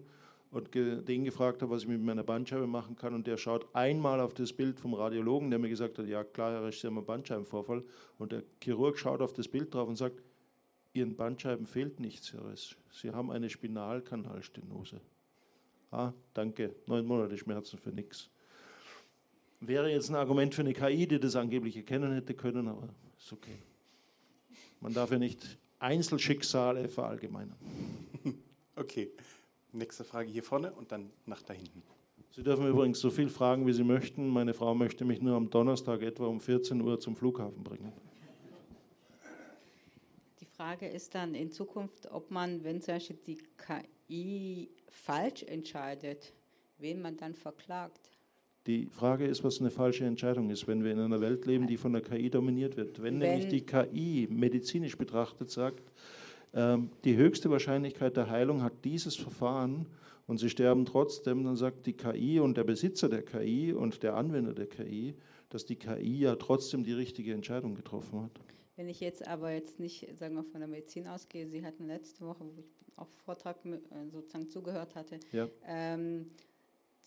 [0.50, 3.14] und ge den gefragt habe, was ich mit meiner Bandscheibe machen kann.
[3.14, 6.54] Und der schaut einmal auf das Bild vom Radiologen, der mir gesagt hat, ja klar,
[6.54, 7.84] Herr Regisseur, haben Bandscheibenvorfall.
[8.18, 10.24] Und der Chirurg schaut auf das Bild drauf und sagt,
[10.94, 12.78] Ihren Bandscheiben fehlt nichts, Herr Ress.
[12.92, 15.02] Sie haben eine Spinalkanalstenose.
[15.92, 18.30] Ah, danke, neun Monate Schmerzen für nichts.
[19.60, 22.88] Wäre jetzt ein Argument für eine KI, die das angeblich erkennen hätte können, aber
[23.20, 23.62] ist okay.
[24.80, 27.58] Man darf ja nicht Einzelschicksale verallgemeinern.
[28.74, 29.12] Okay,
[29.74, 31.84] nächste Frage hier vorne und dann nach da hinten.
[32.32, 34.30] Sie dürfen übrigens so viel fragen, wie Sie möchten.
[34.30, 37.92] Meine Frau möchte mich nur am Donnerstag etwa um 14 Uhr zum Flughafen bringen.
[40.40, 43.86] Die Frage ist dann in Zukunft, ob man, wenn zum Beispiel die KI
[44.90, 46.34] falsch entscheidet,
[46.78, 48.12] wen man dann verklagt.
[48.68, 51.78] Die Frage ist, was eine falsche Entscheidung ist, wenn wir in einer Welt leben, die
[51.78, 53.02] von der KI dominiert wird.
[53.02, 55.92] Wenn, wenn nämlich die KI medizinisch betrachtet sagt,
[56.54, 59.88] ähm, die höchste Wahrscheinlichkeit der Heilung hat dieses Verfahren
[60.28, 64.16] und sie sterben trotzdem, dann sagt die KI und der Besitzer der KI und der
[64.16, 65.16] Anwender der KI,
[65.50, 68.32] dass die KI ja trotzdem die richtige Entscheidung getroffen hat.
[68.76, 72.26] Wenn ich jetzt aber jetzt nicht, sagen wir, von der Medizin ausgehe, Sie hatten letzte
[72.26, 73.80] Woche, wo ich auch Vortrag äh,
[74.12, 75.48] sozusagen zugehört hatte, ja.
[75.66, 76.32] ähm,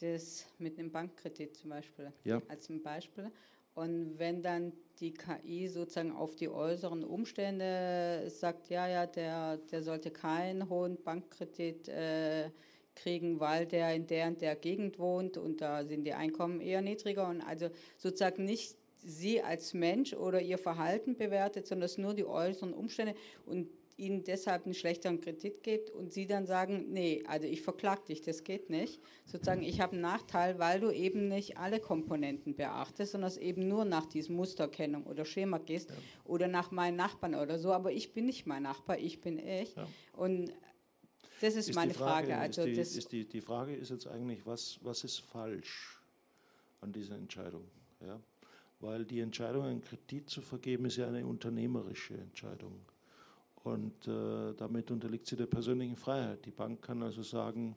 [0.00, 2.42] das mit einem Bankkredit zum Beispiel, ja.
[2.48, 3.30] als ein Beispiel.
[3.74, 9.82] Und wenn dann die KI sozusagen auf die äußeren Umstände sagt, ja, ja, der, der
[9.82, 12.50] sollte keinen hohen Bankkredit äh,
[12.94, 16.82] kriegen, weil der in der und der Gegend wohnt und da sind die Einkommen eher
[16.82, 22.14] niedriger und also sozusagen nicht sie als Mensch oder ihr Verhalten bewertet, sondern es nur
[22.14, 27.22] die äußeren Umstände und ihnen deshalb einen schlechteren Kredit gibt und sie dann sagen, nee,
[27.26, 29.00] also ich verklag dich, das geht nicht.
[29.24, 33.68] Sozusagen, ich habe einen Nachteil, weil du eben nicht alle Komponenten beachtest, sondern es eben
[33.68, 35.96] nur nach diesem Musterkennung oder Schema gehst ja.
[36.24, 37.72] oder nach meinen Nachbarn oder so.
[37.72, 39.74] Aber ich bin nicht mein Nachbar, ich bin ich.
[39.76, 39.86] Ja.
[40.12, 40.52] Und
[41.40, 42.28] das ist, ist meine Frage.
[42.28, 42.38] Frage.
[42.38, 46.00] Also ist die, ist die, die Frage ist jetzt eigentlich, was, was ist falsch
[46.80, 47.64] an dieser Entscheidung?
[48.00, 48.20] Ja?
[48.80, 52.80] Weil die Entscheidung, einen Kredit zu vergeben, ist ja eine unternehmerische Entscheidung.
[53.64, 56.44] Und äh, damit unterliegt sie der persönlichen Freiheit.
[56.44, 57.74] Die Bank kann also sagen,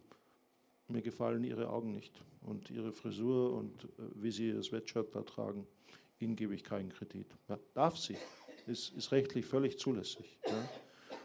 [0.89, 5.21] mir gefallen Ihre Augen nicht und Ihre Frisur und äh, wie Sie das Sweatshirt da
[5.21, 5.65] tragen,
[6.19, 7.27] Ihnen gebe ich keinen Kredit.
[7.47, 8.17] Ja, darf sie,
[8.65, 10.37] ist, ist rechtlich völlig zulässig.
[10.45, 10.69] Ja.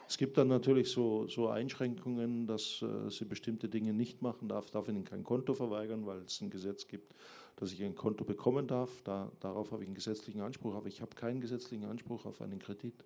[0.09, 4.71] Es gibt dann natürlich so, so Einschränkungen, dass äh, sie bestimmte Dinge nicht machen darf,
[4.71, 7.15] darf Ihnen kein Konto verweigern, weil es ein Gesetz gibt,
[7.57, 9.03] dass ich ein Konto bekommen darf.
[9.03, 12.59] Da, darauf habe ich einen gesetzlichen Anspruch, aber ich habe keinen gesetzlichen Anspruch auf einen
[12.59, 13.05] Kredit.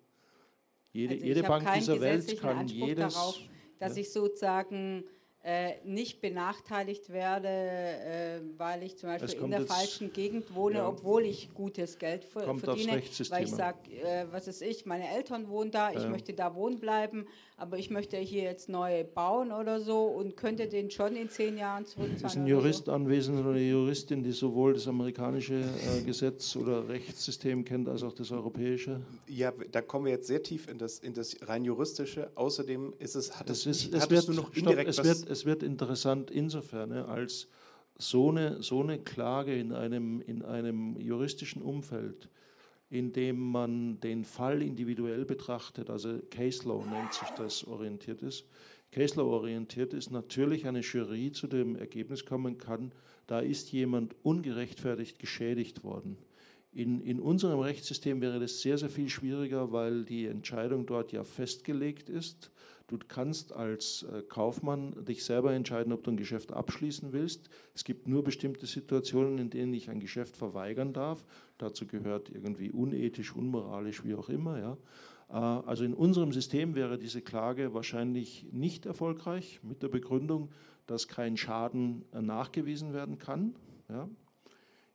[0.97, 3.13] Jede, also jede Bank dieser Welt kann Anspruch jedes.
[3.13, 3.39] Darauf,
[3.77, 4.01] dass ja.
[4.01, 5.03] ich sozusagen
[5.47, 10.89] äh, nicht benachteiligt werde, äh, weil ich zum Beispiel in der falschen Gegend wohne, ja.
[10.89, 15.47] obwohl ich gutes Geld kommt verdiene, weil ich sage, äh, was ist ich, meine Eltern
[15.47, 17.27] wohnen da, ich möchte da wohnen bleiben,
[17.59, 21.57] aber ich möchte hier jetzt neu bauen oder so und könnte den schon in zehn
[21.57, 22.25] Jahren zurückzahlen.
[22.25, 22.91] Ist ein Jurist so.
[22.91, 28.13] anwesend oder eine Juristin, die sowohl das amerikanische äh, Gesetz oder Rechtssystem kennt als auch
[28.13, 29.01] das europäische?
[29.27, 32.29] Ja, da kommen wir jetzt sehr tief in das, in das rein juristische.
[32.35, 35.63] Außerdem ist es, hat es, ist, es wird, noch indirekt stopp, es wird, es wird
[35.63, 37.47] interessant insofern, als
[37.97, 42.29] so eine, so eine Klage in einem, in einem juristischen Umfeld
[42.89, 48.45] indem man den Fall individuell betrachtet, also Case Law nennt sich das, orientiert ist.
[48.91, 52.93] Case Law orientiert ist, natürlich eine Jury zu dem Ergebnis kommen kann,
[53.27, 56.17] da ist jemand ungerechtfertigt geschädigt worden.
[56.71, 61.23] In, in unserem Rechtssystem wäre das sehr, sehr viel schwieriger, weil die Entscheidung dort ja
[61.23, 62.51] festgelegt ist.
[62.87, 67.49] Du kannst als äh, Kaufmann dich selber entscheiden, ob du ein Geschäft abschließen willst.
[67.75, 71.25] Es gibt nur bestimmte Situationen, in denen ich ein Geschäft verweigern darf.
[71.57, 74.59] Dazu gehört irgendwie unethisch, unmoralisch, wie auch immer.
[74.59, 74.77] Ja.
[75.29, 80.49] Äh, also in unserem System wäre diese Klage wahrscheinlich nicht erfolgreich mit der Begründung,
[80.85, 83.53] dass kein Schaden äh, nachgewiesen werden kann.
[83.89, 84.09] Ja.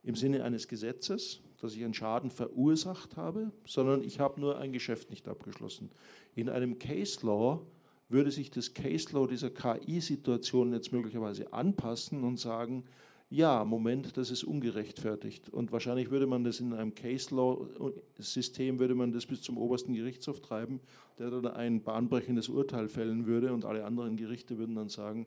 [0.01, 4.73] Im Sinne eines Gesetzes, dass ich einen Schaden verursacht habe, sondern ich habe nur ein
[4.73, 5.91] Geschäft nicht abgeschlossen.
[6.33, 7.61] In einem Case Law
[8.09, 12.83] würde sich das Case Law dieser KI-Situation jetzt möglicherweise anpassen und sagen,
[13.29, 15.49] ja, Moment, das ist ungerechtfertigt.
[15.49, 19.95] Und wahrscheinlich würde man das in einem Case Law-System, würde man das bis zum obersten
[19.95, 20.79] Gerichtshof treiben,
[21.17, 25.25] der dann ein bahnbrechendes Urteil fällen würde und alle anderen Gerichte würden dann sagen,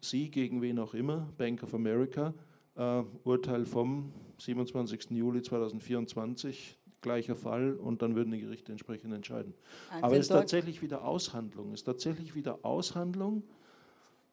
[0.00, 2.34] Sie gegen wen auch immer, Bank of America,
[2.76, 5.10] äh, Urteil vom 27.
[5.10, 9.54] Juli 2024, gleicher Fall und dann würden die Gerichte entsprechend entscheiden.
[9.90, 11.72] Also Aber es ist tatsächlich wieder Aushandlung.
[11.72, 13.42] Es ist tatsächlich wieder Aushandlung.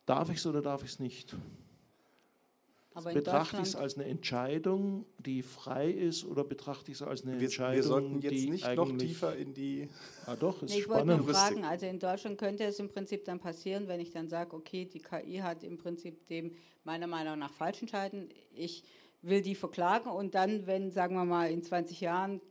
[0.06, 1.36] Darf ich es oder darf ich es nicht?
[2.98, 7.24] Aber betrachte ich es als eine Entscheidung, die frei ist, oder betrachte ich es als
[7.24, 9.88] eine wir, Entscheidung, wir sollten jetzt die nicht noch tiefer in die.
[10.26, 11.10] Ah, doch, ist nee, ich spannend.
[11.10, 14.30] wollte nur fragen, also in Deutschland könnte es im Prinzip dann passieren, wenn ich dann
[14.30, 18.30] sage, okay, die KI hat im Prinzip dem meiner Meinung nach falsch entscheiden.
[18.56, 18.84] Ich
[19.22, 22.42] will die verklagen und dann, wenn, sagen wir mal, in 20 Jahren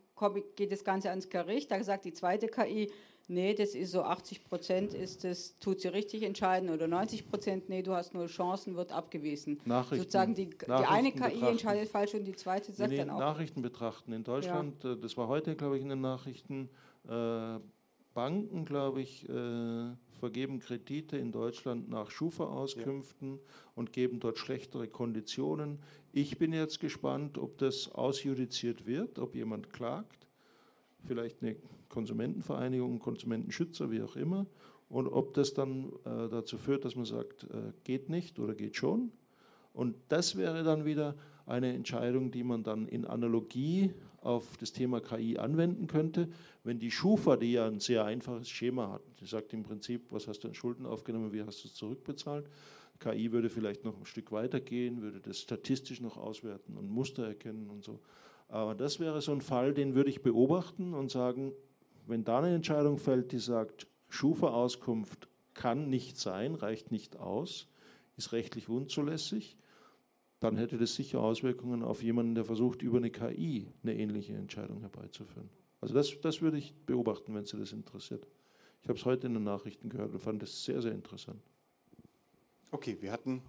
[0.56, 2.90] geht das Ganze ans Gericht, da sagt die zweite KI,
[3.28, 7.68] nee, das ist so 80 Prozent ist das, tut sie richtig entscheiden oder 90 Prozent,
[7.68, 9.60] nee, du hast nur Chancen, wird abgewiesen.
[9.64, 11.46] Nachrichten, Sozusagen die, die eine KI betrachten.
[11.46, 13.18] entscheidet falsch und die zweite sagt nee, dann auch.
[13.18, 14.12] Nachrichten betrachten.
[14.12, 14.92] In Deutschland, ja.
[14.92, 16.70] Äh, das war heute, glaube ich, in den Nachrichten,
[17.08, 17.58] äh,
[18.14, 23.38] Banken, glaube ich, äh, vergeben Kredite in Deutschland nach Schufa-Auskünften ja.
[23.74, 25.78] und geben dort schlechtere Konditionen.
[26.12, 30.26] Ich bin jetzt gespannt, ob das ausjudiziert wird, ob jemand klagt,
[31.04, 31.56] vielleicht eine
[31.88, 34.46] Konsumentenvereinigung, Konsumentenschützer, wie auch immer,
[34.88, 38.76] und ob das dann äh, dazu führt, dass man sagt, äh, geht nicht oder geht
[38.76, 39.12] schon.
[39.72, 41.16] Und das wäre dann wieder
[41.46, 46.28] eine Entscheidung, die man dann in Analogie auf das Thema KI anwenden könnte.
[46.64, 50.26] Wenn die Schufa, die ja ein sehr einfaches Schema hat, die sagt im Prinzip, was
[50.26, 52.50] hast du an Schulden aufgenommen, wie hast du es zurückbezahlt,
[52.98, 57.26] KI würde vielleicht noch ein Stück weiter gehen, würde das statistisch noch auswerten und Muster
[57.26, 58.00] erkennen und so.
[58.48, 61.52] Aber das wäre so ein Fall, den würde ich beobachten und sagen,
[62.06, 67.68] wenn da eine Entscheidung fällt, die sagt, Schufa-Auskunft kann nicht sein, reicht nicht aus,
[68.16, 69.56] ist rechtlich unzulässig,
[70.46, 74.80] dann hätte das sicher Auswirkungen auf jemanden, der versucht, über eine KI eine ähnliche Entscheidung
[74.80, 75.48] herbeizuführen.
[75.80, 78.26] Also das, das würde ich beobachten, wenn Sie das interessiert.
[78.82, 81.40] Ich habe es heute in den Nachrichten gehört und fand es sehr, sehr interessant.
[82.70, 83.42] Okay, wir hatten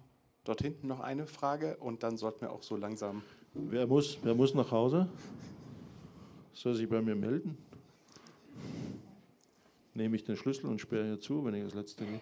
[0.44, 3.22] dort hinten noch eine Frage und dann sollten wir auch so langsam.
[3.54, 5.08] Wer muss, wer muss nach Hause?
[6.52, 7.56] Soll sich bei mir melden?
[9.94, 12.20] Nehme ich den Schlüssel und sperre hier zu, wenn ich das letzte gehe?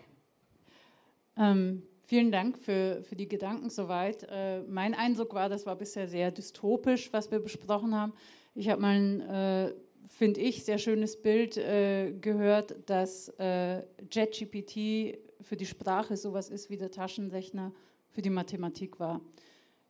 [1.36, 4.26] Ähm, vielen Dank für, für die Gedanken soweit.
[4.30, 8.12] Äh, mein Eindruck war, das war bisher sehr dystopisch, was wir besprochen haben.
[8.54, 9.74] Ich habe mal ein, äh,
[10.06, 16.70] finde ich, sehr schönes Bild äh, gehört, dass äh, JetGPT für die Sprache sowas ist
[16.70, 17.72] wie der Taschenrechner
[18.08, 19.20] für die Mathematik war.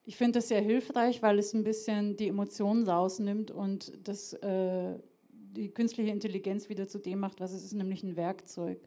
[0.04, 4.98] Ich finde das sehr hilfreich, weil es ein bisschen die Emotionen rausnimmt und das, äh,
[5.30, 8.80] die künstliche Intelligenz wieder zu dem macht, was es ist, nämlich ein Werkzeug.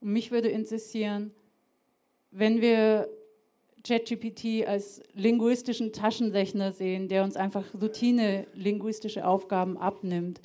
[0.00, 1.32] Und mich würde interessieren,
[2.32, 3.08] wenn wir
[3.84, 10.40] ChatGPT als linguistischen Taschenrechner sehen, der uns einfach Routine-linguistische Aufgaben abnimmt,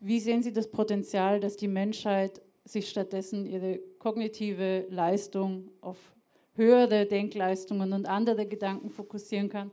[0.00, 5.96] wie sehen Sie das Potenzial, dass die Menschheit sich stattdessen ihre kognitive Leistung auf
[6.54, 9.70] höhere Denkleistungen und andere Gedanken fokussieren kann.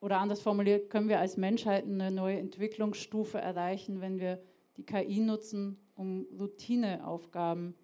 [0.00, 4.40] Oder anders formuliert, können wir als Menschheit eine neue Entwicklungsstufe erreichen, wenn wir
[4.76, 7.74] die KI nutzen, um Routineaufgaben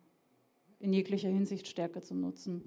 [0.81, 2.63] in jeglicher Hinsicht stärker zu nutzen.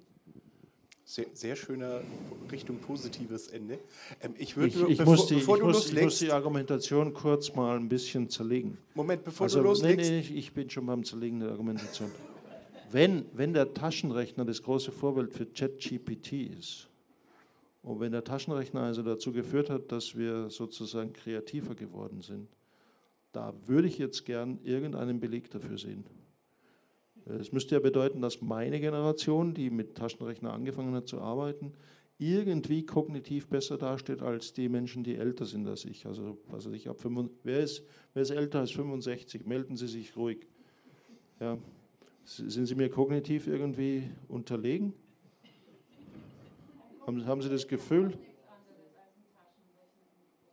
[1.06, 2.02] Sehr, sehr schöner
[2.50, 3.78] Richtung positives Ende.
[4.22, 7.14] Ähm, ich würde, ich, ich, bevor, muss die, bevor ich, muss, ich muss die Argumentation
[7.14, 8.78] kurz mal ein bisschen zerlegen.
[8.94, 10.10] Moment, bevor also, du loslegst.
[10.10, 12.10] Nee, nee, ich bin schon beim Zerlegen der Argumentation.
[12.92, 16.88] wenn, wenn der Taschenrechner das große Vorbild für ChatGPT ist
[17.82, 22.48] und wenn der Taschenrechner also dazu geführt hat, dass wir sozusagen kreativer geworden sind,
[23.34, 26.06] da würde ich jetzt gern irgendeinen Beleg dafür sehen.
[27.26, 31.74] Es müsste ja bedeuten, dass meine Generation, die mit Taschenrechner angefangen hat zu arbeiten,
[32.18, 36.06] irgendwie kognitiv besser dasteht als die Menschen, die älter sind als ich.
[36.06, 37.84] Also, also ich habe wer ist,
[38.14, 39.46] wer ist älter als 65?
[39.46, 40.48] Melden Sie sich ruhig.
[41.40, 41.58] Ja.
[42.26, 44.94] Sind Sie mir kognitiv irgendwie unterlegen?
[47.06, 48.18] Haben, haben Sie das Gefühl?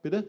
[0.03, 0.29] Bitte?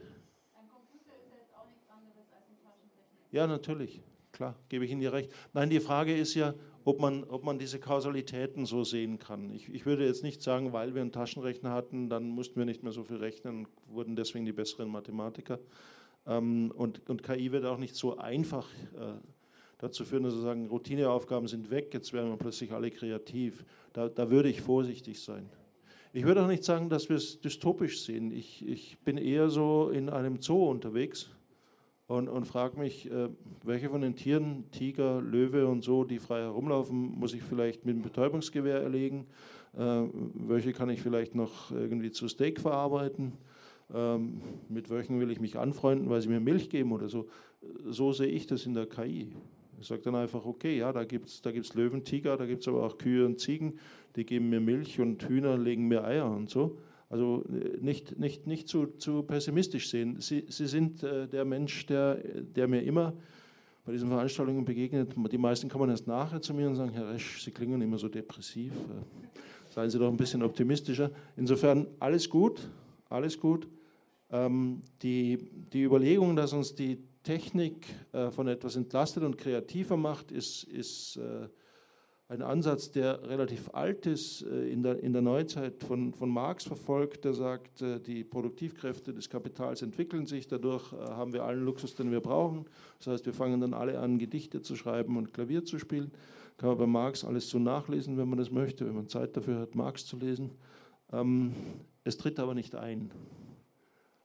[3.32, 4.02] Ja, natürlich,
[4.42, 5.32] klar, gebe ich Ihnen ja recht.
[5.54, 9.52] Nein, die Frage ist ja, ob man, ob man diese Kausalitäten so sehen kann.
[9.52, 12.82] Ich, ich würde jetzt nicht sagen, weil wir einen Taschenrechner hatten, dann mussten wir nicht
[12.82, 15.60] mehr so viel rechnen und wurden deswegen die besseren Mathematiker.
[16.26, 19.14] Ähm, und, und KI wird auch nicht so einfach äh,
[19.78, 23.64] dazu führen, dass wir sagen, Routineaufgaben sind weg, jetzt werden wir plötzlich alle kreativ.
[23.94, 25.48] Da, da würde ich vorsichtig sein.
[26.14, 28.32] Ich würde auch nicht sagen, dass wir es dystopisch sehen.
[28.32, 31.30] Ich, ich bin eher so in einem Zoo unterwegs
[32.12, 33.30] und, und frage mich, äh,
[33.64, 37.96] welche von den Tieren, Tiger, Löwe und so, die frei herumlaufen, muss ich vielleicht mit
[37.96, 39.28] einem Betäubungsgewehr erlegen?
[39.78, 43.32] Äh, welche kann ich vielleicht noch irgendwie zu Steak verarbeiten?
[43.94, 47.30] Ähm, mit welchen will ich mich anfreunden, weil sie mir Milch geben oder so?
[47.86, 49.32] So sehe ich das in der KI.
[49.80, 52.62] Ich sage dann einfach, okay, ja, da gibt es da gibt's Löwen, Tiger, da gibt
[52.62, 53.80] es aber auch Kühe und Ziegen,
[54.18, 56.78] die geben mir Milch und Hühner legen mir Eier und so.
[57.12, 60.22] Also äh, nicht, nicht, nicht zu, zu pessimistisch sehen.
[60.22, 63.14] Sie, Sie sind äh, der Mensch, der, der mir immer
[63.86, 65.14] bei diesen Veranstaltungen begegnet.
[65.32, 68.08] Die meisten kommen erst nachher zu mir und sagen, Herr Resch, Sie klingen immer so
[68.08, 68.72] depressiv.
[68.72, 71.12] Äh, seien Sie doch ein bisschen optimistischer.
[71.36, 72.70] Insofern alles gut,
[73.10, 73.68] alles gut.
[74.30, 77.86] Ähm, die, die Überlegung, dass uns die Technik
[78.32, 81.20] von etwas entlastet und kreativer macht, ist, ist
[82.32, 86.64] ein Ansatz, der relativ alt ist, äh, in der, in der Neuzeit von, von Marx
[86.64, 91.66] verfolgt, der sagt, äh, die Produktivkräfte des Kapitals entwickeln sich, dadurch äh, haben wir allen
[91.66, 92.66] Luxus, den wir brauchen.
[93.00, 96.12] Das heißt, wir fangen dann alle an, Gedichte zu schreiben und Klavier zu spielen.
[96.56, 99.60] Kann man bei Marx alles so nachlesen, wenn man das möchte, wenn man Zeit dafür
[99.60, 100.52] hat, Marx zu lesen.
[101.12, 101.52] Ähm,
[102.06, 103.12] es tritt aber nicht ein.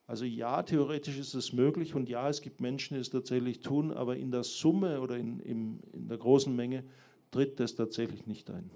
[0.07, 3.91] Also ja, theoretisch ist es möglich und ja, es gibt Menschen, die es tatsächlich tun,
[3.91, 6.85] aber in der Summe oder in, in, in der großen Menge
[7.31, 8.70] tritt das tatsächlich nicht ein.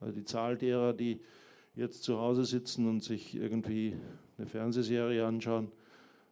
[0.00, 1.20] Also die Zahl derer, die
[1.74, 3.94] jetzt zu Hause sitzen und sich irgendwie
[4.36, 5.70] eine Fernsehserie anschauen,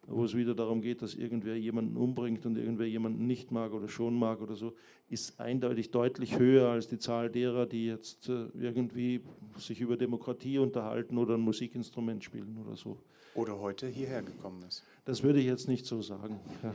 [0.05, 3.89] wo es wieder darum geht, dass irgendwer jemanden umbringt und irgendwer jemanden nicht mag oder
[3.89, 4.73] schon mag oder so,
[5.09, 9.21] ist eindeutig deutlich höher als die Zahl derer, die jetzt äh, irgendwie
[9.57, 12.97] sich über Demokratie unterhalten oder ein Musikinstrument spielen oder so.
[13.35, 14.83] Oder heute hierher gekommen ist.
[15.05, 16.39] Das würde ich jetzt nicht so sagen.
[16.63, 16.73] Ja.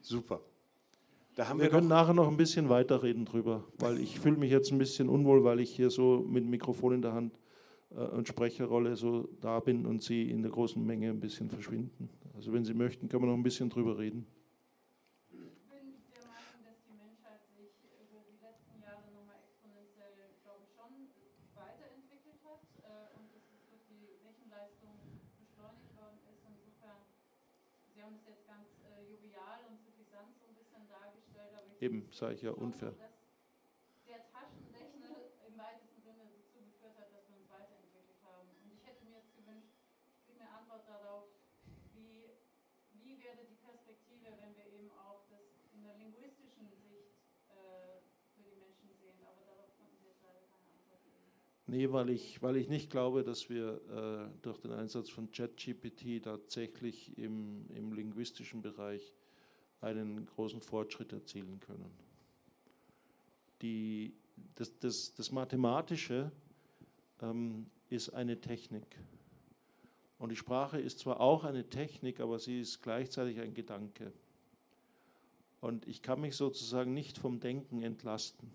[0.00, 0.40] Super
[1.38, 4.78] wir, wir können nachher noch ein bisschen weiterreden drüber, weil ich fühle mich jetzt ein
[4.78, 7.38] bisschen unwohl, weil ich hier so mit dem Mikrofon in der Hand
[7.90, 12.10] äh, und Sprecherrolle so da bin und Sie in der großen Menge ein bisschen verschwinden.
[12.34, 14.26] Also wenn Sie möchten, können wir noch ein bisschen drüber reden.
[31.80, 32.92] Eben, sage ich ja, unfair.
[34.08, 35.14] Der Taschenrechner
[35.46, 38.50] im weitesten Sinne dazu geführt hat, dass wir uns weiterentwickelt haben.
[38.66, 39.78] Und ich hätte mir jetzt gewünscht,
[40.10, 41.30] ich kriege eine Antwort darauf,
[41.94, 42.34] wie,
[42.98, 47.14] wie wäre die Perspektive, wenn wir eben auch das in der linguistischen Sicht
[47.54, 48.02] äh,
[48.34, 49.22] für die Menschen sehen.
[49.22, 51.30] Aber darauf konnten Sie jetzt leider keine Antwort geben.
[51.70, 56.26] Nee, weil ich, weil ich nicht glaube, dass wir äh, durch den Einsatz von ChatGPT
[56.26, 59.14] tatsächlich im, im linguistischen Bereich
[59.80, 61.90] einen großen Fortschritt erzielen können.
[63.62, 64.14] Die,
[64.54, 66.30] das, das, das Mathematische
[67.20, 68.86] ähm, ist eine Technik.
[70.18, 74.12] Und die Sprache ist zwar auch eine Technik, aber sie ist gleichzeitig ein Gedanke.
[75.60, 78.50] Und ich kann mich sozusagen nicht vom Denken entlasten.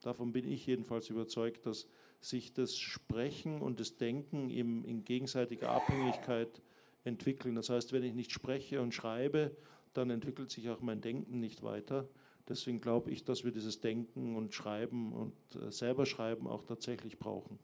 [0.00, 1.88] Davon bin ich jedenfalls überzeugt, dass
[2.20, 6.62] sich das Sprechen und das Denken im, in gegenseitiger Abhängigkeit
[7.06, 7.54] entwickeln.
[7.54, 9.56] Das heißt, wenn ich nicht spreche und schreibe,
[9.94, 12.08] dann entwickelt sich auch mein Denken nicht weiter.
[12.48, 17.18] Deswegen glaube ich, dass wir dieses Denken und Schreiben und äh, selber Schreiben auch tatsächlich
[17.18, 17.58] brauchen.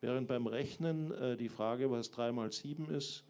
[0.00, 3.24] Während beim Rechnen äh, die Frage, was 3 mal 7 ist,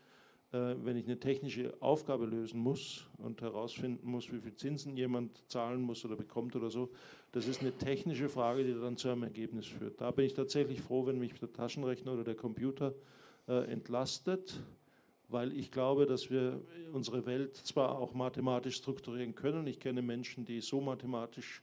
[0.52, 5.42] äh, wenn ich eine technische Aufgabe lösen muss und herausfinden muss, wie viel Zinsen jemand
[5.50, 6.90] zahlen muss oder bekommt oder so,
[7.32, 10.00] das ist eine technische Frage, die dann zu einem Ergebnis führt.
[10.00, 14.60] Da bin ich tatsächlich froh, wenn mich der Taschenrechner oder der Computer äh, entlastet
[15.32, 16.60] weil ich glaube, dass wir
[16.92, 19.66] unsere Welt zwar auch mathematisch strukturieren können.
[19.66, 21.62] Ich kenne Menschen, die so mathematisch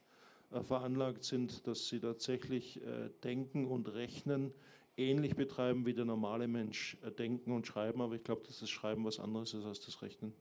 [0.52, 4.52] äh, veranlagt sind, dass sie tatsächlich äh, denken und rechnen
[4.98, 8.70] ähnlich betreiben wie der normale Mensch äh, denken und schreiben, aber ich glaube, dass das
[8.70, 10.34] Schreiben was anderes ist als das Rechnen.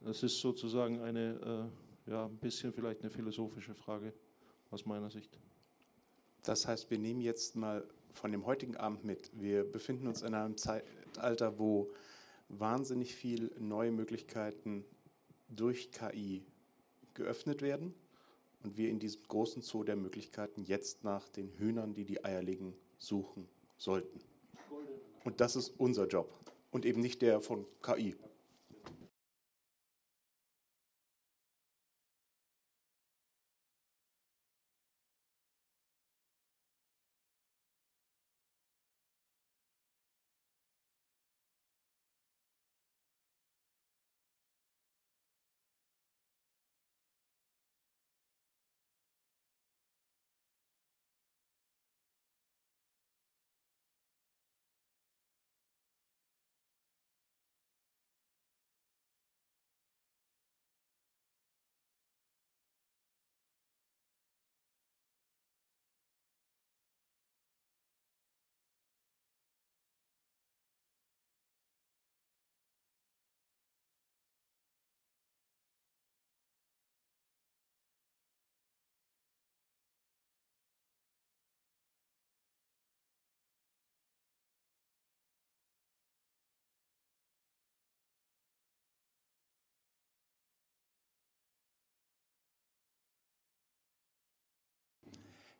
[0.00, 1.70] Das ist sozusagen eine,
[2.06, 4.12] äh, ja, ein bisschen vielleicht eine philosophische Frage
[4.70, 5.38] aus meiner Sicht.
[6.44, 9.30] Das heißt, wir nehmen jetzt mal von dem heutigen Abend mit.
[9.34, 11.90] Wir befinden uns in einem Zeitalter, wo
[12.48, 14.84] wahnsinnig viel neue Möglichkeiten
[15.48, 16.44] durch KI
[17.14, 17.94] geöffnet werden
[18.62, 22.42] und wir in diesem großen Zoo der Möglichkeiten jetzt nach den Hühnern, die die Eier
[22.42, 24.20] legen, suchen sollten.
[25.24, 26.32] Und das ist unser Job
[26.70, 28.16] und eben nicht der von KI.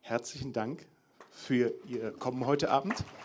[0.07, 0.85] Herzlichen Dank
[1.31, 3.03] für Ihr Kommen heute Abend.